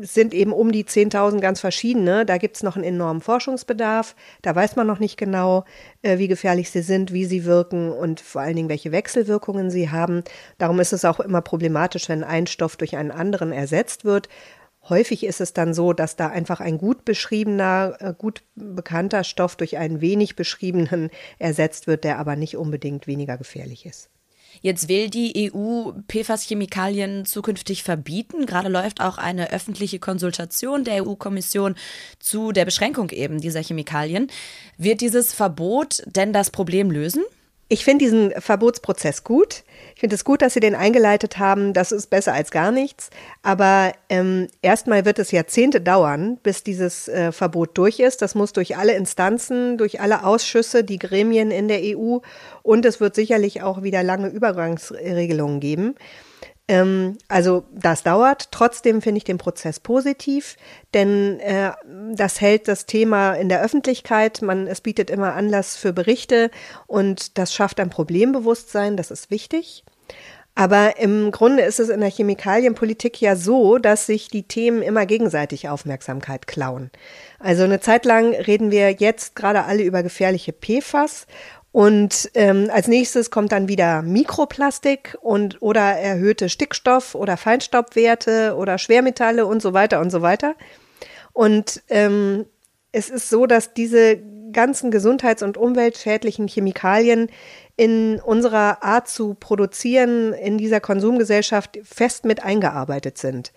sind 0.00 0.34
eben 0.34 0.52
um 0.52 0.72
die 0.72 0.84
10.000 0.84 1.40
ganz 1.40 1.60
verschiedene. 1.60 2.24
Da 2.26 2.38
gibt's 2.38 2.62
noch 2.62 2.76
einen 2.76 2.84
enormen 2.84 3.20
Forschungsbedarf. 3.20 4.14
Da 4.42 4.54
weiß 4.54 4.76
man 4.76 4.86
noch 4.86 4.98
nicht 4.98 5.16
genau, 5.16 5.64
äh, 6.02 6.18
wie 6.18 6.28
gefährlich 6.28 6.70
sie 6.70 6.82
sind, 6.82 7.12
wie 7.12 7.24
sie 7.24 7.44
wirken 7.44 7.90
und 7.90 8.20
vor 8.20 8.42
allen 8.42 8.56
Dingen, 8.56 8.68
welche 8.68 8.92
Wechselwirkungen 8.92 9.70
sie 9.70 9.90
haben. 9.90 10.22
Darum 10.58 10.80
ist 10.80 10.92
es 10.92 11.04
auch 11.04 11.20
immer 11.20 11.42
problematisch, 11.42 12.08
wenn 12.08 12.24
ein 12.24 12.46
Stoff 12.46 12.76
durch 12.76 12.96
einen 12.96 13.10
anderen 13.10 13.52
ersetzt 13.52 14.04
wird. 14.04 14.28
Häufig 14.88 15.24
ist 15.24 15.40
es 15.40 15.52
dann 15.52 15.74
so, 15.74 15.92
dass 15.92 16.14
da 16.16 16.28
einfach 16.28 16.60
ein 16.60 16.78
gut 16.78 17.04
beschriebener, 17.04 17.96
äh, 17.98 18.14
gut 18.16 18.42
bekannter 18.54 19.24
Stoff 19.24 19.56
durch 19.56 19.76
einen 19.76 20.00
wenig 20.00 20.36
beschriebenen 20.36 21.10
ersetzt 21.38 21.86
wird, 21.86 22.04
der 22.04 22.18
aber 22.18 22.36
nicht 22.36 22.56
unbedingt 22.56 23.06
weniger 23.06 23.36
gefährlich 23.36 23.84
ist. 23.86 24.08
Jetzt 24.66 24.88
will 24.88 25.10
die 25.10 25.52
EU 25.54 25.92
PFAS-Chemikalien 26.08 27.24
zukünftig 27.24 27.84
verbieten. 27.84 28.46
Gerade 28.46 28.68
läuft 28.68 29.00
auch 29.00 29.16
eine 29.16 29.52
öffentliche 29.52 30.00
Konsultation 30.00 30.82
der 30.82 31.06
EU-Kommission 31.06 31.76
zu 32.18 32.50
der 32.50 32.64
Beschränkung 32.64 33.10
eben 33.10 33.40
dieser 33.40 33.62
Chemikalien. 33.62 34.26
Wird 34.76 35.02
dieses 35.02 35.32
Verbot 35.32 36.02
denn 36.06 36.32
das 36.32 36.50
Problem 36.50 36.90
lösen? 36.90 37.22
Ich 37.68 37.84
finde 37.84 38.06
diesen 38.06 38.32
Verbotsprozess 38.40 39.22
gut. 39.22 39.62
Ich 39.96 40.00
finde 40.00 40.14
es 40.14 40.24
gut, 40.24 40.42
dass 40.42 40.52
Sie 40.52 40.60
den 40.60 40.74
eingeleitet 40.74 41.38
haben. 41.38 41.72
Das 41.72 41.90
ist 41.90 42.10
besser 42.10 42.34
als 42.34 42.50
gar 42.50 42.70
nichts. 42.70 43.08
Aber 43.42 43.92
ähm, 44.10 44.48
erstmal 44.60 45.06
wird 45.06 45.18
es 45.18 45.30
Jahrzehnte 45.30 45.80
dauern, 45.80 46.36
bis 46.42 46.62
dieses 46.62 47.08
äh, 47.08 47.32
Verbot 47.32 47.78
durch 47.78 47.98
ist. 47.98 48.20
Das 48.20 48.34
muss 48.34 48.52
durch 48.52 48.76
alle 48.76 48.94
Instanzen, 48.94 49.78
durch 49.78 49.98
alle 50.02 50.22
Ausschüsse, 50.22 50.84
die 50.84 50.98
Gremien 50.98 51.50
in 51.50 51.68
der 51.68 51.80
EU. 51.82 52.18
Und 52.62 52.84
es 52.84 53.00
wird 53.00 53.14
sicherlich 53.14 53.62
auch 53.62 53.82
wieder 53.82 54.02
lange 54.02 54.28
Übergangsregelungen 54.28 55.60
geben. 55.60 55.94
Ähm, 56.68 57.18
also 57.28 57.64
das 57.72 58.02
dauert. 58.02 58.50
Trotzdem 58.50 59.02
finde 59.02 59.18
ich 59.18 59.24
den 59.24 59.38
Prozess 59.38 59.78
positiv, 59.80 60.56
denn 60.94 61.38
äh, 61.40 61.72
das 62.12 62.40
hält 62.40 62.68
das 62.68 62.86
Thema 62.86 63.34
in 63.34 63.48
der 63.48 63.62
Öffentlichkeit. 63.62 64.42
Man, 64.42 64.66
es 64.66 64.80
bietet 64.80 65.10
immer 65.10 65.34
Anlass 65.34 65.76
für 65.76 65.92
Berichte 65.92 66.50
und 66.86 67.38
das 67.38 67.54
schafft 67.54 67.78
ein 67.80 67.90
Problembewusstsein. 67.90 68.96
Das 68.96 69.10
ist 69.10 69.30
wichtig. 69.30 69.84
Aber 70.58 70.98
im 70.98 71.32
Grunde 71.32 71.64
ist 71.64 71.80
es 71.80 71.90
in 71.90 72.00
der 72.00 72.10
Chemikalienpolitik 72.10 73.20
ja 73.20 73.36
so, 73.36 73.76
dass 73.76 74.06
sich 74.06 74.28
die 74.28 74.44
Themen 74.44 74.80
immer 74.80 75.04
gegenseitig 75.04 75.68
Aufmerksamkeit 75.68 76.46
klauen. 76.46 76.90
Also 77.38 77.64
eine 77.64 77.78
Zeit 77.80 78.06
lang 78.06 78.32
reden 78.32 78.70
wir 78.70 78.90
jetzt 78.92 79.36
gerade 79.36 79.64
alle 79.64 79.82
über 79.82 80.02
gefährliche 80.02 80.54
PFAS 80.54 81.26
und 81.76 82.30
ähm, 82.32 82.70
als 82.72 82.88
nächstes 82.88 83.30
kommt 83.30 83.52
dann 83.52 83.68
wieder 83.68 84.00
Mikroplastik 84.00 85.18
und 85.20 85.60
oder 85.60 85.82
erhöhte 85.82 86.48
Stickstoff- 86.48 87.14
oder 87.14 87.36
Feinstaubwerte 87.36 88.56
oder 88.56 88.78
Schwermetalle 88.78 89.44
und 89.44 89.60
so 89.60 89.74
weiter 89.74 90.00
und 90.00 90.08
so 90.08 90.22
weiter. 90.22 90.54
Und 91.34 91.82
ähm, 91.90 92.46
es 92.92 93.10
ist 93.10 93.28
so, 93.28 93.44
dass 93.44 93.74
diese 93.74 94.18
ganzen 94.52 94.90
gesundheits- 94.90 95.42
und 95.42 95.58
umweltschädlichen 95.58 96.48
Chemikalien 96.48 97.28
in 97.76 98.22
unserer 98.24 98.82
Art 98.82 99.06
zu 99.06 99.34
produzieren, 99.34 100.32
in 100.32 100.56
dieser 100.56 100.80
Konsumgesellschaft 100.80 101.78
fest 101.82 102.24
mit 102.24 102.42
eingearbeitet 102.42 103.18
sind. 103.18 103.52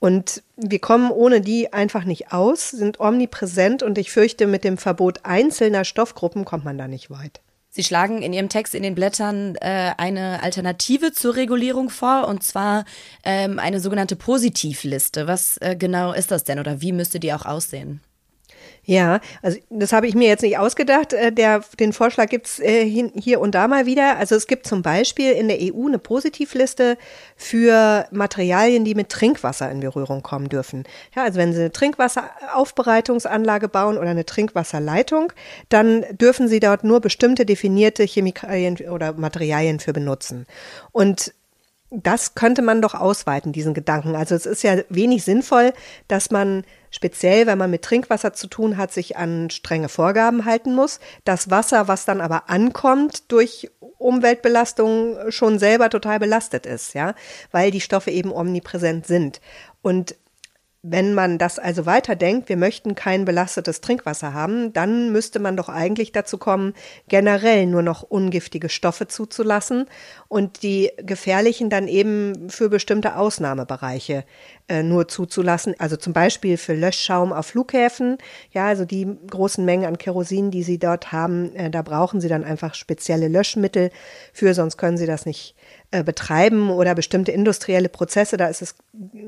Und 0.00 0.42
wir 0.56 0.80
kommen 0.80 1.12
ohne 1.12 1.40
die 1.40 1.72
einfach 1.72 2.02
nicht 2.02 2.32
aus, 2.32 2.70
sind 2.70 2.98
omnipräsent 2.98 3.84
und 3.84 3.96
ich 3.96 4.10
fürchte, 4.10 4.48
mit 4.48 4.64
dem 4.64 4.76
Verbot 4.76 5.20
einzelner 5.22 5.84
Stoffgruppen 5.84 6.44
kommt 6.44 6.64
man 6.64 6.76
da 6.76 6.88
nicht 6.88 7.10
weit. 7.10 7.40
Sie 7.72 7.84
schlagen 7.84 8.20
in 8.22 8.32
Ihrem 8.32 8.48
Text 8.48 8.74
in 8.74 8.82
den 8.82 8.96
Blättern 8.96 9.54
äh, 9.56 9.92
eine 9.96 10.42
Alternative 10.42 11.12
zur 11.12 11.36
Regulierung 11.36 11.88
vor, 11.88 12.26
und 12.26 12.42
zwar 12.42 12.84
ähm, 13.24 13.60
eine 13.60 13.78
sogenannte 13.78 14.16
Positivliste. 14.16 15.28
Was 15.28 15.56
äh, 15.58 15.76
genau 15.76 16.12
ist 16.12 16.32
das 16.32 16.42
denn 16.42 16.58
oder 16.58 16.80
wie 16.80 16.92
müsste 16.92 17.20
die 17.20 17.32
auch 17.32 17.46
aussehen? 17.46 18.00
Ja, 18.90 19.20
also 19.40 19.56
das 19.70 19.92
habe 19.92 20.08
ich 20.08 20.16
mir 20.16 20.26
jetzt 20.26 20.42
nicht 20.42 20.58
ausgedacht. 20.58 21.12
Äh, 21.12 21.30
der, 21.30 21.62
den 21.78 21.92
Vorschlag 21.92 22.28
gibt's 22.28 22.58
äh, 22.58 22.84
hier 22.84 23.38
und 23.38 23.54
da 23.54 23.68
mal 23.68 23.86
wieder. 23.86 24.16
Also 24.16 24.34
es 24.34 24.48
gibt 24.48 24.66
zum 24.66 24.82
Beispiel 24.82 25.30
in 25.30 25.46
der 25.46 25.58
EU 25.60 25.86
eine 25.86 26.00
Positivliste 26.00 26.98
für 27.36 28.08
Materialien, 28.10 28.84
die 28.84 28.96
mit 28.96 29.08
Trinkwasser 29.08 29.70
in 29.70 29.78
Berührung 29.78 30.24
kommen 30.24 30.48
dürfen. 30.48 30.82
Ja, 31.14 31.22
also 31.22 31.38
wenn 31.38 31.52
Sie 31.52 31.60
eine 31.60 31.70
Trinkwasseraufbereitungsanlage 31.70 33.68
bauen 33.68 33.96
oder 33.96 34.10
eine 34.10 34.26
Trinkwasserleitung, 34.26 35.32
dann 35.68 36.04
dürfen 36.10 36.48
Sie 36.48 36.58
dort 36.58 36.82
nur 36.82 36.98
bestimmte 37.00 37.46
definierte 37.46 38.02
Chemikalien 38.02 38.76
oder 38.90 39.12
Materialien 39.12 39.78
für 39.78 39.92
benutzen. 39.92 40.48
Und 40.90 41.32
das 41.90 42.34
könnte 42.34 42.62
man 42.62 42.82
doch 42.82 42.94
ausweiten, 42.94 43.52
diesen 43.52 43.72
Gedanken. 43.72 44.16
Also 44.16 44.34
es 44.34 44.46
ist 44.46 44.64
ja 44.64 44.78
wenig 44.88 45.22
sinnvoll, 45.22 45.74
dass 46.08 46.32
man 46.32 46.64
speziell, 46.90 47.46
wenn 47.46 47.58
man 47.58 47.70
mit 47.70 47.82
Trinkwasser 47.82 48.32
zu 48.32 48.46
tun 48.46 48.76
hat, 48.76 48.92
sich 48.92 49.16
an 49.16 49.50
strenge 49.50 49.88
Vorgaben 49.88 50.44
halten 50.44 50.74
muss. 50.74 51.00
Das 51.24 51.50
Wasser, 51.50 51.88
was 51.88 52.04
dann 52.04 52.20
aber 52.20 52.50
ankommt 52.50 53.30
durch 53.32 53.70
Umweltbelastung, 53.98 55.16
schon 55.30 55.58
selber 55.58 55.90
total 55.90 56.18
belastet 56.18 56.66
ist, 56.66 56.94
ja, 56.94 57.14
weil 57.52 57.70
die 57.70 57.80
Stoffe 57.80 58.10
eben 58.10 58.32
omnipräsent 58.32 59.06
sind. 59.06 59.40
Und 59.82 60.16
wenn 60.82 61.12
man 61.12 61.36
das 61.36 61.58
also 61.58 61.84
weiterdenkt, 61.84 62.48
wir 62.48 62.56
möchten 62.56 62.94
kein 62.94 63.26
belastetes 63.26 63.82
Trinkwasser 63.82 64.32
haben, 64.32 64.72
dann 64.72 65.12
müsste 65.12 65.38
man 65.38 65.54
doch 65.54 65.68
eigentlich 65.68 66.10
dazu 66.10 66.38
kommen, 66.38 66.72
generell 67.06 67.66
nur 67.66 67.82
noch 67.82 68.02
ungiftige 68.02 68.70
Stoffe 68.70 69.06
zuzulassen 69.06 69.86
und 70.28 70.62
die 70.62 70.90
gefährlichen 70.96 71.68
dann 71.68 71.86
eben 71.86 72.48
für 72.48 72.70
bestimmte 72.70 73.16
Ausnahmebereiche 73.16 74.24
äh, 74.68 74.82
nur 74.82 75.06
zuzulassen. 75.06 75.74
Also 75.78 75.96
zum 75.96 76.14
Beispiel 76.14 76.56
für 76.56 76.74
Löschschaum 76.74 77.34
auf 77.34 77.48
Flughäfen. 77.48 78.16
Ja, 78.50 78.68
also 78.68 78.86
die 78.86 79.06
großen 79.30 79.64
Mengen 79.64 79.84
an 79.84 79.98
Kerosin, 79.98 80.50
die 80.50 80.62
sie 80.62 80.78
dort 80.78 81.12
haben, 81.12 81.54
äh, 81.56 81.70
da 81.70 81.82
brauchen 81.82 82.22
sie 82.22 82.28
dann 82.28 82.44
einfach 82.44 82.74
spezielle 82.74 83.28
Löschmittel 83.28 83.90
für, 84.32 84.54
sonst 84.54 84.78
können 84.78 84.96
sie 84.96 85.06
das 85.06 85.26
nicht 85.26 85.56
äh, 85.92 86.04
betreiben 86.04 86.70
oder 86.70 86.94
bestimmte 86.94 87.32
industrielle 87.32 87.88
Prozesse, 87.88 88.36
da 88.36 88.46
ist 88.46 88.62
es, 88.62 88.76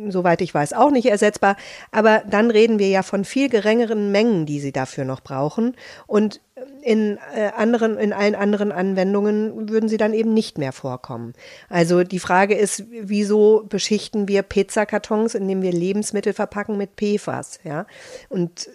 soweit 0.09 0.41
ich 0.41 0.55
weiß, 0.55 0.73
auch 0.75 0.91
nicht 0.91 1.07
ersetzbar. 1.07 1.57
Aber 1.91 2.23
dann 2.29 2.51
reden 2.51 2.79
wir 2.79 2.89
ja 2.89 3.03
von 3.03 3.25
viel 3.25 3.49
geringeren 3.49 4.13
Mengen, 4.13 4.47
die 4.47 4.61
sie 4.61 4.71
dafür 4.71 5.05
noch 5.05 5.21
brauchen. 5.21 5.75
Und 6.07 6.41
in 6.83 7.19
äh, 7.35 7.51
anderen, 7.57 7.99
in 7.99 8.13
allen 8.13 8.35
anderen 8.35 8.73
Anwendungen 8.73 9.69
würden 9.71 9.89
sie 9.89 9.97
dann 9.97 10.15
eben 10.15 10.35
nicht 10.35 10.59
mehr 10.59 10.73
vorkommen. 10.73 11.33
Also 11.69 12.05
die 12.05 12.19
Frage 12.19 12.55
ist, 12.55 12.85
wieso 12.91 13.65
beschichten 13.69 14.29
wir 14.29 14.43
Pizzakartons, 14.43 15.35
indem 15.35 15.63
wir 15.63 15.73
Lebensmittel 15.73 16.33
verpacken 16.33 16.77
mit 16.77 16.91
PFAS, 16.97 17.61
ja? 17.65 17.87
Und 18.29 18.71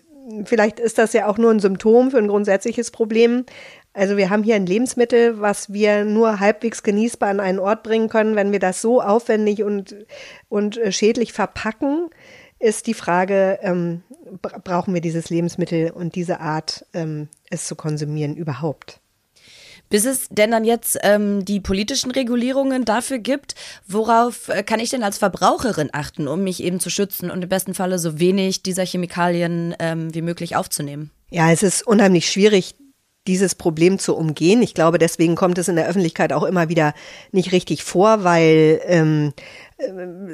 vielleicht 0.45 0.79
ist 0.79 0.97
das 0.97 1.13
ja 1.13 1.27
auch 1.27 1.37
nur 1.37 1.51
ein 1.51 1.59
Symptom 1.59 2.11
für 2.11 2.17
ein 2.17 2.27
grundsätzliches 2.27 2.91
Problem. 2.91 3.45
Also 3.97 4.15
wir 4.15 4.29
haben 4.29 4.43
hier 4.43 4.53
ein 4.53 4.67
Lebensmittel, 4.67 5.41
was 5.41 5.73
wir 5.73 6.05
nur 6.05 6.39
halbwegs 6.39 6.83
genießbar 6.83 7.29
an 7.29 7.39
einen 7.39 7.57
Ort 7.57 7.81
bringen 7.81 8.09
können. 8.09 8.35
Wenn 8.35 8.51
wir 8.51 8.59
das 8.59 8.79
so 8.79 9.01
aufwendig 9.01 9.63
und, 9.63 9.95
und 10.49 10.77
äh, 10.77 10.91
schädlich 10.91 11.33
verpacken, 11.33 12.11
ist 12.59 12.85
die 12.85 12.93
Frage, 12.93 13.57
ähm, 13.63 14.03
brauchen 14.41 14.93
wir 14.93 15.01
dieses 15.01 15.31
Lebensmittel 15.31 15.89
und 15.89 16.13
diese 16.13 16.41
Art, 16.41 16.85
ähm, 16.93 17.27
es 17.49 17.65
zu 17.65 17.75
konsumieren 17.75 18.35
überhaupt? 18.35 18.99
Bis 19.89 20.05
es 20.05 20.27
denn 20.29 20.51
dann 20.51 20.63
jetzt 20.63 20.99
ähm, 21.01 21.43
die 21.43 21.59
politischen 21.59 22.11
Regulierungen 22.11 22.85
dafür 22.85 23.17
gibt, 23.17 23.55
worauf 23.87 24.49
äh, 24.49 24.61
kann 24.61 24.79
ich 24.79 24.91
denn 24.91 25.01
als 25.01 25.17
Verbraucherin 25.17 25.89
achten, 25.91 26.27
um 26.27 26.43
mich 26.43 26.61
eben 26.61 26.79
zu 26.79 26.91
schützen 26.91 27.31
und 27.31 27.41
im 27.41 27.49
besten 27.49 27.73
Falle 27.73 27.97
so 27.97 28.19
wenig 28.19 28.61
dieser 28.61 28.85
Chemikalien 28.85 29.75
ähm, 29.79 30.13
wie 30.13 30.21
möglich 30.21 30.55
aufzunehmen? 30.55 31.09
Ja, 31.31 31.51
es 31.51 31.63
ist 31.63 31.85
unheimlich 31.85 32.29
schwierig, 32.29 32.75
dieses 33.27 33.55
Problem 33.55 33.99
zu 33.99 34.15
umgehen. 34.15 34.61
Ich 34.61 34.73
glaube, 34.73 34.97
deswegen 34.97 35.35
kommt 35.35 35.57
es 35.57 35.67
in 35.67 35.75
der 35.75 35.87
Öffentlichkeit 35.87 36.33
auch 36.33 36.43
immer 36.43 36.69
wieder 36.69 36.93
nicht 37.31 37.51
richtig 37.51 37.83
vor, 37.83 38.23
weil 38.23 38.81
ähm, 38.85 39.33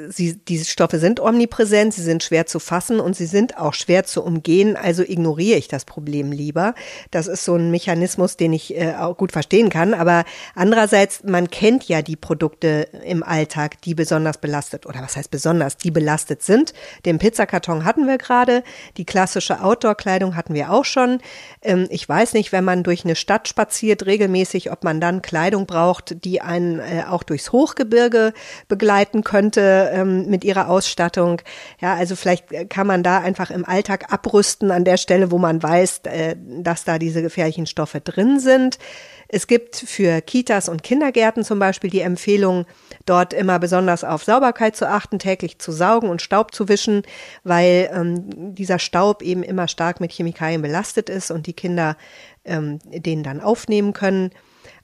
Sie, 0.08 0.38
diese 0.48 0.64
Stoffe 0.64 0.98
sind 0.98 1.20
omnipräsent, 1.20 1.92
sie 1.92 2.00
sind 2.00 2.22
schwer 2.22 2.46
zu 2.46 2.58
fassen 2.58 2.98
und 2.98 3.14
sie 3.14 3.26
sind 3.26 3.58
auch 3.58 3.74
schwer 3.74 4.04
zu 4.04 4.24
umgehen, 4.24 4.74
also 4.74 5.02
ignoriere 5.02 5.58
ich 5.58 5.68
das 5.68 5.84
Problem 5.84 6.32
lieber. 6.32 6.74
Das 7.10 7.26
ist 7.26 7.44
so 7.44 7.54
ein 7.54 7.70
Mechanismus, 7.70 8.38
den 8.38 8.54
ich 8.54 8.74
äh, 8.74 8.94
auch 8.94 9.18
gut 9.18 9.32
verstehen 9.32 9.68
kann. 9.68 9.92
Aber 9.92 10.24
andererseits, 10.54 11.24
man 11.24 11.50
kennt 11.50 11.86
ja 11.88 12.00
die 12.00 12.16
Produkte 12.16 12.88
im 13.04 13.22
Alltag, 13.22 13.82
die 13.82 13.94
besonders 13.94 14.38
belastet, 14.38 14.86
oder 14.86 15.02
was 15.02 15.14
heißt 15.14 15.30
besonders, 15.30 15.76
die 15.76 15.90
belastet 15.90 16.42
sind. 16.42 16.72
Den 17.04 17.18
Pizzakarton 17.18 17.84
hatten 17.84 18.06
wir 18.06 18.16
gerade, 18.16 18.64
die 18.96 19.04
klassische 19.04 19.62
Outdoor-Kleidung 19.62 20.36
hatten 20.36 20.54
wir 20.54 20.72
auch 20.72 20.86
schon. 20.86 21.20
Ähm, 21.60 21.86
ich 21.90 22.08
weiß 22.08 22.32
nicht, 22.32 22.50
wenn 22.52 22.64
man 22.64 22.82
durch 22.82 23.04
eine 23.04 23.14
Stadt 23.14 23.46
spaziert 23.46 24.06
regelmäßig, 24.06 24.72
ob 24.72 24.84
man 24.84 25.02
dann 25.02 25.20
Kleidung 25.20 25.66
braucht, 25.66 26.24
die 26.24 26.40
einen 26.40 26.78
äh, 26.78 27.04
auch 27.06 27.24
durchs 27.24 27.52
Hochgebirge 27.52 28.32
begleiten 28.68 29.22
können 29.22 29.33
könnte 29.34 29.90
ähm, 29.92 30.26
mit 30.26 30.44
ihrer 30.44 30.70
Ausstattung. 30.70 31.42
Ja, 31.80 31.94
also 31.94 32.14
vielleicht 32.14 32.70
kann 32.70 32.86
man 32.86 33.02
da 33.02 33.18
einfach 33.18 33.50
im 33.50 33.64
Alltag 33.64 34.12
abrüsten 34.12 34.70
an 34.70 34.84
der 34.84 34.96
Stelle, 34.96 35.32
wo 35.32 35.38
man 35.38 35.60
weiß, 35.60 36.02
äh, 36.04 36.36
dass 36.38 36.84
da 36.84 37.00
diese 37.00 37.20
gefährlichen 37.20 37.66
Stoffe 37.66 38.00
drin 38.00 38.38
sind. 38.38 38.78
Es 39.26 39.48
gibt 39.48 39.74
für 39.74 40.20
Kitas 40.20 40.68
und 40.68 40.84
Kindergärten 40.84 41.42
zum 41.42 41.58
Beispiel 41.58 41.90
die 41.90 42.02
Empfehlung, 42.02 42.64
dort 43.06 43.32
immer 43.32 43.58
besonders 43.58 44.04
auf 44.04 44.22
Sauberkeit 44.22 44.76
zu 44.76 44.88
achten, 44.88 45.18
täglich 45.18 45.58
zu 45.58 45.72
saugen 45.72 46.10
und 46.10 46.22
Staub 46.22 46.54
zu 46.54 46.68
wischen, 46.68 47.02
weil 47.42 47.90
ähm, 47.92 48.54
dieser 48.54 48.78
Staub 48.78 49.20
eben 49.20 49.42
immer 49.42 49.66
stark 49.66 49.98
mit 49.98 50.12
Chemikalien 50.12 50.62
belastet 50.62 51.10
ist 51.10 51.32
und 51.32 51.48
die 51.48 51.54
Kinder 51.54 51.96
ähm, 52.44 52.78
den 52.84 53.24
dann 53.24 53.40
aufnehmen 53.40 53.94
können. 53.94 54.30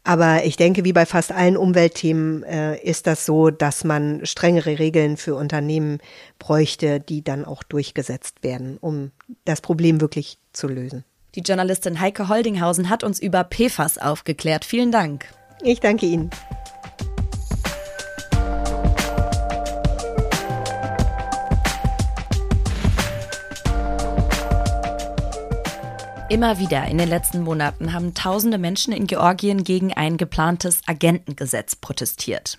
Aber 0.05 0.45
ich 0.45 0.57
denke, 0.57 0.85
wie 0.85 0.93
bei 0.93 1.07
fast 1.07 1.33
allen 1.33 1.57
Umweltthemen 1.57 2.43
äh, 2.43 2.78
ist 2.83 3.07
das 3.07 3.26
so, 3.26 3.51
dass 3.51 3.85
man 3.85 4.24
strengere 4.24 4.78
Regeln 4.78 5.16
für 5.16 5.35
Unternehmen 5.35 5.99
bräuchte, 6.39 7.01
die 7.01 7.22
dann 7.22 7.45
auch 7.45 7.62
durchgesetzt 7.62 8.43
werden, 8.43 8.78
um 8.81 9.11
das 9.45 9.61
Problem 9.61 10.01
wirklich 10.01 10.39
zu 10.53 10.68
lösen. 10.68 11.05
Die 11.35 11.43
Journalistin 11.43 12.01
Heike 12.01 12.28
Holdinghausen 12.28 12.89
hat 12.89 13.05
uns 13.05 13.20
über 13.20 13.45
PFAS 13.45 13.99
aufgeklärt. 13.99 14.64
Vielen 14.64 14.91
Dank. 14.91 15.26
Ich 15.62 15.81
danke 15.81 16.07
Ihnen. 16.07 16.31
Immer 26.31 26.61
wieder 26.61 26.87
in 26.87 26.97
den 26.97 27.09
letzten 27.09 27.43
Monaten 27.43 27.93
haben 27.93 28.14
tausende 28.14 28.57
Menschen 28.57 28.93
in 28.93 29.09
Georgien 29.09 29.64
gegen 29.64 29.93
ein 29.93 30.16
geplantes 30.16 30.81
Agentengesetz 30.87 31.74
protestiert. 31.74 32.57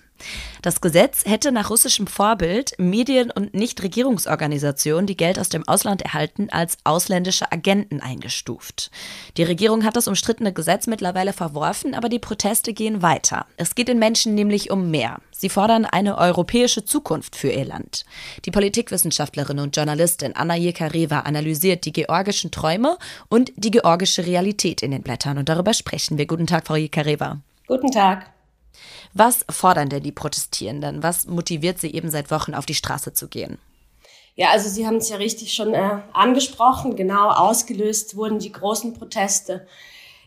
Das 0.62 0.80
Gesetz 0.80 1.24
hätte 1.24 1.52
nach 1.52 1.70
russischem 1.70 2.06
Vorbild 2.06 2.72
Medien 2.78 3.30
und 3.30 3.54
Nichtregierungsorganisationen, 3.54 5.06
die 5.06 5.16
Geld 5.16 5.38
aus 5.38 5.48
dem 5.48 5.66
Ausland 5.66 6.02
erhalten, 6.02 6.48
als 6.50 6.78
ausländische 6.84 7.50
Agenten 7.50 8.00
eingestuft. 8.00 8.90
Die 9.36 9.42
Regierung 9.42 9.84
hat 9.84 9.96
das 9.96 10.08
umstrittene 10.08 10.52
Gesetz 10.52 10.86
mittlerweile 10.86 11.32
verworfen, 11.32 11.94
aber 11.94 12.08
die 12.08 12.18
Proteste 12.18 12.72
gehen 12.72 13.02
weiter. 13.02 13.46
Es 13.56 13.74
geht 13.74 13.88
den 13.88 13.98
Menschen 13.98 14.34
nämlich 14.34 14.70
um 14.70 14.90
mehr. 14.90 15.20
Sie 15.42 15.48
fordern 15.48 15.84
eine 15.84 16.18
europäische 16.18 16.84
Zukunft 16.84 17.34
für 17.34 17.50
ihr 17.50 17.64
Land. 17.64 18.04
Die 18.44 18.52
Politikwissenschaftlerin 18.52 19.58
und 19.58 19.76
Journalistin 19.76 20.36
Anna 20.36 20.54
Jekareva 20.54 21.20
analysiert 21.20 21.84
die 21.84 21.92
georgischen 21.92 22.52
Träume 22.52 22.96
und 23.28 23.52
die 23.56 23.72
georgische 23.72 24.24
Realität 24.24 24.82
in 24.82 24.92
den 24.92 25.02
Blättern. 25.02 25.38
Und 25.38 25.48
darüber 25.48 25.74
sprechen 25.74 26.18
wir. 26.18 26.26
Guten 26.26 26.46
Tag, 26.46 26.66
Frau 26.66 26.76
Jekareva. 26.76 27.40
Guten 27.66 27.90
Tag. 27.90 28.30
Was 29.14 29.44
fordern 29.50 29.88
denn 29.88 30.02
die 30.02 30.12
Protestierenden? 30.12 31.02
Was 31.02 31.26
motiviert 31.26 31.78
sie 31.78 31.92
eben 31.94 32.10
seit 32.10 32.30
Wochen 32.30 32.54
auf 32.54 32.66
die 32.66 32.74
Straße 32.74 33.12
zu 33.12 33.28
gehen? 33.28 33.58
Ja, 34.34 34.50
also 34.50 34.68
Sie 34.68 34.86
haben 34.86 34.96
es 34.96 35.10
ja 35.10 35.16
richtig 35.16 35.52
schon 35.52 35.74
äh, 35.74 36.00
angesprochen. 36.12 36.96
Genau 36.96 37.28
ausgelöst 37.28 38.16
wurden 38.16 38.38
die 38.38 38.52
großen 38.52 38.94
Proteste 38.94 39.66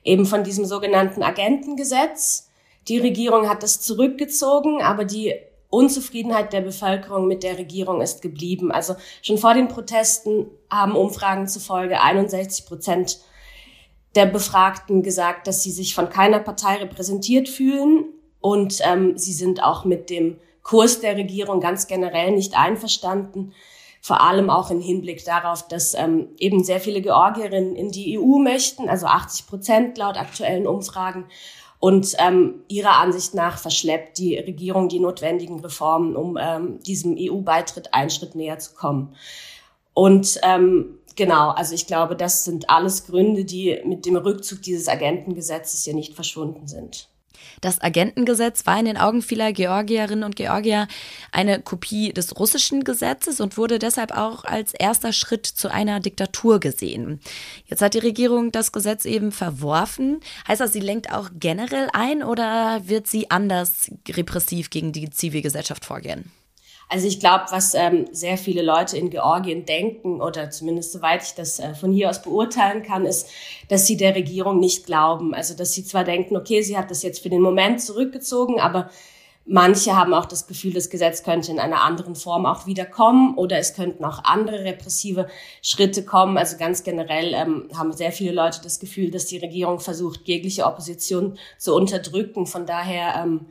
eben 0.04 0.26
von 0.26 0.44
diesem 0.44 0.66
sogenannten 0.66 1.24
Agentengesetz. 1.24 2.50
Die 2.88 3.00
Regierung 3.00 3.50
hat 3.50 3.64
das 3.64 3.82
zurückgezogen, 3.82 4.84
aber 4.84 5.06
die 5.06 5.34
Unzufriedenheit 5.72 6.54
der 6.54 6.62
Bevölkerung 6.62 7.28
mit 7.28 7.42
der 7.42 7.58
Regierung 7.58 8.02
ist 8.02 8.22
geblieben. 8.22 8.72
Also 8.72 8.96
schon 9.24 9.40
vor 9.40 9.56
den 9.56 9.68
Protesten 9.68 10.46
haben 10.70 10.96
Umfragen 10.96 11.48
zufolge 11.48 12.00
61 12.00 12.68
Prozent 12.68 13.20
der 14.14 14.28
Befragten 14.28 15.02
gesagt, 15.02 15.48
dass 15.48 15.64
sie 15.64 15.72
sich 15.72 15.96
von 15.96 16.10
keiner 16.10 16.40
Partei 16.40 16.76
repräsentiert 16.76 17.50
fühlen 17.50 18.06
und 18.46 18.78
ähm, 18.84 19.18
sie 19.18 19.34
sind 19.34 19.64
auch 19.64 19.86
mit 19.86 20.12
dem 20.12 20.38
Kurs 20.62 21.00
der 21.00 21.18
Regierung 21.18 21.62
ganz 21.62 21.88
generell 21.88 22.30
nicht 22.30 22.56
einverstanden. 22.56 23.54
Vor 24.02 24.22
allem 24.22 24.52
auch 24.52 24.70
im 24.70 24.80
Hinblick 24.80 25.26
darauf, 25.26 25.68
dass 25.68 25.96
ähm, 25.96 26.28
eben 26.38 26.64
sehr 26.64 26.80
viele 26.80 27.02
Georgierinnen 27.02 27.76
in 27.76 27.90
die 27.90 28.20
EU 28.20 28.38
möchten, 28.38 28.88
also 28.88 29.08
80 29.08 29.48
Prozent 29.48 29.98
laut 29.98 30.16
aktuellen 30.16 30.68
Umfragen. 30.68 31.26
Und 31.80 32.14
ähm, 32.20 32.62
ihrer 32.68 32.98
Ansicht 32.98 33.34
nach 33.34 33.58
verschleppt 33.58 34.20
die 34.20 34.38
Regierung 34.38 34.90
die 34.90 35.00
notwendigen 35.00 35.60
Reformen, 35.62 36.16
um 36.16 36.38
ähm, 36.40 36.78
diesem 36.84 37.16
EU-Beitritt 37.18 37.96
einen 37.96 38.12
Schritt 38.12 38.36
näher 38.36 38.60
zu 38.60 38.76
kommen. 38.76 39.16
Und 39.96 40.40
ähm, 40.44 41.00
Genau, 41.18 41.52
also 41.52 41.74
ich 41.74 41.88
glaube, 41.88 42.18
das 42.18 42.44
sind 42.44 42.70
alles 42.70 43.06
Gründe, 43.06 43.46
die 43.46 43.80
mit 43.86 44.06
dem 44.06 44.18
Rückzug 44.18 44.62
dieses 44.62 44.90
Agentengesetzes 44.90 45.86
ja 45.86 45.94
nicht 45.94 46.14
verschwunden 46.14 46.68
sind. 46.68 47.08
Das 47.62 47.82
Agentengesetz 47.82 48.66
war 48.66 48.80
in 48.80 48.86
den 48.86 48.98
Augen 48.98 49.22
vieler 49.22 49.54
Georgierinnen 49.54 50.24
und 50.24 50.36
Georgier 50.36 50.88
eine 51.32 51.62
Kopie 51.62 52.14
des 52.14 52.38
russischen 52.38 52.84
Gesetzes 52.84 53.40
und 53.40 53.58
wurde 53.58 53.80
deshalb 53.80 54.12
auch 54.12 54.44
als 54.44 54.74
erster 54.74 55.14
Schritt 55.14 55.46
zu 55.46 55.72
einer 55.72 56.00
Diktatur 56.00 56.60
gesehen. 56.60 57.20
Jetzt 57.66 57.82
hat 57.82 57.94
die 57.94 58.00
Regierung 58.00 58.52
das 58.52 58.72
Gesetz 58.72 59.06
eben 59.06 59.32
verworfen. 59.32 60.20
Heißt 60.48 60.62
das, 60.62 60.74
sie 60.74 60.80
lenkt 60.80 61.12
auch 61.12 61.30
generell 61.34 61.90
ein 61.94 62.24
oder 62.24 62.82
wird 62.88 63.08
sie 63.08 63.32
anders 63.32 63.92
repressiv 64.08 64.70
gegen 64.70 64.92
die 64.92 65.10
Zivilgesellschaft 65.10 65.86
vorgehen? 65.86 66.32
Also 66.88 67.08
ich 67.08 67.20
glaube, 67.20 67.46
was 67.50 67.74
ähm, 67.74 68.08
sehr 68.12 68.38
viele 68.38 68.62
Leute 68.62 68.98
in 68.98 69.10
Georgien 69.10 69.66
denken, 69.66 70.22
oder 70.22 70.52
zumindest 70.52 70.92
soweit 70.92 71.24
ich 71.24 71.34
das 71.34 71.60
äh, 71.60 71.74
von 71.74 71.92
hier 71.92 72.10
aus 72.10 72.22
beurteilen 72.22 72.84
kann, 72.84 73.06
ist, 73.06 73.30
dass 73.70 73.88
sie 73.88 73.98
der 73.98 74.16
Regierung 74.16 74.60
nicht 74.60 74.86
glauben. 74.86 75.34
Also 75.34 75.56
dass 75.56 75.74
sie 75.74 75.84
zwar 75.84 76.04
denken, 76.04 76.38
okay, 76.38 76.62
sie 76.62 76.78
hat 76.78 76.92
das 76.92 77.02
jetzt 77.02 77.24
für 77.24 77.30
den 77.30 77.42
Moment 77.42 77.82
zurückgezogen, 77.82 78.60
aber 78.60 78.90
manche 79.46 79.96
haben 79.96 80.14
auch 80.14 80.26
das 80.26 80.48
Gefühl, 80.48 80.74
das 80.74 80.90
Gesetz 80.90 81.24
könnte 81.24 81.52
in 81.52 81.60
einer 81.60 81.82
anderen 81.82 82.16
Form 82.16 82.46
auch 82.46 82.68
wieder 82.68 82.86
kommen 82.86 83.36
oder 83.36 83.58
es 83.58 83.74
könnten 83.74 84.06
auch 84.06 84.24
andere 84.24 84.64
repressive 84.64 85.28
Schritte 85.64 86.04
kommen. 86.06 86.38
Also 86.38 86.58
ganz 86.58 86.84
generell 86.84 87.34
ähm, 87.34 87.70
haben 87.76 87.94
sehr 87.94 88.12
viele 88.12 88.32
Leute 88.32 88.60
das 88.62 88.80
Gefühl, 88.80 89.10
dass 89.10 89.26
die 89.26 89.38
Regierung 89.38 89.80
versucht, 89.80 90.28
jegliche 90.28 90.66
Opposition 90.66 91.38
zu 91.58 91.76
unterdrücken. 91.76 92.46
Von 92.46 92.68
daher, 92.68 93.24
ähm, 93.24 93.48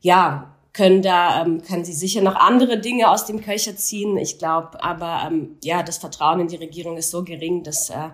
ja, 0.00 0.54
können 0.72 1.02
da, 1.02 1.42
ähm, 1.42 1.62
kann 1.62 1.84
sie 1.84 1.92
sicher 1.92 2.22
noch 2.22 2.34
andere 2.34 2.80
Dinge 2.80 3.10
aus 3.10 3.26
dem 3.26 3.42
Köcher 3.42 3.76
ziehen. 3.76 4.16
Ich 4.16 4.38
glaube, 4.38 4.82
aber 4.82 5.22
ähm, 5.26 5.58
ja, 5.62 5.82
das 5.82 5.98
Vertrauen 5.98 6.40
in 6.40 6.48
die 6.48 6.56
Regierung 6.56 6.96
ist 6.96 7.10
so 7.10 7.24
gering, 7.24 7.62
dass 7.62 7.90
äh, 7.90 8.10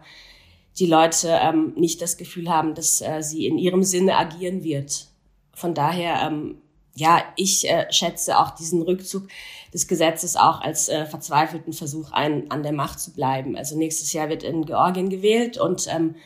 die 0.79 0.87
Leute 0.87 1.39
ähm, 1.41 1.73
nicht 1.77 2.03
das 2.03 2.17
Gefühl 2.17 2.49
haben, 2.49 2.75
dass 2.75 3.01
äh, 3.01 3.23
sie 3.23 3.47
in 3.47 3.59
ihrem 3.59 3.83
Sinne 3.85 4.17
agieren 4.17 4.65
wird. 4.65 5.07
Von 5.55 5.75
daher, 5.75 6.27
ähm, 6.27 6.59
ja, 6.95 7.23
ich 7.37 7.69
äh, 7.69 7.87
schätze 7.93 8.39
auch 8.39 8.51
diesen 8.51 8.83
Rückzug 8.83 9.29
des 9.73 9.87
Gesetzes 9.87 10.37
auch 10.37 10.61
als 10.61 10.89
äh, 10.89 11.07
verzweifelten 11.07 11.73
Versuch 11.73 12.11
ein, 12.11 12.51
an 12.51 12.65
der 12.65 12.73
Macht 12.73 12.99
zu 12.99 13.13
bleiben. 13.13 13.57
Also 13.57 13.77
nächstes 13.77 14.13
Jahr 14.13 14.29
wird 14.29 14.43
in 14.43 14.65
Georgien 14.65 15.09
gewählt 15.09 15.59
und 15.59 15.87
ähm, 15.89 16.17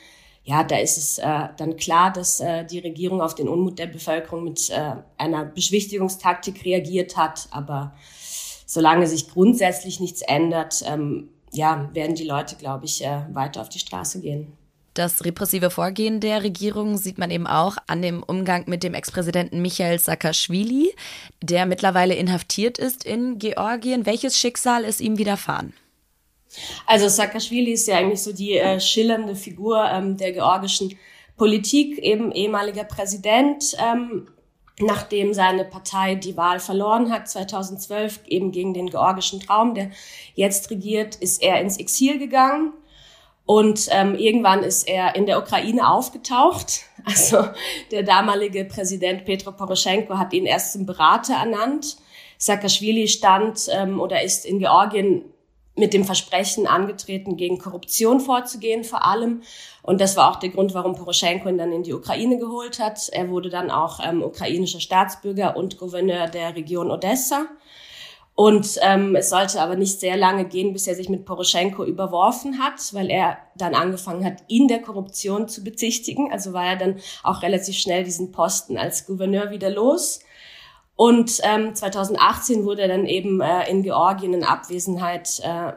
ja, 0.44 0.64
da 0.64 0.76
ist 0.78 0.96
es 0.98 1.18
äh, 1.18 1.48
dann 1.56 1.76
klar, 1.76 2.12
dass 2.12 2.40
äh, 2.40 2.64
die 2.64 2.80
Regierung 2.80 3.20
auf 3.20 3.34
den 3.34 3.48
Unmut 3.48 3.78
der 3.78 3.86
Bevölkerung 3.86 4.44
mit 4.44 4.70
äh, 4.70 4.96
einer 5.16 5.44
Beschwichtigungstaktik 5.44 6.64
reagiert 6.64 7.16
hat. 7.16 7.48
Aber 7.52 7.94
solange 8.66 9.06
sich 9.06 9.30
grundsätzlich 9.30 10.00
nichts 10.00 10.22
ändert, 10.22 10.82
ähm, 10.86 11.28
ja, 11.52 11.88
werden 11.92 12.16
die 12.16 12.24
Leute, 12.24 12.56
glaube 12.56 12.86
ich, 12.86 13.04
äh, 13.04 13.20
weiter 13.32 13.60
auf 13.60 13.68
die 13.68 13.78
Straße 13.78 14.20
gehen. 14.20 14.52
Das 14.94 15.24
repressive 15.24 15.70
Vorgehen 15.70 16.20
der 16.20 16.42
Regierung 16.42 16.98
sieht 16.98 17.16
man 17.16 17.30
eben 17.30 17.46
auch 17.46 17.78
an 17.86 18.02
dem 18.02 18.22
Umgang 18.22 18.64
mit 18.66 18.82
dem 18.82 18.92
Ex-Präsidenten 18.92 19.62
Michael 19.62 19.98
Saakashvili, 19.98 20.94
der 21.40 21.64
mittlerweile 21.66 22.14
inhaftiert 22.14 22.78
ist 22.78 23.04
in 23.04 23.38
Georgien. 23.38 24.04
Welches 24.04 24.36
Schicksal 24.36 24.84
ist 24.84 25.00
ihm 25.00 25.16
widerfahren? 25.16 25.72
Also 26.86 27.08
Saakashvili 27.08 27.72
ist 27.72 27.88
ja 27.88 27.96
eigentlich 27.96 28.22
so 28.22 28.32
die 28.32 28.58
äh, 28.58 28.80
schillernde 28.80 29.34
Figur 29.34 29.84
ähm, 29.90 30.16
der 30.16 30.32
georgischen 30.32 30.96
Politik, 31.36 31.98
eben 31.98 32.32
ehemaliger 32.32 32.84
Präsident, 32.84 33.76
ähm, 33.78 34.28
nachdem 34.78 35.34
seine 35.34 35.64
Partei 35.64 36.14
die 36.14 36.36
Wahl 36.36 36.60
verloren 36.60 37.10
hat, 37.10 37.28
2012 37.28 38.20
eben 38.26 38.52
gegen 38.52 38.74
den 38.74 38.90
georgischen 38.90 39.40
Traum, 39.40 39.74
der 39.74 39.90
jetzt 40.34 40.70
regiert, 40.70 41.16
ist 41.16 41.42
er 41.42 41.60
ins 41.60 41.78
Exil 41.78 42.18
gegangen. 42.18 42.72
Und 43.44 43.88
ähm, 43.90 44.14
irgendwann 44.14 44.62
ist 44.62 44.88
er 44.88 45.16
in 45.16 45.26
der 45.26 45.38
Ukraine 45.38 45.88
aufgetaucht. 45.88 46.82
Also 47.04 47.48
der 47.90 48.04
damalige 48.04 48.64
Präsident 48.64 49.24
Petro 49.24 49.50
Poroschenko 49.50 50.18
hat 50.18 50.32
ihn 50.32 50.46
erst 50.46 50.74
zum 50.74 50.86
Berater 50.86 51.34
ernannt. 51.34 51.96
Saakashvili 52.38 53.08
stand 53.08 53.66
ähm, 53.72 53.98
oder 54.00 54.22
ist 54.22 54.46
in 54.46 54.60
Georgien 54.60 55.24
mit 55.74 55.94
dem 55.94 56.04
Versprechen 56.04 56.66
angetreten, 56.66 57.36
gegen 57.36 57.58
Korruption 57.58 58.20
vorzugehen 58.20 58.84
vor 58.84 59.06
allem. 59.06 59.42
Und 59.82 60.00
das 60.00 60.16
war 60.16 60.30
auch 60.30 60.36
der 60.36 60.50
Grund, 60.50 60.74
warum 60.74 60.94
Poroschenko 60.94 61.48
ihn 61.48 61.58
dann 61.58 61.72
in 61.72 61.82
die 61.82 61.94
Ukraine 61.94 62.38
geholt 62.38 62.78
hat. 62.78 63.08
Er 63.10 63.30
wurde 63.30 63.48
dann 63.48 63.70
auch 63.70 64.00
ähm, 64.04 64.22
ukrainischer 64.22 64.80
Staatsbürger 64.80 65.56
und 65.56 65.78
Gouverneur 65.78 66.28
der 66.28 66.54
Region 66.54 66.90
Odessa. 66.90 67.46
Und 68.34 68.78
ähm, 68.80 69.14
es 69.14 69.28
sollte 69.28 69.60
aber 69.60 69.76
nicht 69.76 70.00
sehr 70.00 70.16
lange 70.16 70.46
gehen, 70.46 70.72
bis 70.72 70.86
er 70.86 70.94
sich 70.94 71.08
mit 71.08 71.26
Poroschenko 71.26 71.84
überworfen 71.84 72.58
hat, 72.58 72.80
weil 72.92 73.10
er 73.10 73.38
dann 73.56 73.74
angefangen 73.74 74.24
hat, 74.24 74.38
ihn 74.48 74.68
der 74.68 74.80
Korruption 74.80 75.48
zu 75.48 75.62
bezichtigen. 75.62 76.32
Also 76.32 76.52
war 76.52 76.64
er 76.64 76.76
dann 76.76 76.96
auch 77.22 77.42
relativ 77.42 77.76
schnell 77.76 78.04
diesen 78.04 78.32
Posten 78.32 78.78
als 78.78 79.06
Gouverneur 79.06 79.50
wieder 79.50 79.68
los. 79.68 80.20
Und 80.96 81.40
ähm, 81.42 81.74
2018 81.74 82.64
wurde 82.64 82.82
er 82.82 82.88
dann 82.88 83.06
eben 83.06 83.40
äh, 83.40 83.68
in 83.70 83.82
Georgien 83.82 84.34
in 84.34 84.44
Abwesenheit 84.44 85.40
äh, 85.42 85.72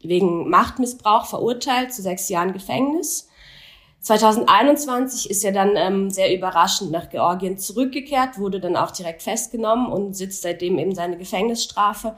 wegen 0.00 0.48
Machtmissbrauch 0.48 1.26
verurteilt 1.26 1.92
zu 1.92 2.02
sechs 2.02 2.28
Jahren 2.28 2.52
Gefängnis. 2.52 3.28
2021 4.00 5.30
ist 5.30 5.44
er 5.44 5.52
dann 5.52 5.76
ähm, 5.76 6.10
sehr 6.10 6.36
überraschend 6.36 6.90
nach 6.90 7.08
Georgien 7.08 7.56
zurückgekehrt, 7.56 8.38
wurde 8.38 8.60
dann 8.60 8.76
auch 8.76 8.90
direkt 8.90 9.22
festgenommen 9.22 9.90
und 9.90 10.14
sitzt 10.14 10.42
seitdem 10.42 10.78
eben 10.78 10.94
seine 10.94 11.16
Gefängnisstrafe 11.16 12.14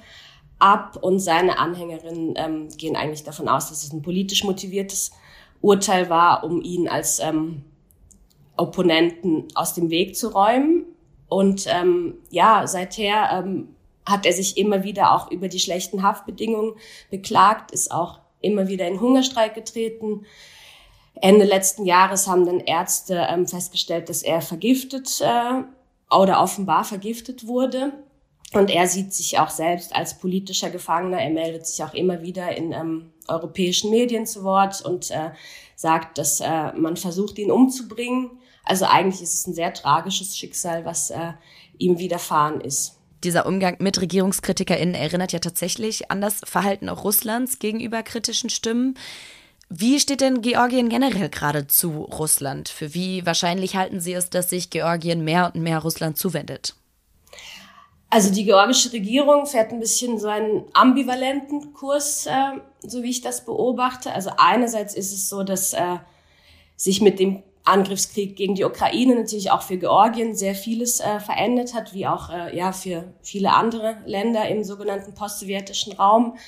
ab. 0.59 0.99
Und 1.01 1.21
seine 1.21 1.59
Anhängerinnen 1.59 2.35
ähm, 2.37 2.69
gehen 2.77 2.97
eigentlich 2.97 3.23
davon 3.23 3.49
aus, 3.49 3.69
dass 3.69 3.85
es 3.85 3.93
ein 3.93 4.03
politisch 4.03 4.43
motiviertes 4.43 5.13
Urteil 5.61 6.11
war, 6.11 6.43
um 6.43 6.61
ihn 6.61 6.89
als 6.89 7.21
ähm, 7.21 7.63
Opponenten 8.57 9.47
aus 9.55 9.75
dem 9.75 9.91
Weg 9.91 10.17
zu 10.17 10.29
räumen. 10.29 10.86
Und 11.29 11.67
ähm, 11.69 12.15
ja, 12.31 12.67
seither 12.67 13.31
ähm, 13.33 13.75
hat 14.05 14.27
er 14.27 14.33
sich 14.33 14.57
immer 14.57 14.85
wieder 14.85 15.13
auch 15.13 15.31
über 15.31 15.49
die 15.49 15.59
schlechten 15.59 16.03
Haftbedingungen 16.03 16.75
beklagt, 17.11 17.73
ist 17.73 17.91
auch 17.91 18.21
immer 18.41 18.69
wieder 18.69 18.87
in 18.87 19.01
Hungerstreik 19.01 19.55
getreten. 19.55 20.25
Ende 21.21 21.45
letzten 21.45 21.85
Jahres 21.85 22.29
haben 22.29 22.47
dann 22.47 22.61
Ärzte 22.61 23.27
ähm, 23.29 23.47
festgestellt, 23.47 24.09
dass 24.09 24.23
er 24.23 24.41
vergiftet 24.41 25.21
äh, 25.21 25.63
oder 26.15 26.43
offenbar 26.43 26.85
vergiftet 26.85 27.47
wurde. 27.47 27.93
Und 28.53 28.71
er 28.71 28.87
sieht 28.87 29.13
sich 29.13 29.39
auch 29.39 29.51
selbst 29.51 29.95
als 29.95 30.19
politischer 30.19 30.71
Gefangener. 30.71 31.21
Er 31.21 31.31
meldet 31.31 31.67
sich 31.67 31.83
auch 31.83 31.95
immer 31.95 32.23
wieder 32.23 32.57
in 32.57 32.73
ähm, 32.73 33.13
europäischen 33.27 33.91
Medien 33.91 34.27
zu 34.27 34.45
Wort 34.45 34.83
und 34.83 35.11
äh, 35.11 35.31
sagt, 35.77 36.19
dass 36.19 36.41
äh, 36.41 36.73
man 36.73 36.97
versucht, 36.97 37.39
ihn 37.39 37.53
umzubringen. 37.53 38.31
Also 38.65 38.87
eigentlich 38.87 39.23
ist 39.23 39.35
es 39.35 39.47
ein 39.47 39.55
sehr 39.55 39.73
tragisches 39.73 40.37
Schicksal, 40.37 40.85
was 40.85 41.11
äh, 41.11 41.35
ihm 41.79 41.99
widerfahren 41.99 42.61
ist. 42.61 42.99
Dieser 43.23 43.47
Umgang 43.47 43.77
mit 43.79 44.01
RegierungskritikerInnen 44.01 44.95
erinnert 44.95 45.33
ja 45.33 45.39
tatsächlich 45.39 46.11
an 46.11 46.21
das 46.21 46.41
Verhalten 46.45 46.89
auch 46.89 47.05
Russlands 47.05 47.59
gegenüber 47.59 48.03
kritischen 48.03 48.51
Stimmen. 48.51 48.95
Wie 49.69 49.99
steht 50.01 50.21
denn 50.21 50.43
Georgien 50.43 50.89
generell 50.89 51.29
gerade 51.29 51.67
zu 51.67 52.03
Russland? 52.03 52.69
Für 52.69 52.95
wie 52.95 53.27
wahrscheinlich 53.27 53.77
halten 53.77 54.01
Sie 54.01 54.13
es, 54.13 54.31
dass 54.31 54.51
sich 54.51 54.71
Georgien 54.71 55.25
mehr 55.25 55.51
und 55.53 55.63
mehr 55.63 55.81
Russland 55.81 56.19
zuwendet? 56.19 56.75
Also 58.09 58.33
die 58.33 58.45
georgische 58.45 58.93
Regierung 58.93 59.47
fährt 59.47 59.73
ein 59.73 59.81
bisschen 59.81 60.19
so 60.19 60.29
einen 60.29 60.65
ambivalenten 60.73 61.73
Kurs, 61.75 62.27
äh, 62.27 62.61
so 62.81 63.03
wie 63.03 63.11
ich 63.11 63.21
das 63.21 63.45
beobachte. 63.45 64.13
Also 64.13 64.31
einerseits 64.39 64.95
ist 64.95 65.13
es 65.13 65.29
so, 65.29 65.43
dass 65.43 65.73
äh, 65.73 65.97
sich 66.77 67.01
mit 67.01 67.19
dem 67.19 67.43
Angriffskrieg 67.65 68.37
gegen 68.37 68.55
die 68.55 68.65
Ukraine 68.65 69.17
natürlich 69.17 69.51
auch 69.51 69.63
für 69.63 69.77
Georgien 69.77 70.37
sehr 70.37 70.55
vieles 70.55 71.01
äh, 71.01 71.19
verändert 71.19 71.75
hat, 71.75 71.95
wie 71.95 72.07
auch 72.07 72.31
äh, 72.31 72.57
ja 72.57 72.71
für 72.73 73.13
viele 73.23 73.53
andere 73.53 73.97
Länder 74.07 74.49
im 74.49 74.63
sogenannten 74.63 75.15
postsowjetischen 75.15 75.93
Raum. 75.95 76.39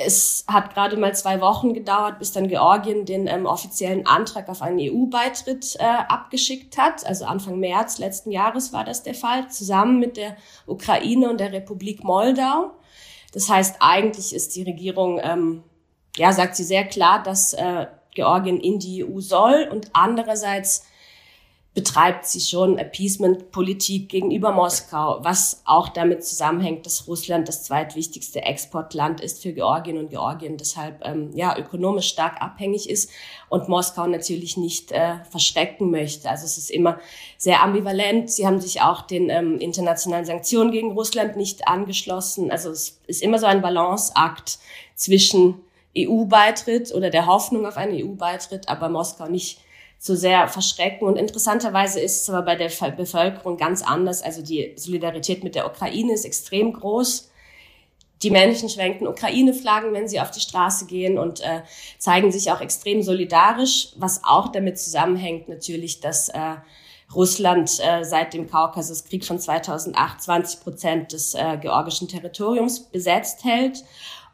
Es 0.00 0.44
hat 0.46 0.74
gerade 0.74 0.96
mal 0.96 1.14
zwei 1.16 1.40
Wochen 1.40 1.74
gedauert, 1.74 2.20
bis 2.20 2.30
dann 2.30 2.46
Georgien 2.46 3.04
den 3.04 3.26
ähm, 3.26 3.46
offiziellen 3.46 4.06
Antrag 4.06 4.48
auf 4.48 4.62
einen 4.62 4.78
EU-Beitritt 4.80 5.74
äh, 5.80 5.84
abgeschickt 5.84 6.78
hat. 6.78 7.04
Also 7.04 7.24
Anfang 7.24 7.58
März 7.58 7.98
letzten 7.98 8.30
Jahres 8.30 8.72
war 8.72 8.84
das 8.84 9.02
der 9.02 9.14
Fall, 9.14 9.50
zusammen 9.50 9.98
mit 9.98 10.16
der 10.16 10.36
Ukraine 10.66 11.28
und 11.28 11.40
der 11.40 11.52
Republik 11.52 12.04
Moldau. 12.04 12.70
Das 13.32 13.48
heißt, 13.48 13.78
eigentlich 13.80 14.32
ist 14.32 14.54
die 14.54 14.62
Regierung, 14.62 15.20
ähm, 15.20 15.64
ja, 16.16 16.32
sagt 16.32 16.54
sie 16.54 16.64
sehr 16.64 16.84
klar, 16.84 17.20
dass 17.20 17.52
äh, 17.54 17.86
Georgien 18.14 18.60
in 18.60 18.78
die 18.78 19.04
EU 19.04 19.20
soll 19.20 19.68
und 19.70 19.90
andererseits 19.94 20.84
betreibt 21.74 22.26
sie 22.26 22.40
schon 22.40 22.76
Appeasement-Politik 22.78 24.08
gegenüber 24.08 24.50
Moskau, 24.50 25.18
was 25.22 25.62
auch 25.64 25.88
damit 25.88 26.24
zusammenhängt, 26.24 26.86
dass 26.86 27.06
Russland 27.06 27.46
das 27.46 27.62
zweitwichtigste 27.62 28.42
Exportland 28.42 29.20
ist 29.20 29.42
für 29.42 29.52
Georgien 29.52 29.98
und 29.98 30.10
Georgien 30.10 30.56
deshalb 30.56 31.04
ähm, 31.04 31.30
ja 31.34 31.56
ökonomisch 31.56 32.08
stark 32.08 32.42
abhängig 32.42 32.90
ist 32.90 33.10
und 33.48 33.68
Moskau 33.68 34.06
natürlich 34.06 34.56
nicht 34.56 34.90
äh, 34.90 35.22
verschrecken 35.30 35.90
möchte. 35.90 36.28
Also 36.28 36.46
es 36.46 36.58
ist 36.58 36.70
immer 36.70 36.98
sehr 37.36 37.62
ambivalent. 37.62 38.30
Sie 38.30 38.46
haben 38.46 38.60
sich 38.60 38.80
auch 38.80 39.02
den 39.02 39.30
ähm, 39.30 39.58
internationalen 39.60 40.24
Sanktionen 40.24 40.72
gegen 40.72 40.92
Russland 40.92 41.36
nicht 41.36 41.68
angeschlossen. 41.68 42.50
Also 42.50 42.70
es 42.70 42.98
ist 43.06 43.22
immer 43.22 43.38
so 43.38 43.46
ein 43.46 43.62
Balanceakt 43.62 44.58
zwischen 44.96 45.62
EU-Beitritt 45.96 46.92
oder 46.92 47.10
der 47.10 47.26
Hoffnung 47.26 47.66
auf 47.66 47.76
einen 47.76 47.94
EU-Beitritt, 47.94 48.68
aber 48.68 48.88
Moskau 48.88 49.28
nicht 49.28 49.60
so 49.98 50.14
sehr 50.14 50.48
verschrecken. 50.48 51.06
Und 51.06 51.16
interessanterweise 51.16 52.00
ist 52.00 52.22
es 52.22 52.30
aber 52.30 52.42
bei 52.42 52.56
der 52.56 52.70
Bevölkerung 52.90 53.56
ganz 53.56 53.82
anders. 53.82 54.22
Also 54.22 54.42
die 54.42 54.74
Solidarität 54.76 55.42
mit 55.42 55.54
der 55.54 55.66
Ukraine 55.66 56.12
ist 56.12 56.24
extrem 56.24 56.72
groß. 56.72 57.30
Die 58.22 58.30
Menschen 58.30 58.68
schwenken 58.68 59.06
Ukraine-Flaggen, 59.06 59.92
wenn 59.92 60.08
sie 60.08 60.20
auf 60.20 60.30
die 60.30 60.40
Straße 60.40 60.86
gehen 60.86 61.18
und 61.18 61.40
äh, 61.40 61.62
zeigen 61.98 62.32
sich 62.32 62.50
auch 62.50 62.60
extrem 62.60 63.02
solidarisch, 63.02 63.90
was 63.96 64.22
auch 64.24 64.48
damit 64.48 64.78
zusammenhängt 64.78 65.48
natürlich, 65.48 66.00
dass 66.00 66.28
äh, 66.28 66.56
Russland 67.14 67.78
äh, 67.80 68.04
seit 68.04 68.34
dem 68.34 68.50
Kaukasuskrieg 68.50 69.24
von 69.24 69.38
2008 69.38 70.22
20 70.22 70.60
Prozent 70.60 71.12
des 71.12 71.34
äh, 71.34 71.58
georgischen 71.58 72.08
Territoriums 72.08 72.80
besetzt 72.80 73.44
hält 73.44 73.84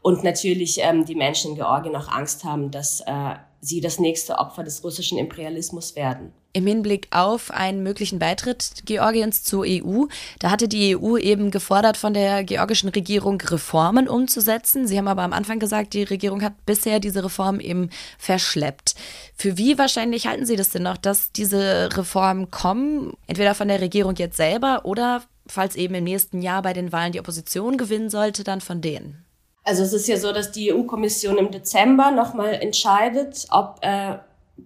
und 0.01 0.25
natürlich 0.25 0.79
ähm, 0.81 1.05
die 1.05 1.15
Menschen 1.15 1.53
in 1.53 1.57
Georgien 1.57 1.95
auch 1.95 2.09
Angst 2.09 2.45
haben, 2.45 2.71
dass 2.71 3.01
äh, 3.01 3.37
sie 3.65 3.81
das 3.81 3.99
nächste 3.99 4.39
Opfer 4.39 4.62
des 4.62 4.85
russischen 4.85 5.19
Imperialismus 5.19 5.97
werden. 5.97 6.33
Im 6.53 6.67
Hinblick 6.67 7.09
auf 7.11 7.51
einen 7.51 7.83
möglichen 7.83 8.21
Beitritt 8.21 8.83
Georgiens 8.85 9.43
zur 9.43 9.65
EU, 9.67 10.05
da 10.39 10.51
hatte 10.51 10.69
die 10.69 10.97
EU 10.97 11.17
eben 11.17 11.51
gefordert, 11.51 11.97
von 11.97 12.15
der 12.15 12.45
georgischen 12.45 12.91
Regierung 12.91 13.41
Reformen 13.41 14.09
umzusetzen. 14.09 14.87
Sie 14.87 14.97
haben 14.97 15.09
aber 15.09 15.23
am 15.23 15.33
Anfang 15.33 15.59
gesagt, 15.59 15.95
die 15.95 16.05
Regierung 16.05 16.43
hat 16.43 16.53
bisher 16.65 17.01
diese 17.01 17.25
Reformen 17.25 17.59
eben 17.59 17.91
verschleppt. 18.19 18.95
Für 19.35 19.59
wie 19.59 19.79
wahrscheinlich 19.79 20.29
halten 20.29 20.47
Sie 20.47 20.57
das 20.57 20.69
denn 20.69 20.85
noch, 20.85 20.97
dass 20.97 21.33
diese 21.33 21.89
Reformen 21.97 22.53
kommen, 22.53 23.15
entweder 23.27 23.55
von 23.57 23.67
der 23.67 23.81
Regierung 23.81 24.15
jetzt 24.15 24.37
selber 24.37 24.83
oder 24.85 25.23
falls 25.47 25.75
eben 25.75 25.95
im 25.95 26.05
nächsten 26.05 26.41
Jahr 26.41 26.62
bei 26.62 26.73
den 26.73 26.93
Wahlen 26.93 27.12
die 27.12 27.21
Opposition 27.21 27.79
gewinnen 27.79 28.11
sollte, 28.11 28.45
dann 28.45 28.61
von 28.61 28.81
denen? 28.81 29.24
Also 29.65 29.83
es 29.83 29.95
ist 29.95 30.07
ja 30.09 30.19
so, 30.19 30.33
dass 30.33 30.53
die 30.53 30.73
EU-Kommission 30.73 31.39
im 31.39 31.51
Dezember 31.51 32.11
nochmal 32.11 32.55
entscheidet, 32.55 33.47
ob 33.51 33.79
äh, 33.81 34.19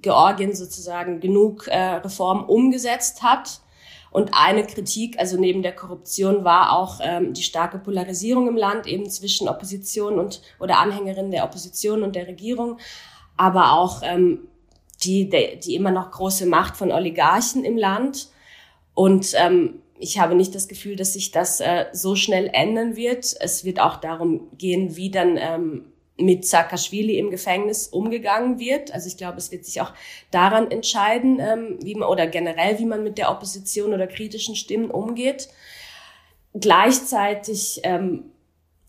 Georgien 0.03 0.55
sozusagen 0.55 1.21
genug 1.21 1.69
äh, 1.69 1.79
Reformen 1.79 2.45
umgesetzt 2.45 3.23
hat. 3.23 3.61
Und 4.11 4.31
eine 4.33 4.67
Kritik, 4.67 5.19
also 5.19 5.39
neben 5.39 5.63
der 5.63 5.75
Korruption, 5.75 6.43
war 6.43 6.77
auch 6.77 6.99
ähm, 7.03 7.35
die 7.35 7.43
starke 7.43 7.79
Polarisierung 7.79 8.49
im 8.49 8.57
Land 8.57 8.87
eben 8.87 9.09
zwischen 9.09 9.49
Opposition 9.49 10.19
und 10.19 10.41
oder 10.59 10.79
Anhängerinnen 10.79 11.31
der 11.31 11.45
Opposition 11.45 12.03
und 12.03 12.17
der 12.17 12.27
Regierung, 12.27 12.79
aber 13.37 13.73
auch 13.75 14.01
ähm, 14.03 14.49
die, 15.03 15.29
die 15.29 15.75
immer 15.75 15.91
noch 15.91 16.11
große 16.11 16.47
Macht 16.47 16.77
von 16.77 16.91
Oligarchen 16.91 17.65
im 17.65 17.77
Land. 17.77 18.29
Und 18.95 19.33
ähm, 19.37 19.81
ich 19.99 20.19
habe 20.19 20.35
nicht 20.35 20.55
das 20.55 20.69
Gefühl, 20.69 20.97
dass 20.97 21.13
sich 21.13 21.31
das 21.31 21.61
äh, 21.61 21.87
so 21.93 22.15
schnell 22.15 22.51
ändern 22.53 22.97
wird. 22.97 23.35
Es 23.41 23.65
wird 23.65 23.81
auch 23.81 23.97
darum 23.97 24.49
gehen, 24.57 24.97
wie 24.97 25.11
dann 25.11 25.37
ähm, 25.37 25.93
mit 26.17 26.47
Saakashvili 26.47 27.19
im 27.19 27.31
Gefängnis 27.31 27.89
umgegangen 27.89 28.59
wird. 28.59 28.93
Also 28.93 29.09
ich 29.09 29.17
glaube, 29.17 29.39
es 29.39 29.53
wird 29.53 29.65
sich 29.65 29.81
auch 29.81 29.93
daran 30.31 30.71
entscheiden, 30.71 31.39
ähm, 31.41 31.79
wie 31.83 31.95
man 31.95 32.09
oder 32.09 32.27
generell, 32.27 32.79
wie 32.79 32.87
man 32.87 33.03
mit 33.03 33.19
der 33.19 33.31
Opposition 33.31 33.95
oder 33.95 34.07
kritischen 34.07 34.57
Stimmen 34.57 34.91
umgeht. 34.91 35.49
Gleichzeitig 36.55 37.81
ähm, 37.85 38.25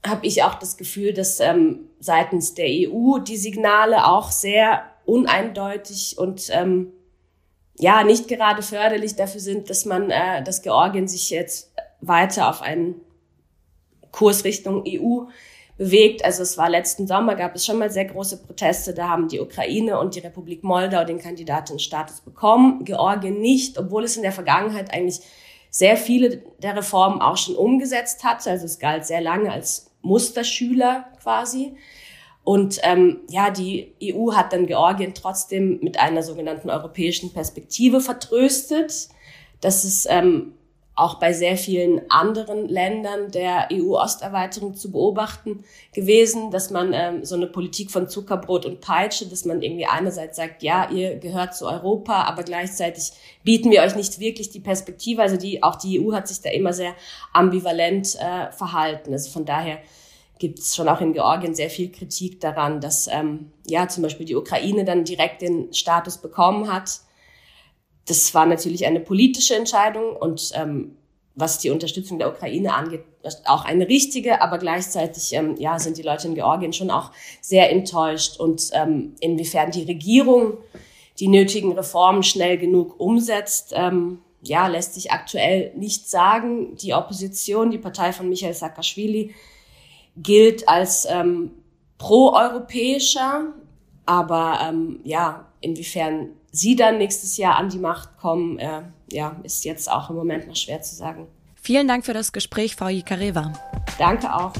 habe 0.05 0.26
ich 0.26 0.43
auch 0.43 0.55
das 0.55 0.78
Gefühl, 0.78 1.14
dass 1.14 1.39
ähm, 1.39 1.89
seitens 1.99 2.53
der 2.53 2.68
EU 2.68 3.20
die 3.20 3.38
Signale 3.38 4.07
auch 4.07 4.32
sehr 4.32 4.84
uneindeutig 5.05 6.18
und 6.18 6.49
ähm, 6.51 6.93
ja 7.80 8.03
nicht 8.03 8.27
gerade 8.27 8.61
förderlich 8.61 9.15
dafür 9.15 9.41
sind, 9.41 9.69
dass 9.69 9.86
man, 9.86 10.11
äh, 10.11 10.43
dass 10.43 10.61
Georgien 10.61 11.07
sich 11.07 11.30
jetzt 11.30 11.71
weiter 12.01 12.49
auf 12.49 12.61
einen 12.61 13.01
Kurs 14.11 14.43
Richtung 14.43 14.84
EU 14.88 15.25
bewegt. 15.77 16.23
Also 16.23 16.43
es 16.43 16.57
war 16.57 16.69
letzten 16.69 17.07
Sommer, 17.07 17.36
gab 17.36 17.55
es 17.55 17.65
schon 17.65 17.80
mal 17.80 17.89
sehr 17.89 18.05
große 18.05 18.43
Proteste. 18.43 18.93
Da 18.93 19.07
haben 19.07 19.30
die 19.30 19.39
Ukraine 19.39 19.99
und 19.99 20.15
die 20.15 20.19
Republik 20.19 20.63
Moldau 20.63 21.05
den 21.05 21.19
Kandidatenstatus 21.19 22.21
bekommen, 22.21 22.84
Georgien 22.84 23.39
nicht, 23.39 23.77
obwohl 23.77 24.03
es 24.03 24.17
in 24.17 24.23
der 24.23 24.34
Vergangenheit 24.34 24.93
eigentlich 24.93 25.21
sehr 25.71 25.97
viele 25.97 26.38
der 26.57 26.75
Reformen 26.75 27.21
auch 27.21 27.38
schon 27.38 27.55
umgesetzt 27.55 28.23
hat. 28.23 28.45
Also 28.45 28.65
es 28.65 28.80
galt 28.80 29.05
sehr 29.05 29.21
lange 29.21 29.51
als 29.51 29.91
Musterschüler 30.01 31.05
quasi. 31.21 31.75
Und 32.44 32.80
ähm, 32.84 33.20
ja, 33.30 33.52
die 33.52 33.94
EU 34.02 34.34
hat 34.34 34.54
dann 34.54 34.66
Georgien 34.66 35.14
trotzdem 35.14 35.80
mit 35.82 36.00
einer 36.00 36.24
sogenannten 36.24 36.70
europäischen 36.70 37.32
Perspektive 37.32 38.02
vertröstet. 38.02 39.10
Das 39.62 39.84
ist 39.84 40.08
ähm, 40.10 40.54
auch 41.00 41.16
bei 41.16 41.32
sehr 41.32 41.58
vielen 41.58 42.02
anderen 42.10 42.68
Ländern 42.68 43.32
der 43.32 43.70
EU-Osterweiterung 43.72 44.76
zu 44.76 44.92
beobachten 44.92 45.64
gewesen, 45.94 46.52
dass 46.52 46.72
man 46.72 46.92
ähm, 46.94 47.24
so 47.24 47.36
eine 47.36 47.48
Politik 47.48 47.90
von 47.90 48.10
Zuckerbrot 48.10 48.66
und 48.66 48.82
Peitsche, 48.82 49.28
dass 49.28 49.46
man 49.46 49.62
irgendwie 49.62 49.86
einerseits 49.86 50.38
sagt, 50.38 50.62
ja, 50.62 50.90
ihr 50.92 51.16
gehört 51.16 51.56
zu 51.56 51.68
Europa, 51.68 52.24
aber 52.24 52.44
gleichzeitig 52.44 53.12
bieten 53.44 53.72
wir 53.72 53.82
euch 53.82 53.96
nicht 53.96 54.20
wirklich 54.20 54.50
die 54.50 54.60
Perspektive. 54.60 55.22
Also 55.22 55.38
die, 55.38 55.64
auch 55.64 55.78
die 55.78 56.02
EU 56.02 56.14
hat 56.14 56.28
sich 56.28 56.42
da 56.42 56.50
immer 56.50 56.74
sehr 56.74 56.94
ambivalent 57.34 58.16
äh, 58.16 58.52
verhalten. 58.52 59.14
Also 59.14 59.32
von 59.32 59.46
daher 59.46 59.80
gibt 60.40 60.60
es 60.60 60.76
schon 60.76 60.90
auch 60.90 61.02
in 61.02 61.14
Georgien 61.14 61.54
sehr 61.54 61.70
viel 61.70 61.92
Kritik 61.92 62.40
daran, 62.40 62.82
dass 62.82 63.08
ähm, 63.08 63.52
ja 63.68 63.88
zum 63.88 64.04
Beispiel 64.04 64.26
die 64.26 64.36
Ukraine 64.36 64.86
dann 64.86 65.04
direkt 65.04 65.42
den 65.42 65.74
Status 65.74 66.18
bekommen 66.18 66.72
hat. 66.72 67.02
Das 68.08 68.34
war 68.34 68.46
natürlich 68.46 68.86
eine 68.86 69.02
politische 69.02 69.56
Entscheidung 69.56 70.16
und 70.16 70.52
ähm, 70.56 70.96
was 71.36 71.60
die 71.60 71.70
Unterstützung 71.70 72.20
der 72.20 72.30
Ukraine 72.30 72.74
angeht, 72.74 73.04
auch 73.46 73.66
eine 73.66 73.88
richtige, 73.88 74.42
aber 74.42 74.58
gleichzeitig 74.58 75.34
ähm, 75.34 75.56
ja, 75.58 75.78
sind 75.78 75.98
die 75.98 76.02
Leute 76.02 76.28
in 76.28 76.36
Georgien 76.36 76.74
schon 76.74 76.90
auch 76.90 77.12
sehr 77.42 77.70
enttäuscht 77.70 78.40
und 78.40 78.70
ähm, 78.74 79.16
inwiefern 79.20 79.72
die 79.72 79.84
Regierung 79.84 80.58
die 81.20 81.28
nötigen 81.28 81.74
Reformen 81.74 82.24
schnell 82.24 82.58
genug 82.58 83.00
umsetzt, 83.00 83.74
ähm, 83.76 84.20
ja, 84.42 84.68
lässt 84.68 84.94
sich 84.94 85.12
aktuell 85.12 85.74
nicht 85.76 86.10
sagen. 86.10 86.78
Die 86.78 86.94
Opposition, 86.94 87.72
die 87.72 87.78
Partei 87.78 88.14
von 88.14 88.30
Michael 88.30 88.54
Saakashvili, 88.54 89.36
gilt 90.22 90.67
als 90.67 91.07
ähm, 91.09 91.51
proeuropäischer, 91.97 93.53
aber 94.05 94.59
ähm, 94.67 94.99
ja, 95.03 95.45
inwiefern 95.61 96.30
sie 96.51 96.76
dann 96.76 96.97
nächstes 96.97 97.38
Jahr 97.38 97.57
an 97.57 97.70
die 97.70 97.78
Macht 97.78 98.17
kommen, 98.17 98.57
äh, 98.59 98.82
ja, 99.11 99.36
ist 99.43 99.65
jetzt 99.65 99.91
auch 99.91 100.09
im 100.09 100.15
Moment 100.15 100.47
noch 100.47 100.55
schwer 100.55 100.82
zu 100.82 100.95
sagen. 100.95 101.28
Vielen 101.61 101.88
Dank 101.88 102.05
für 102.05 102.13
das 102.13 102.32
Gespräch, 102.32 102.76
Frau 102.76 102.88
Jikareva. 102.88 103.53
Danke 103.97 104.34
auch. 104.34 104.53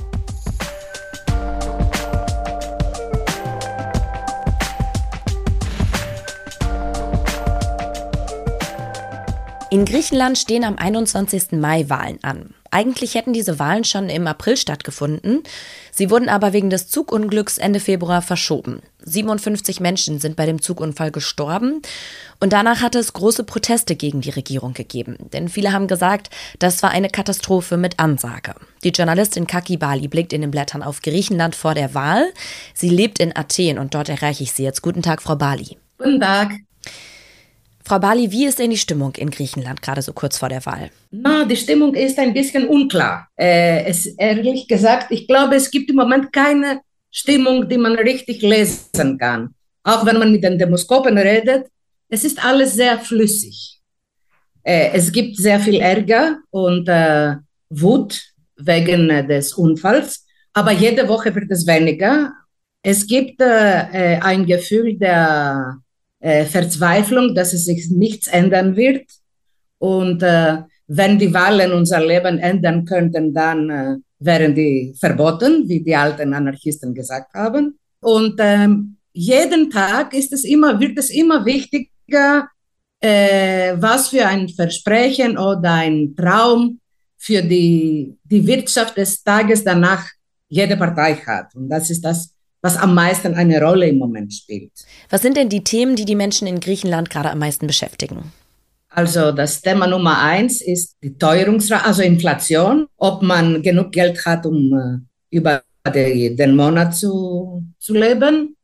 In 9.72 9.86
Griechenland 9.86 10.38
stehen 10.38 10.64
am 10.64 10.78
21. 10.78 11.52
Mai 11.52 11.88
Wahlen 11.90 12.18
an. 12.24 12.56
Eigentlich 12.72 13.16
hätten 13.16 13.34
diese 13.34 13.60
Wahlen 13.60 13.84
schon 13.84 14.10
im 14.10 14.28
April 14.28 14.58
stattgefunden. 14.58 15.44
Sie 15.92 16.10
wurden 16.10 16.30
aber 16.30 16.54
wegen 16.54 16.70
des 16.70 16.88
Zugunglücks 16.88 17.58
Ende 17.58 17.80
Februar 17.80 18.22
verschoben. 18.22 18.82
57 19.04 19.80
Menschen 19.80 20.20
sind 20.20 20.36
bei 20.36 20.46
dem 20.46 20.62
Zugunfall 20.62 21.12
gestorben 21.12 21.82
und 22.40 22.54
danach 22.54 22.82
hatte 22.82 23.00
es 23.00 23.14
große 23.14 23.44
Proteste 23.44 23.96
gegen 23.96 24.22
die 24.22 24.30
Regierung 24.30 24.74
gegeben. 24.74 25.18
Denn 25.34 25.50
viele 25.50 25.72
haben 25.72 25.88
gesagt, 25.88 26.30
das 26.60 26.84
war 26.84 26.92
eine 26.92 27.10
Katastrophe 27.10 27.78
mit 27.78 28.00
Ansage. 28.00 28.56
Die 28.84 28.90
Journalistin 28.90 29.48
Kaki 29.48 29.78
Bali 29.78 30.08
blickt 30.08 30.34
in 30.34 30.42
den 30.42 30.52
Blättern 30.52 30.84
auf 30.84 31.02
Griechenland 31.02 31.56
vor 31.56 31.74
der 31.74 31.94
Wahl. 31.94 32.32
Sie 32.74 32.90
lebt 32.90 33.20
in 33.20 33.36
Athen 33.36 33.80
und 33.80 33.96
dort 33.96 34.10
erreiche 34.10 34.44
ich 34.44 34.54
sie 34.54 34.64
jetzt. 34.64 34.82
Guten 34.82 35.02
Tag, 35.02 35.22
Frau 35.22 35.36
Bali. 35.36 35.78
Guten 35.98 36.20
Tag. 36.20 36.52
Frau 37.90 37.98
Bali, 37.98 38.32
wie 38.32 38.46
ist 38.46 38.60
denn 38.60 38.70
die 38.70 38.78
Stimmung 38.78 39.16
in 39.16 39.32
Griechenland 39.32 39.82
gerade 39.82 40.04
so 40.04 40.14
kurz 40.14 40.38
vor 40.38 40.48
der 40.48 40.64
Wahl? 40.68 40.92
Na, 41.10 41.44
die 41.44 41.56
Stimmung 41.56 41.96
ist 41.96 42.20
ein 42.20 42.36
bisschen 42.36 42.68
unklar. 42.68 43.28
Äh, 43.36 43.84
es, 43.86 44.06
ehrlich 44.06 44.68
gesagt, 44.68 45.08
ich 45.10 45.26
glaube, 45.26 45.56
es 45.56 45.72
gibt 45.72 45.90
im 45.90 45.96
Moment 45.96 46.32
keine 46.32 46.82
Stimmung, 47.10 47.68
die 47.68 47.80
man 47.80 47.94
richtig 47.94 48.44
lesen 48.44 49.18
kann. 49.18 49.56
Auch 49.84 50.06
wenn 50.06 50.20
man 50.20 50.32
mit 50.32 50.44
den 50.44 50.60
Demoskopen 50.60 51.18
redet, 51.18 51.66
es 52.10 52.24
ist 52.24 52.46
alles 52.46 52.76
sehr 52.76 53.00
flüssig. 53.00 53.80
Äh, 54.62 54.92
es 54.94 55.12
gibt 55.12 55.38
sehr 55.38 55.60
viel 55.60 55.80
Ärger 55.80 56.38
und 56.52 56.88
äh, 56.88 57.38
Wut 57.72 58.22
wegen 58.56 59.10
äh, 59.10 59.26
des 59.26 59.54
Unfalls, 59.54 60.28
aber 60.54 60.74
jede 60.74 61.08
Woche 61.08 61.34
wird 61.34 61.50
es 61.50 61.66
weniger. 61.66 62.34
Es 62.84 63.08
gibt 63.08 63.42
äh, 63.42 64.14
äh, 64.14 64.20
ein 64.22 64.46
Gefühl 64.46 64.96
der 64.96 65.80
äh, 66.20 66.46
Verzweiflung, 66.46 67.36
dass 67.36 67.54
es 67.54 67.66
sich 67.66 67.90
nichts 67.90 68.28
ändern 68.28 68.76
wird. 68.76 69.06
Und 69.78 70.22
äh, 70.24 70.58
wenn 70.88 71.18
die 71.18 71.34
Wahlen 71.34 71.72
unser 71.72 72.06
Leben 72.06 72.40
ändern 72.40 72.86
könnten, 72.86 73.34
dann 73.34 73.70
äh, 73.70 73.96
wären 74.20 74.54
die 74.54 74.94
verboten, 75.00 75.68
wie 75.68 75.82
die 75.82 75.96
alten 75.96 76.34
Anarchisten 76.34 76.94
gesagt 76.94 77.34
haben. 77.34 77.80
Und 78.02 78.36
ähm, 78.40 78.98
jeden 79.14 79.70
Tag 79.70 80.14
ist 80.14 80.34
es 80.34 80.44
immer, 80.44 80.80
wird 80.80 80.98
es 80.98 81.10
immer 81.10 81.46
wichtiger, 81.46 82.50
äh, 83.00 83.76
was 83.78 84.10
für 84.10 84.26
ein 84.26 84.50
Versprechen 84.50 85.38
oder 85.38 85.74
ein 85.74 86.16
Traum 86.16 86.80
für 87.18 87.42
die, 87.42 88.18
die 88.24 88.46
Wirtschaft 88.46 88.98
des 88.98 89.24
Tages 89.24 89.64
danach 89.64 90.06
jede 90.48 90.76
Partei 90.78 91.16
hat. 91.16 91.54
Und 91.56 91.70
das 91.70 91.90
ist 91.90 92.04
das 92.04 92.34
was 92.62 92.78
am 92.78 92.94
meisten 92.94 93.36
eine 93.36 93.62
Rolle 93.62 93.88
im 93.88 93.98
Moment 93.98 94.34
spielt. 94.34 94.72
Was 95.10 95.22
sind 95.22 95.38
denn 95.38 95.50
die 95.50 95.64
Themen, 95.64 95.96
die 95.96 96.06
die 96.06 96.16
Menschen 96.16 96.48
in 96.48 96.60
Griechenland 96.60 97.10
gerade 97.10 97.32
am 97.32 97.40
meisten 97.40 97.68
beschäftigen? 97.68 98.32
Also 98.90 99.32
das 99.32 99.62
Thema 99.62 99.88
Nummer 99.88 100.20
eins 100.20 100.62
ist 100.62 100.98
die 101.02 101.18
Teuerungsrate, 101.18 101.86
also 101.86 102.02
Inflation, 102.02 102.88
ob 102.98 103.22
man 103.22 103.62
genug 103.62 103.92
Geld 103.92 104.26
hat, 104.26 104.46
um 104.46 104.74
äh, 104.74 105.36
über 105.36 105.62
die, 105.94 106.36
den 106.36 106.56
Monat 106.56 106.96
zu, 106.96 107.64
zu 107.78 107.94
leben. 107.94 108.56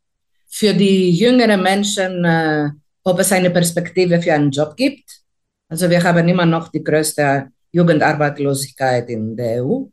Für 0.47 0.73
die 0.73 1.11
jüngeren 1.11 1.61
Menschen, 1.61 2.25
äh, 2.25 2.69
ob 3.03 3.19
es 3.19 3.31
eine 3.31 3.51
Perspektive 3.51 4.21
für 4.21 4.33
einen 4.33 4.51
Job 4.51 4.75
gibt. 4.75 5.21
Also 5.69 5.89
wir 5.89 6.03
haben 6.03 6.27
immer 6.27 6.45
noch 6.45 6.69
die 6.69 6.83
größte 6.83 7.51
Jugendarbeitslosigkeit 7.71 9.09
in 9.09 9.35
der 9.35 9.63
EU. 9.63 9.83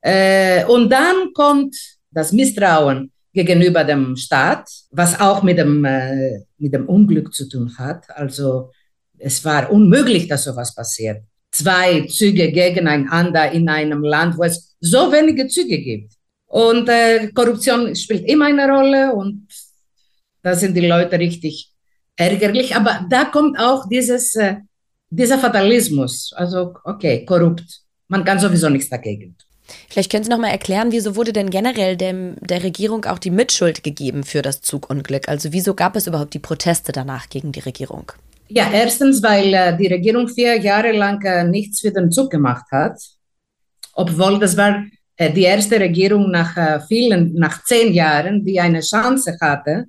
Äh, 0.00 0.64
und 0.66 0.90
dann 0.90 1.32
kommt 1.34 1.76
das 2.12 2.32
Misstrauen 2.32 3.10
gegenüber 3.32 3.84
dem 3.84 4.16
Staat, 4.16 4.68
was 4.90 5.18
auch 5.20 5.42
mit 5.42 5.58
dem, 5.58 5.84
äh, 5.84 6.40
mit 6.58 6.74
dem 6.74 6.86
Unglück 6.86 7.32
zu 7.34 7.48
tun 7.48 7.72
hat. 7.78 8.04
Also 8.10 8.70
es 9.18 9.44
war 9.44 9.70
unmöglich, 9.70 10.28
dass 10.28 10.44
sowas 10.44 10.74
passiert. 10.74 11.22
Zwei 11.50 12.06
Züge 12.06 12.50
gegeneinander 12.50 13.50
in 13.52 13.68
einem 13.68 14.02
Land, 14.02 14.36
wo 14.38 14.44
es 14.44 14.74
so 14.80 15.12
wenige 15.12 15.46
Züge 15.48 15.78
gibt. 15.78 16.12
Und 16.46 16.88
äh, 16.88 17.28
Korruption 17.32 17.94
spielt 17.96 18.28
immer 18.28 18.46
eine 18.46 18.68
Rolle 18.68 19.14
und 19.14 19.46
da 20.42 20.54
sind 20.54 20.74
die 20.74 20.86
Leute 20.86 21.18
richtig 21.18 21.70
ärgerlich. 22.16 22.74
Aber 22.76 23.06
da 23.08 23.24
kommt 23.24 23.58
auch 23.58 23.88
dieses, 23.88 24.34
äh, 24.36 24.56
dieser 25.08 25.38
Fatalismus. 25.38 26.32
Also, 26.34 26.74
okay, 26.84 27.24
korrupt. 27.24 27.80
Man 28.08 28.24
kann 28.24 28.38
sowieso 28.38 28.68
nichts 28.68 28.90
dagegen 28.90 29.36
tun. 29.38 29.51
Vielleicht 29.88 30.10
können 30.10 30.24
Sie 30.24 30.30
noch 30.30 30.38
mal 30.38 30.48
erklären, 30.48 30.92
wieso 30.92 31.16
wurde 31.16 31.32
denn 31.32 31.50
generell 31.50 31.96
dem, 31.96 32.36
der 32.40 32.62
Regierung 32.62 33.04
auch 33.04 33.18
die 33.18 33.30
Mitschuld 33.30 33.82
gegeben 33.82 34.24
für 34.24 34.42
das 34.42 34.60
Zugunglück? 34.60 35.28
Also 35.28 35.52
wieso 35.52 35.74
gab 35.74 35.96
es 35.96 36.06
überhaupt 36.06 36.34
die 36.34 36.38
Proteste 36.38 36.92
danach 36.92 37.28
gegen 37.28 37.52
die 37.52 37.60
Regierung? 37.60 38.12
Ja, 38.48 38.68
erstens, 38.72 39.22
weil 39.22 39.54
äh, 39.54 39.76
die 39.76 39.86
Regierung 39.86 40.28
vier 40.28 40.60
Jahre 40.60 40.92
lang 40.92 41.22
äh, 41.24 41.44
nichts 41.44 41.80
für 41.80 41.90
den 41.90 42.10
Zug 42.10 42.30
gemacht 42.30 42.66
hat, 42.70 42.98
obwohl 43.94 44.38
das 44.38 44.56
war 44.56 44.84
äh, 45.16 45.32
die 45.32 45.42
erste 45.42 45.80
Regierung 45.80 46.30
nach 46.30 46.56
äh, 46.56 46.80
vielen, 46.86 47.34
nach 47.34 47.64
zehn 47.64 47.92
Jahren, 47.94 48.44
die 48.44 48.60
eine 48.60 48.80
Chance 48.80 49.38
hatte, 49.40 49.86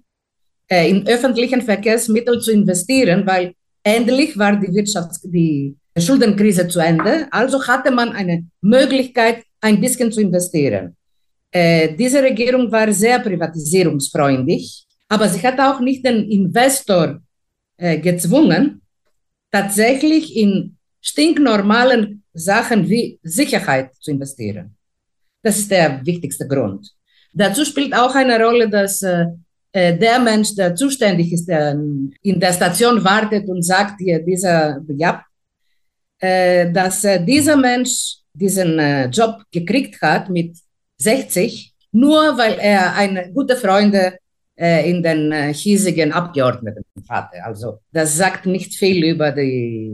äh, 0.68 0.90
in 0.90 1.06
öffentlichen 1.08 1.62
Verkehrsmittel 1.62 2.40
zu 2.40 2.52
investieren, 2.52 3.26
weil 3.26 3.54
endlich 3.84 4.38
war 4.38 4.56
die 4.56 4.68
Wirtschafts-, 4.68 5.22
die 5.24 5.76
Schuldenkrise 5.98 6.68
zu 6.68 6.80
Ende. 6.80 7.28
Also 7.32 7.68
hatte 7.68 7.92
man 7.92 8.14
eine 8.14 8.46
Möglichkeit, 8.62 9.44
ein 9.64 9.80
bisschen 9.80 10.12
zu 10.12 10.22
investieren. 10.22 10.96
Äh, 11.52 11.96
diese 11.96 12.22
Regierung 12.22 12.72
war 12.72 12.92
sehr 12.92 13.20
privatisierungsfreundlich, 13.20 14.86
aber 15.08 15.30
sie 15.30 15.42
hat 15.48 15.60
auch 15.60 15.80
nicht 15.80 16.06
den 16.06 16.30
Investor 16.30 17.22
äh, 17.78 17.98
gezwungen, 17.98 18.82
tatsächlich 19.52 20.36
in 20.36 20.78
stinknormalen 21.00 22.24
Sachen 22.34 22.90
wie 22.90 23.20
Sicherheit 23.24 23.94
zu 24.00 24.12
investieren. 24.12 24.76
Das 25.42 25.58
ist 25.58 25.72
der 25.72 26.06
wichtigste 26.06 26.48
Grund. 26.48 26.90
Dazu 27.34 27.64
spielt 27.64 27.94
auch 27.96 28.16
eine 28.16 28.44
Rolle, 28.44 28.70
dass 28.70 29.02
äh, 29.02 29.26
äh 29.72 29.98
der 29.98 30.20
Mensch, 30.20 30.56
der 30.56 30.76
zuständig 30.76 31.32
ist, 31.32 31.46
der 31.46 31.72
in 32.22 32.40
der 32.40 32.54
Station 32.54 33.04
wartet 33.04 33.48
und 33.48 33.64
sagt 33.64 34.00
hier, 34.00 34.20
dieser, 34.24 34.82
ja, 34.88 35.24
äh, 36.20 36.72
dass 36.72 37.04
äh, 37.04 37.24
dieser 37.24 37.58
Mensch 37.58 38.23
diesen 38.34 38.80
äh, 38.80 39.08
Job 39.08 39.44
gekriegt 39.52 40.02
hat 40.02 40.30
mit 40.30 40.58
60, 40.98 41.74
nur 41.92 42.38
weil 42.38 42.58
er 42.60 42.96
eine 42.96 43.32
gute 43.32 43.56
Freunde 43.56 44.18
äh, 44.56 44.90
in 44.90 45.02
den 45.04 45.32
äh, 45.32 45.54
hiesigen 45.54 46.12
Abgeordneten 46.12 46.84
hatte. 47.10 47.44
Also 47.44 47.80
das 47.92 48.18
sagt 48.18 48.46
nicht 48.46 48.74
viel 48.74 49.04
über 49.06 49.32
die, 49.32 49.92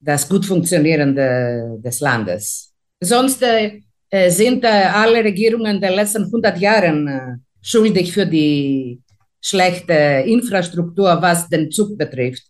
das 0.00 0.28
gut 0.28 0.46
funktionierende 0.46 1.78
des 1.78 2.00
Landes. 2.00 2.72
Sonst 3.00 3.42
äh, 3.42 3.80
äh 4.10 4.30
sind 4.30 4.64
äh, 4.64 4.68
alle 4.68 5.24
Regierungen 5.24 5.80
der 5.80 5.92
letzten 5.92 6.24
100 6.24 6.58
Jahre 6.58 7.38
schuldig 7.62 8.12
für 8.12 8.26
die 8.26 9.00
schlechte 9.40 10.24
Infrastruktur, 10.26 11.20
was 11.20 11.48
den 11.48 11.70
Zug 11.70 11.96
betrifft. 11.96 12.44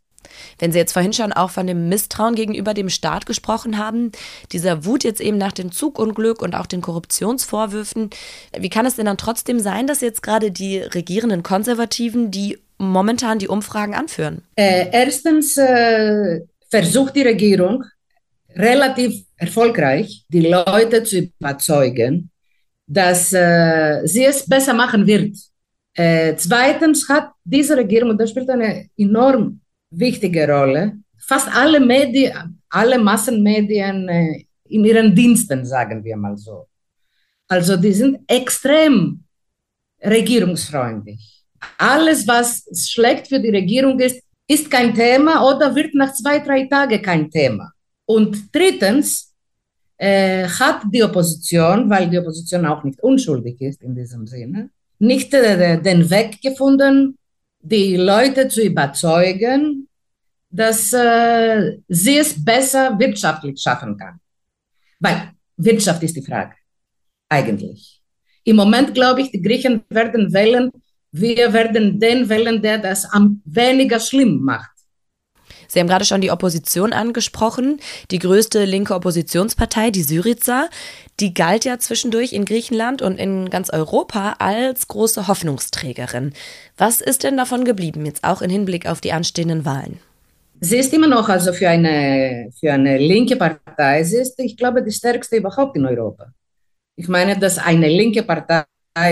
Wenn 0.59 0.73
Sie 0.73 0.79
jetzt 0.79 0.93
vorhin 0.93 1.13
schon 1.13 1.33
auch 1.33 1.51
von 1.51 1.67
dem 1.67 1.89
Misstrauen 1.89 2.35
gegenüber 2.35 2.75
dem 2.75 2.89
Staat 2.89 3.27
gesprochen 3.27 3.79
haben, 3.79 4.13
dieser 4.53 4.85
Wut 4.85 5.05
jetzt 5.05 5.21
eben 5.21 5.39
nach 5.39 5.53
dem 5.53 5.73
Zugunglück 5.73 6.43
und 6.43 6.55
auch 6.55 6.67
den 6.67 6.81
Korruptionsvorwürfen, 6.81 8.11
wie 8.59 8.71
kann 8.71 8.87
es 8.87 8.97
denn 8.97 9.07
dann 9.07 9.19
trotzdem 9.19 9.61
sein, 9.61 9.87
dass 9.87 10.01
jetzt 10.01 10.23
gerade 10.23 10.51
die 10.51 10.79
regierenden 10.79 11.43
Konservativen 11.43 12.31
die 12.31 12.59
momentan 12.79 13.39
die 13.39 13.49
Umfragen 13.49 13.95
anführen? 13.95 14.43
Äh, 14.57 14.89
erstens 14.93 15.57
äh, 15.57 16.41
versucht 16.71 17.17
die 17.17 17.23
Regierung 17.23 17.85
relativ 18.55 19.25
erfolgreich, 19.37 20.25
die 20.29 20.49
Leute 20.49 21.05
zu 21.05 21.19
überzeugen, 21.19 22.31
dass 22.87 23.33
äh, 23.33 24.01
sie 24.05 24.25
es 24.25 24.47
besser 24.47 24.75
machen 24.75 25.07
wird. 25.07 25.37
Äh, 25.95 26.35
zweitens 26.37 27.09
hat 27.09 27.31
diese 27.45 27.77
Regierung, 27.77 28.11
und 28.11 28.21
das 28.21 28.31
spielt 28.31 28.51
eine 28.51 28.89
enorm 28.97 29.61
wichtige 29.91 30.49
Rolle. 30.49 30.99
Fast 31.19 31.49
alle 31.55 31.81
Medien, 31.81 32.61
alle 32.69 32.99
Massenmedien 32.99 34.09
äh, 34.09 34.45
in 34.65 34.85
ihren 34.85 35.15
Diensten, 35.15 35.65
sagen 35.65 36.03
wir 36.05 36.17
mal 36.17 36.37
so. 36.37 36.67
Also 37.49 37.77
die 37.77 37.93
sind 37.93 38.21
extrem 38.27 39.25
regierungsfreundlich. 40.03 41.45
Alles, 41.77 42.27
was 42.27 42.65
schlecht 42.89 43.29
für 43.29 43.41
die 43.41 43.51
Regierung 43.51 43.99
ist, 43.99 44.23
ist 44.47 44.71
kein 44.71 44.95
Thema 44.95 45.47
oder 45.49 45.75
wird 45.75 45.95
nach 45.95 46.13
zwei, 46.13 46.39
drei 46.39 46.67
Tagen 46.67 47.03
kein 47.03 47.31
Thema. 47.31 47.73
Und 48.07 48.55
drittens 48.55 49.35
äh, 49.97 50.49
hat 50.49 50.83
die 50.93 51.03
Opposition, 51.03 51.91
weil 51.91 52.09
die 52.09 52.19
Opposition 52.19 52.67
auch 52.67 52.83
nicht 52.83 53.01
unschuldig 53.03 53.61
ist 53.61 53.83
in 53.83 53.95
diesem 53.95 54.27
Sinne, 54.27 54.71
nicht 54.99 55.33
äh, 55.35 55.81
den 55.81 56.09
Weg 56.11 56.41
gefunden, 56.41 57.17
die 57.61 57.97
Leute 57.97 58.49
zu 58.49 58.63
überzeugen, 58.63 59.89
dass 60.51 60.93
äh, 60.93 61.79
sie 61.89 62.19
es 62.19 62.45
besser 62.45 62.99
wirtschaftlich 62.99 63.61
schaffen 63.61 63.97
kann. 63.97 64.19
Weil 64.99 65.33
Wirtschaft 65.57 66.03
ist 66.03 66.17
die 66.17 66.23
Frage, 66.23 66.55
eigentlich. 67.29 68.01
Im 68.45 68.57
Moment 68.57 68.95
glaube 68.95 69.23
ich, 69.23 69.31
die 69.31 69.43
Griechen 69.43 69.85
werden 69.91 70.33
wählen, 70.33 70.71
wir 71.13 71.53
werden 71.53 71.99
den 71.99 72.29
wählen, 72.29 72.63
der 72.63 72.79
das 72.79 73.05
am 73.05 73.43
weniger 73.45 74.01
schlimm 74.01 74.41
macht. 74.43 74.71
Sie 75.71 75.79
haben 75.79 75.87
gerade 75.87 76.05
schon 76.05 76.21
die 76.21 76.33
Opposition 76.33 76.93
angesprochen. 76.93 77.81
Die 78.11 78.19
größte 78.19 78.65
linke 78.65 78.95
Oppositionspartei, 78.95 79.91
die 79.91 80.03
Syriza, 80.03 80.69
die 81.21 81.35
galt 81.35 81.65
ja 81.65 81.79
zwischendurch 81.79 82.33
in 82.33 82.45
Griechenland 82.45 83.03
und 83.03 83.19
in 83.19 83.51
ganz 83.51 83.71
Europa 83.71 84.37
als 84.39 84.89
große 84.89 85.29
Hoffnungsträgerin. 85.29 86.33
Was 86.77 87.01
ist 87.01 87.25
denn 87.25 87.37
davon 87.37 87.65
geblieben, 87.65 88.07
jetzt 88.07 88.25
auch 88.25 88.43
im 88.43 88.51
Hinblick 88.51 88.89
auf 88.89 89.01
die 89.01 89.13
anstehenden 89.13 89.65
Wahlen? 89.65 89.99
Sie 90.61 90.77
ist 90.77 90.93
immer 90.93 91.09
noch 91.09 91.29
also 91.29 91.53
für 91.53 91.69
eine, 91.69 92.51
für 92.59 92.73
eine 92.73 92.99
linke 92.99 93.37
Partei, 93.37 94.03
sie 94.05 94.19
ist, 94.19 94.39
ich 94.39 94.57
glaube, 94.57 94.83
die 94.83 94.93
stärkste 94.93 95.37
überhaupt 95.37 95.77
in 95.77 95.87
Europa. 95.87 96.33
Ich 96.97 97.09
meine, 97.09 97.39
dass 97.39 97.59
eine 97.59 97.89
linke 97.89 98.23
Partei, 98.23 98.65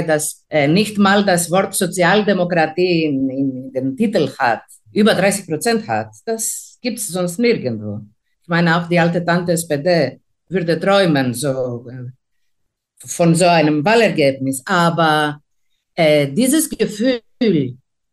das 0.07 0.45
äh, 0.51 0.69
nicht 0.69 0.99
mal 0.99 1.25
das 1.25 1.51
Wort 1.51 1.75
Sozialdemokratie 1.75 3.05
in, 3.05 3.31
in 3.31 3.73
den 3.73 3.97
Titel 3.97 4.31
hat, 4.39 4.63
über 4.93 5.15
30 5.15 5.47
Prozent 5.47 5.89
hat, 5.89 6.11
das 6.27 6.79
gibt 6.83 6.99
es 6.99 7.09
sonst 7.09 7.39
nirgendwo. 7.39 8.01
Ich 8.43 8.49
meine, 8.49 8.77
auch 8.77 8.89
die 8.89 8.99
alte 8.99 9.25
Tante 9.25 9.53
SPD 9.53 10.21
würde 10.49 10.79
träumen 10.79 11.35
so, 11.35 11.87
von 12.99 13.35
so 13.35 13.47
einem 13.47 13.85
Wahlergebnis. 13.85 14.63
Aber 14.67 15.41
äh, 15.95 16.29
dieses 16.29 16.69
Gefühl, 16.69 17.21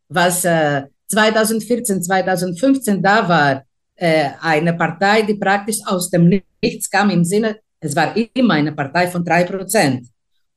was 0.10 0.46
äh, 0.46 0.84
2014, 1.08 2.04
2015 2.04 3.02
da 3.02 3.28
war, 3.28 3.64
äh, 3.96 4.30
eine 4.42 4.74
Partei, 4.74 5.22
die 5.22 5.36
praktisch 5.36 5.78
aus 5.86 6.10
dem 6.10 6.42
Nichts 6.62 6.90
kam 6.90 7.10
im 7.10 7.24
Sinne, 7.24 7.60
es 7.80 7.96
war 7.96 8.16
immer 8.34 8.56
eine 8.56 8.72
Partei 8.72 9.08
von 9.08 9.24
drei 9.24 9.44
Prozent. 9.44 10.08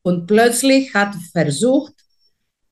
Und 0.02 0.26
plötzlich 0.26 0.92
hat 0.94 1.14
versucht, 1.32 1.94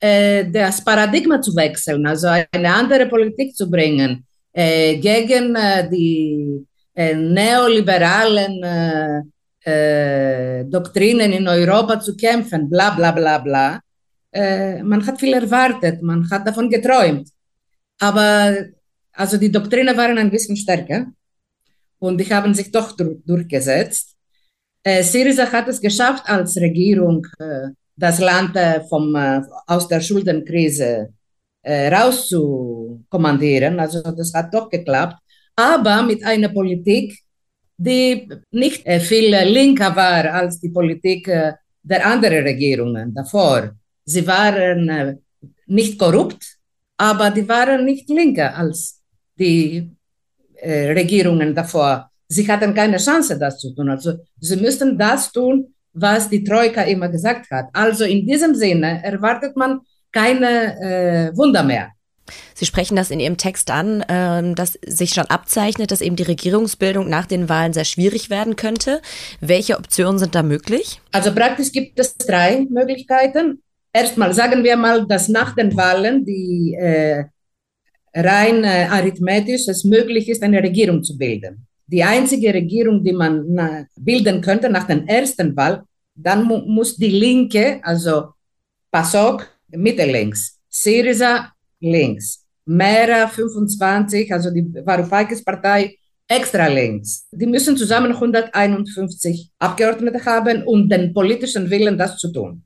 äh, 0.01 0.51
das 0.51 0.83
Paradigma 0.83 1.41
zu 1.41 1.55
wechseln, 1.55 2.07
also 2.07 2.29
eine 2.29 2.73
andere 2.73 3.07
Politik 3.07 3.55
zu 3.55 3.71
bringen, 3.71 4.25
äh, 4.53 4.97
gegen 4.99 5.55
äh, 5.55 5.89
die 5.89 6.67
neoliberalen 6.97 9.33
Doktrinen 10.71 11.33
in 11.33 11.49
Europa 11.49 12.01
zu 12.01 12.17
kämpfen, 12.17 12.69
bla 12.69 12.91
bla 12.91 13.13
bla 13.13 13.39
bla. 13.39 13.81
man 14.83 15.07
hat 15.07 15.21
viel 15.21 15.35
erwartet, 15.35 16.03
man 16.03 16.29
hat 16.31 16.47
davon 16.47 16.71
geträumt. 16.71 17.29
Aber 17.99 18.55
also 19.13 19.39
die 19.39 19.51
Doktrine 19.51 19.97
waren 19.97 20.19
ein 20.19 20.31
bisschen 20.31 20.57
stärker 20.57 21.07
und 21.99 22.19
die 22.19 22.33
haben 22.33 22.55
sich 22.55 22.71
doch 22.71 22.93
dur 22.93 23.17
durchgesetzt. 23.25 24.15
Syriza 24.85 25.51
hat 25.51 25.67
es 25.69 25.81
geschafft, 25.81 26.25
als 26.27 26.57
Regierung 26.57 27.27
das 27.97 28.21
Land 28.21 28.57
vom, 28.89 29.17
aus 29.67 29.89
der 29.89 30.01
Schuldenkrise 30.01 31.09
rauszukommandieren. 31.67 33.81
Also 33.81 34.01
das 34.03 34.33
hat 34.33 34.55
doch 34.55 34.71
geklappt, 34.71 35.17
aber 35.57 36.03
mit 36.03 36.25
einer 36.25 36.51
Politik, 36.51 37.19
die 37.77 38.29
nicht 38.51 38.87
äh, 38.87 39.01
viel 39.01 39.35
linker 39.35 39.95
war 39.97 40.33
als 40.33 40.61
die 40.61 40.71
Politik 40.71 41.29
äh, 41.29 41.55
der 41.83 42.07
anderen 42.07 42.43
Regierungen 42.45 43.15
davor. 43.15 43.73
Sie 44.05 44.27
waren 44.27 44.89
äh, 44.89 45.17
nicht 45.67 45.99
korrupt, 45.99 46.59
aber 46.97 47.31
die 47.31 47.49
waren 47.49 47.85
nicht 47.85 48.09
linker 48.09 48.57
als 48.57 49.03
die 49.39 49.91
Regierungen 50.63 51.55
davor. 51.55 52.11
Sie 52.27 52.51
hatten 52.51 52.73
keine 52.73 52.97
Chance, 52.97 53.39
das 53.39 53.59
zu 53.59 53.75
tun. 53.75 53.91
Also 53.91 54.15
sie 54.41 54.57
müssten 54.57 54.97
das 54.97 55.31
tun, 55.31 55.75
was 55.93 56.31
die 56.31 56.43
Troika 56.43 56.83
immer 56.83 57.11
gesagt 57.11 57.51
hat. 57.51 57.67
Also 57.75 58.05
in 58.05 58.27
diesem 58.27 58.55
Sinne 58.55 59.05
erwartet 59.05 59.55
man 59.55 59.81
keine 60.11 60.81
äh, 60.81 61.37
Wunder 61.37 61.63
mehr. 61.63 61.91
Sie 62.55 62.67
sprechen 62.67 62.97
das 62.97 63.11
in 63.11 63.21
Ihrem 63.21 63.37
Text 63.37 63.71
an, 63.71 64.03
äh, 64.03 64.55
dass 64.55 64.79
sich 64.85 65.11
schon 65.11 65.27
abzeichnet, 65.27 65.91
dass 65.91 66.01
eben 66.01 66.17
die 66.17 66.23
Regierungsbildung 66.23 67.09
nach 67.09 67.27
den 67.27 67.49
Wahlen 67.49 67.73
sehr 67.73 67.85
schwierig 67.85 68.31
werden 68.31 68.57
könnte. 68.57 69.01
Welche 69.41 69.79
Optionen 69.79 70.19
sind 70.19 70.35
da 70.35 70.43
möglich? 70.43 71.01
Also 71.13 71.33
praktisch 71.35 71.73
gibt 71.73 71.99
es 71.99 72.17
drei 72.17 72.67
Möglichkeiten. 72.69 73.63
Erstmal 73.93 74.35
sagen 74.35 74.63
wir 74.63 74.77
mal, 74.77 75.07
dass 75.07 75.29
nach 75.29 75.55
den 75.55 75.77
Wahlen 75.77 76.25
die 76.25 76.77
äh, 76.79 77.25
rein 78.15 78.65
äh, 78.65 78.87
arithmetisch 78.91 79.69
es 79.69 79.85
möglich 79.85 80.29
ist, 80.29 80.43
eine 80.43 80.63
Regierung 80.63 81.03
zu 81.03 81.17
bilden. 81.17 81.67
Die 81.87 82.03
einzige 82.03 82.53
Regierung, 82.53 83.05
die 83.05 83.13
man 83.13 83.45
na, 83.49 83.87
bilden 83.97 84.41
könnte 84.41 84.69
nach 84.69 84.87
der 84.87 85.07
ersten 85.07 85.57
Wahl, 85.57 85.85
dann 86.15 86.45
mu 86.45 86.59
muss 86.59 86.97
die 86.97 87.11
Linke, 87.11 87.81
also 87.83 88.31
PASOK, 88.91 89.47
Mitte 89.69 90.05
links, 90.07 90.59
Syriza 90.69 91.53
links, 91.91 92.45
Mera 92.65 93.29
25, 93.29 94.33
also 94.33 94.51
die 94.51 94.65
Varoufakis 94.85 95.45
Partei 95.45 95.97
extra 96.29 96.67
links. 96.67 97.27
Die 97.31 97.47
müssen 97.47 97.77
zusammen 97.77 98.13
151 98.13 99.51
Abgeordnete 99.59 100.25
haben, 100.25 100.65
um 100.65 100.89
den 100.89 101.13
politischen 101.13 101.71
Willen 101.71 101.97
das 101.97 102.19
zu 102.19 102.33
tun. 102.33 102.65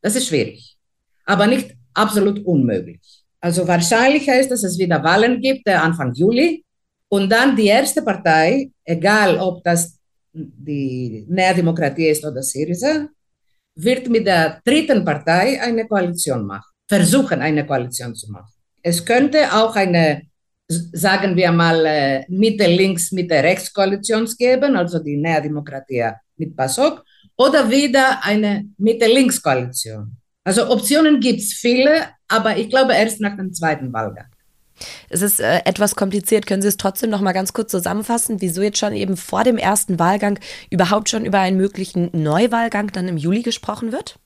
Das 0.00 0.14
ist 0.16 0.28
schwierig, 0.28 0.76
aber 1.24 1.46
nicht 1.46 1.74
absolut 1.94 2.44
unmöglich. 2.44 3.24
Also 3.40 3.66
wahrscheinlicher 3.68 4.38
ist, 4.38 4.50
dass 4.50 4.64
es 4.64 4.78
wieder 4.78 5.02
Wahlen 5.02 5.40
gibt, 5.40 5.68
Anfang 5.68 6.14
Juli. 6.14 6.64
Und 7.08 7.30
dann 7.30 7.54
die 7.54 7.66
erste 7.66 8.02
Partei, 8.02 8.70
egal 8.84 9.38
ob 9.38 9.62
das 9.62 9.98
die 10.32 11.26
Nea 11.28 11.52
Demokratie 11.54 12.08
ist 12.08 12.24
oder 12.24 12.42
Syriza, 12.42 13.08
wird 13.76 14.08
mit 14.08 14.26
der 14.26 14.60
dritten 14.64 15.04
Partei 15.04 15.60
eine 15.60 15.86
Koalition 15.86 16.46
machen, 16.46 16.73
versuchen 16.88 17.40
eine 17.40 17.66
Koalition 17.66 18.14
zu 18.14 18.30
machen. 18.30 18.52
Es 18.82 19.04
könnte 19.04 19.52
auch 19.52 19.74
eine, 19.76 20.22
sagen 20.68 21.36
wir 21.36 21.50
mal, 21.52 21.84
äh, 21.86 22.24
Mitte-Links, 22.28 23.12
Mitte-Rechts-Koalition 23.12 24.28
geben, 24.38 24.76
also 24.76 24.98
die 24.98 25.16
Nea 25.16 25.40
Demokratie 25.40 26.10
mit 26.36 26.56
PASOK, 26.56 27.02
oder 27.36 27.70
wieder 27.70 28.22
eine 28.22 28.66
Mitte-Links-Koalition. 28.78 30.16
Also 30.44 30.68
Optionen 30.70 31.20
gibt 31.20 31.40
es 31.40 31.54
viele, 31.54 32.08
aber 32.28 32.56
ich 32.56 32.68
glaube 32.68 32.92
erst 32.92 33.20
nach 33.20 33.36
dem 33.36 33.52
zweiten 33.52 33.92
Wahlgang. 33.92 34.26
Es 35.08 35.22
ist 35.22 35.40
äh, 35.40 35.60
etwas 35.64 35.94
kompliziert. 35.94 36.46
Können 36.46 36.62
Sie 36.62 36.68
es 36.68 36.76
trotzdem 36.76 37.08
noch 37.10 37.20
mal 37.20 37.32
ganz 37.32 37.52
kurz 37.52 37.70
zusammenfassen, 37.70 38.40
wieso 38.40 38.60
jetzt 38.60 38.78
schon 38.78 38.92
eben 38.92 39.16
vor 39.16 39.44
dem 39.44 39.56
ersten 39.56 39.98
Wahlgang 39.98 40.38
überhaupt 40.70 41.08
schon 41.08 41.24
über 41.24 41.38
einen 41.38 41.56
möglichen 41.56 42.10
Neuwahlgang 42.12 42.90
dann 42.92 43.08
im 43.08 43.16
Juli 43.16 43.42
gesprochen 43.42 43.92
wird? 43.92 44.18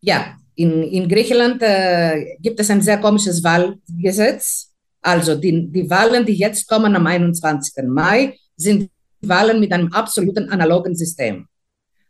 Ja, 0.00 0.36
in, 0.56 0.82
in 0.82 1.08
Griechenland 1.08 1.62
äh, 1.62 2.36
gibt 2.40 2.58
es 2.60 2.70
ein 2.70 2.80
sehr 2.80 2.98
komisches 2.98 3.42
Wahlgesetz. 3.44 4.72
Also 5.02 5.36
die, 5.36 5.70
die 5.70 5.88
Wahlen, 5.88 6.24
die 6.24 6.34
jetzt 6.34 6.66
kommen 6.66 6.96
am 6.96 7.06
21. 7.06 7.84
Mai, 7.86 8.34
sind 8.56 8.90
Wahlen 9.20 9.60
mit 9.60 9.72
einem 9.72 9.92
absoluten 9.92 10.48
analogen 10.48 10.96
System. 10.96 11.46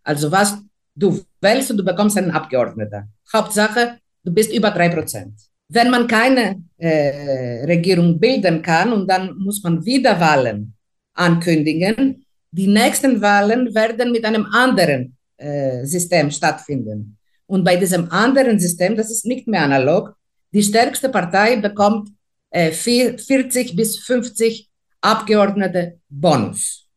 Also 0.03 0.31
was 0.31 0.59
du 0.95 1.21
wählst 1.41 1.71
und 1.71 1.79
du 1.79 1.85
bekommst 1.85 2.17
einen 2.17 2.31
Abgeordneten. 2.31 3.13
Hauptsache, 3.33 3.99
du 4.25 4.33
bist 4.33 4.53
über 4.53 4.71
drei 4.71 4.89
Prozent. 4.89 5.35
Wenn 5.69 5.91
man 5.91 6.07
keine 6.07 6.63
äh, 6.79 7.65
Regierung 7.65 8.19
bilden 8.19 8.63
kann 8.63 8.93
und 8.93 9.11
dann 9.11 9.37
muss 9.39 9.63
man 9.63 9.85
wieder 9.85 10.19
Wahlen 10.21 10.73
ankündigen, 11.15 12.25
die 12.53 12.69
nächsten 12.69 13.21
Wahlen 13.21 13.75
werden 13.75 14.13
mit 14.13 14.25
einem 14.25 14.47
anderen 14.47 15.17
äh, 15.37 15.85
System 15.85 16.31
stattfinden. 16.31 17.19
Und 17.47 17.65
bei 17.65 17.77
diesem 17.77 18.11
anderen 18.11 18.59
System, 18.59 18.97
das 18.97 19.11
ist 19.11 19.25
nicht 19.25 19.47
mehr 19.47 19.63
analog, 19.63 20.15
die 20.53 20.63
stärkste 20.63 21.09
Partei 21.09 21.57
bekommt 21.57 22.11
äh, 22.51 22.71
40 22.73 23.77
bis 23.77 23.99
50 23.99 24.69
Abgeordnete 25.01 26.01
Bonus. 26.09 26.89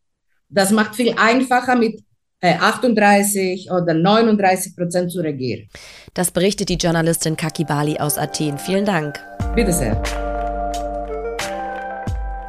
Das 0.47 0.71
macht 0.71 0.95
viel 0.95 1.13
einfacher 1.17 1.75
mit 1.75 2.01
38 2.41 3.67
äh, 3.67 3.71
oder 3.71 3.93
39 3.93 4.75
Prozent 4.75 5.11
zu 5.11 5.19
regieren. 5.19 5.67
Das 6.13 6.31
berichtet 6.31 6.69
die 6.69 6.75
Journalistin 6.77 7.35
Kaki 7.35 7.65
Bali 7.65 7.97
aus 7.99 8.17
Athen. 8.17 8.57
Vielen 8.57 8.85
Dank. 8.85 9.19
Bitte 9.55 9.73
sehr. 9.73 10.01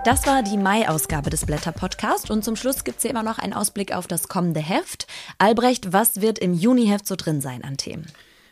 Das 0.03 0.27
war 0.27 0.43
die 0.43 0.57
Mai-Ausgabe 0.57 1.29
des 1.29 1.45
Blätter-Podcast 1.45 2.31
und 2.31 2.43
zum 2.43 2.57
Schluss 2.57 2.85
gibt 2.85 2.97
es 2.97 3.03
hier 3.03 3.11
immer 3.11 3.23
noch 3.23 3.39
einen 3.39 3.53
Ausblick 3.53 3.95
auf 3.95 4.07
das 4.07 4.29
kommende 4.29 4.61
Heft. 4.61 5.07
Albrecht, 5.37 5.93
was 5.93 6.23
wird 6.23 6.39
im 6.39 6.55
Juni-Heft 6.55 7.07
so 7.07 7.17
drin 7.17 7.43
sein 7.43 7.63
an 7.65 7.77
Themen? 7.77 8.07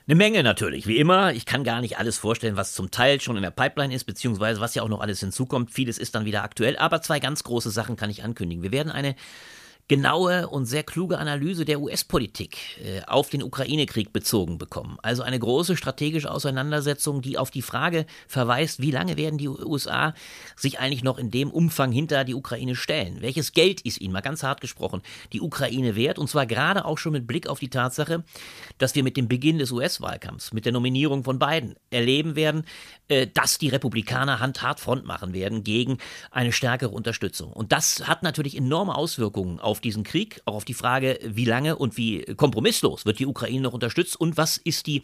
Eine 0.07 0.16
Menge 0.16 0.42
natürlich, 0.42 0.86
wie 0.86 0.99
immer. 0.99 1.32
Ich 1.32 1.46
kann 1.46 1.64
gar 1.64 1.80
nicht 1.80 1.99
alles 1.99 2.18
vorstellen, 2.18 2.57
was 2.57 2.74
zum 2.74 2.90
Teil 2.90 3.18
schon 3.22 3.36
in 3.36 3.42
der 3.42 3.51
Pipeline 3.51 3.94
ist, 3.94 4.05
beziehungsweise 4.05 4.61
was 4.61 4.74
ja 4.74 4.82
auch 4.82 4.88
noch 4.88 5.01
alles 5.01 5.20
hinzukommt. 5.20 5.70
Vieles 5.70 5.96
ist 5.96 6.14
dann 6.14 6.26
wieder 6.26 6.42
aktuell, 6.42 6.76
aber 6.76 7.01
zwei 7.01 7.18
ganz 7.18 7.42
große 7.44 7.70
Sachen 7.70 7.96
kann 7.96 8.11
ich 8.11 8.22
ankündigen. 8.22 8.62
Wir 8.62 8.72
werden 8.72 8.92
eine 8.92 9.16
genaue 9.89 10.49
und 10.49 10.66
sehr 10.66 10.82
kluge 10.82 11.18
Analyse 11.18 11.64
der 11.64 11.80
US-Politik 11.80 12.59
äh, 12.84 13.01
auf 13.07 13.30
den 13.30 13.43
Ukraine-Krieg 13.43 14.12
bezogen 14.12 14.59
bekommen. 14.59 14.99
Also 15.03 15.22
eine 15.22 15.39
große 15.39 15.76
strategische 15.76 16.30
Auseinandersetzung, 16.30 17.22
die 17.22 17.39
auf 17.39 17.51
die 17.51 17.62
Frage 17.62 18.05
verweist, 18.26 18.80
wie 18.80 18.91
lange 18.91 19.16
werden 19.16 19.39
die 19.39 19.49
USA 19.49 20.14
sich 20.57 20.78
eigentlich 20.78 21.03
noch 21.03 21.18
in 21.18 21.30
dem 21.30 21.51
Umfang 21.51 21.91
hinter 21.91 22.24
die 22.24 22.34
Ukraine 22.34 22.76
stellen? 22.76 23.22
Welches 23.22 23.53
Geld 23.53 23.80
ist 23.80 24.01
ihnen, 24.01 24.12
mal 24.12 24.20
ganz 24.20 24.43
hart 24.43 24.61
gesprochen, 24.61 25.01
die 25.32 25.41
Ukraine 25.41 25.97
wert? 25.97 26.18
Und 26.18 26.28
zwar 26.28 26.45
gerade 26.45 26.84
auch 26.84 26.99
schon 26.99 27.12
mit 27.12 27.26
Blick 27.26 27.49
auf 27.49 27.59
die 27.59 27.70
Tatsache, 27.70 28.24
dass 28.76 28.95
wir 28.95 29.03
mit 29.03 29.16
dem 29.16 29.26
Beginn 29.26 29.59
des 29.59 29.72
US-Wahlkampfs, 29.72 30.53
mit 30.53 30.66
der 30.66 30.72
Nominierung 30.72 31.24
von 31.24 31.39
Biden 31.39 31.76
erleben 31.91 32.36
werden, 32.36 32.64
äh, 33.09 33.26
dass 33.26 33.57
die 33.57 33.68
Republikaner 33.68 34.39
handhart 34.39 34.80
Front 34.80 35.07
machen 35.07 35.32
werden 35.32 35.64
gegen 35.64 35.97
eine 36.30 36.53
stärkere 36.53 36.91
Unterstützung. 36.91 37.53
Und 37.53 37.72
das 37.72 38.07
hat 38.07 38.22
natürlich 38.22 38.55
enorme 38.55 38.95
Auswirkungen 38.95 39.61
auf 39.61 39.78
diesen 39.81 40.03
Krieg, 40.03 40.41
auch 40.45 40.55
auf 40.55 40.64
die 40.64 40.74
Frage, 40.74 41.18
wie 41.22 41.45
lange 41.45 41.76
und 41.76 41.97
wie 41.97 42.22
kompromisslos 42.37 43.07
wird 43.07 43.18
die 43.18 43.26
Ukraine 43.26 43.62
noch 43.62 43.72
unterstützt 43.72 44.20
und 44.20 44.37
was 44.37 44.57
ist 44.57 44.87
die 44.87 45.03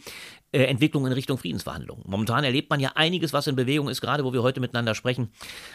äh, 0.51 0.63
Entwicklung 0.63 1.05
in 1.05 1.11
Richtung 1.11 1.37
Friedensverhandlungen. 1.37 2.03
Momentan 2.07 2.43
erlebt 2.43 2.69
man 2.69 2.79
ja 2.79 2.93
einiges, 2.95 3.33
was 3.33 3.47
in 3.47 3.55
Bewegung 3.55 3.89
ist. 3.89 3.99
Gerade 3.99 4.23
wo 4.23 4.31
wir 4.31 4.41
heute 4.41 4.61
miteinander 4.61 4.95
sprechen, 4.95 5.29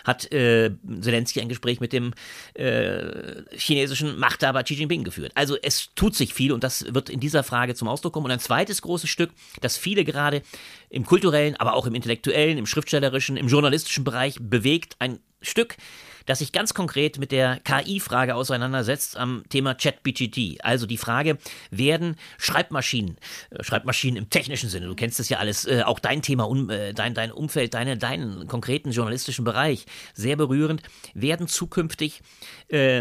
hat 0.05 0.33
äh, 0.33 0.71
Zelensky 1.01 1.41
ein 1.41 1.49
Gespräch 1.49 1.81
mit 1.81 1.93
dem 1.93 2.15
äh, 2.55 3.43
chinesischen 3.53 4.19
Machthaber 4.19 4.63
Xi 4.63 4.75
Jinping 4.75 5.05
geführt. 5.05 5.33
Also 5.35 5.57
es 5.61 5.91
tut 5.95 6.17
sich 6.17 6.33
viel 6.33 6.53
und 6.53 6.65
das 6.65 6.87
wird 6.95 7.11
in 7.11 7.21
dieser 7.21 7.43
Frage 7.43 7.75
zum 7.75 7.89
Ausdruck 7.89 8.15
kommen. 8.15 8.27
Und 8.27 8.33
ein 8.33 8.41
zweites 8.41 8.81
großes 8.81 9.11
Stück, 9.11 9.33
das 9.61 9.77
viele 9.77 10.05
gerade 10.05 10.43
im 10.89 11.05
kulturellen, 11.05 11.57
aber 11.57 11.75
auch 11.75 11.87
im 11.87 11.95
intellektuellen, 11.95 12.57
im 12.57 12.67
schriftstellerischen, 12.67 13.37
im 13.37 13.49
journalistischen 13.49 14.05
Bereich 14.05 14.37
bewegt. 14.41 14.97
Ein 14.99 15.21
Stück, 15.43 15.77
das 16.31 16.39
sich 16.39 16.53
ganz 16.53 16.75
konkret 16.75 17.19
mit 17.19 17.33
der 17.33 17.61
KI-Frage 17.61 18.35
auseinandersetzt 18.35 19.17
am 19.17 19.43
Thema 19.49 19.75
ChatBGT. 19.75 20.65
Also 20.65 20.87
die 20.87 20.97
Frage, 20.97 21.39
werden 21.71 22.17
Schreibmaschinen, 22.39 23.17
äh, 23.51 23.65
Schreibmaschinen 23.65 24.17
im 24.17 24.31
technischen 24.31 24.71
Sinne, 24.71 24.87
du 24.87 24.95
kennst 24.95 25.19
das 25.19 25.29
ja 25.29 25.39
alles, 25.39 25.67
äh, 25.67 25.83
auch 25.85 25.99
dein 25.99 26.23
Thema, 26.23 26.49
äh, 26.71 26.95
dein, 26.95 27.15
dein 27.15 27.33
Umfeld, 27.33 27.75
deine, 27.75 27.97
deinen 27.97 28.47
konkreten 28.47 28.93
journalistischen 28.93 29.45
Bereich, 29.45 29.87
sehr 30.15 30.37
berührend, 30.37 30.83
werden 31.15 31.49
zukünftig 31.49 32.23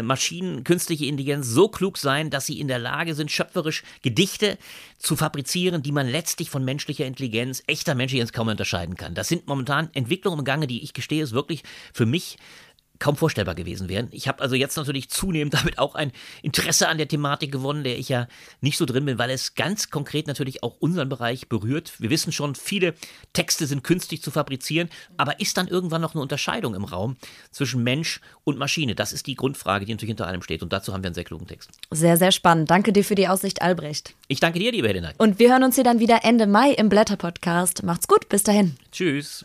Maschinen, 0.02 0.64
künstliche 0.64 1.06
Intelligenz 1.06 1.46
so 1.46 1.68
klug 1.68 1.96
sein, 1.96 2.28
dass 2.30 2.44
sie 2.44 2.58
in 2.58 2.66
der 2.66 2.80
Lage 2.80 3.14
sind, 3.14 3.30
schöpferisch 3.30 3.84
Gedichte 4.02 4.58
zu 4.98 5.14
fabrizieren, 5.14 5.80
die 5.80 5.92
man 5.92 6.08
letztlich 6.08 6.50
von 6.50 6.64
menschlicher 6.64 7.06
Intelligenz, 7.06 7.62
echter 7.68 7.94
menschlicher 7.94 8.22
Intelligenz 8.22 8.32
kaum 8.32 8.48
unterscheiden 8.48 8.96
kann. 8.96 9.14
Das 9.14 9.28
sind 9.28 9.46
momentan 9.46 9.88
Entwicklungen 9.94 10.40
im 10.40 10.44
Gange, 10.44 10.66
die 10.66 10.82
ich 10.82 10.92
gestehe, 10.92 11.22
ist 11.22 11.32
wirklich 11.32 11.62
für 11.92 12.04
mich 12.04 12.36
kaum 13.00 13.16
vorstellbar 13.16 13.56
gewesen 13.56 13.88
wären. 13.88 14.08
Ich 14.12 14.28
habe 14.28 14.40
also 14.40 14.54
jetzt 14.54 14.76
natürlich 14.76 15.10
zunehmend 15.10 15.54
damit 15.60 15.78
auch 15.78 15.96
ein 15.96 16.12
Interesse 16.42 16.88
an 16.88 16.98
der 16.98 17.08
Thematik 17.08 17.50
gewonnen, 17.50 17.82
der 17.82 17.98
ich 17.98 18.08
ja 18.08 18.28
nicht 18.60 18.76
so 18.76 18.84
drin 18.84 19.04
bin, 19.04 19.18
weil 19.18 19.30
es 19.30 19.54
ganz 19.54 19.90
konkret 19.90 20.28
natürlich 20.28 20.62
auch 20.62 20.76
unseren 20.78 21.08
Bereich 21.08 21.48
berührt. 21.48 21.94
Wir 21.98 22.10
wissen 22.10 22.30
schon, 22.30 22.54
viele 22.54 22.94
Texte 23.32 23.66
sind 23.66 23.82
künstlich 23.82 24.22
zu 24.22 24.30
fabrizieren, 24.30 24.88
aber 25.16 25.40
ist 25.40 25.56
dann 25.56 25.66
irgendwann 25.66 26.02
noch 26.02 26.14
eine 26.14 26.22
Unterscheidung 26.22 26.74
im 26.74 26.84
Raum 26.84 27.16
zwischen 27.50 27.82
Mensch 27.82 28.20
und 28.44 28.58
Maschine? 28.58 28.94
Das 28.94 29.12
ist 29.12 29.26
die 29.26 29.34
Grundfrage, 29.34 29.86
die 29.86 29.92
natürlich 29.92 30.10
hinter 30.10 30.26
allem 30.26 30.42
steht. 30.42 30.62
Und 30.62 30.72
dazu 30.72 30.92
haben 30.92 31.02
wir 31.02 31.08
einen 31.08 31.14
sehr 31.14 31.24
klugen 31.24 31.46
Text. 31.46 31.70
Sehr, 31.90 32.16
sehr 32.16 32.32
spannend. 32.32 32.70
Danke 32.70 32.92
dir 32.92 33.04
für 33.04 33.14
die 33.14 33.28
Aussicht, 33.28 33.62
Albrecht. 33.62 34.14
Ich 34.28 34.40
danke 34.40 34.58
dir, 34.58 34.70
liebe 34.70 34.86
Helena. 34.86 35.12
Und 35.18 35.38
wir 35.38 35.50
hören 35.50 35.64
uns 35.64 35.74
hier 35.74 35.84
dann 35.84 35.98
wieder 35.98 36.20
Ende 36.22 36.46
Mai 36.46 36.72
im 36.72 36.88
Blätter-Podcast. 36.88 37.82
Macht's 37.82 38.06
gut, 38.06 38.28
bis 38.28 38.42
dahin. 38.42 38.76
Tschüss. 38.92 39.44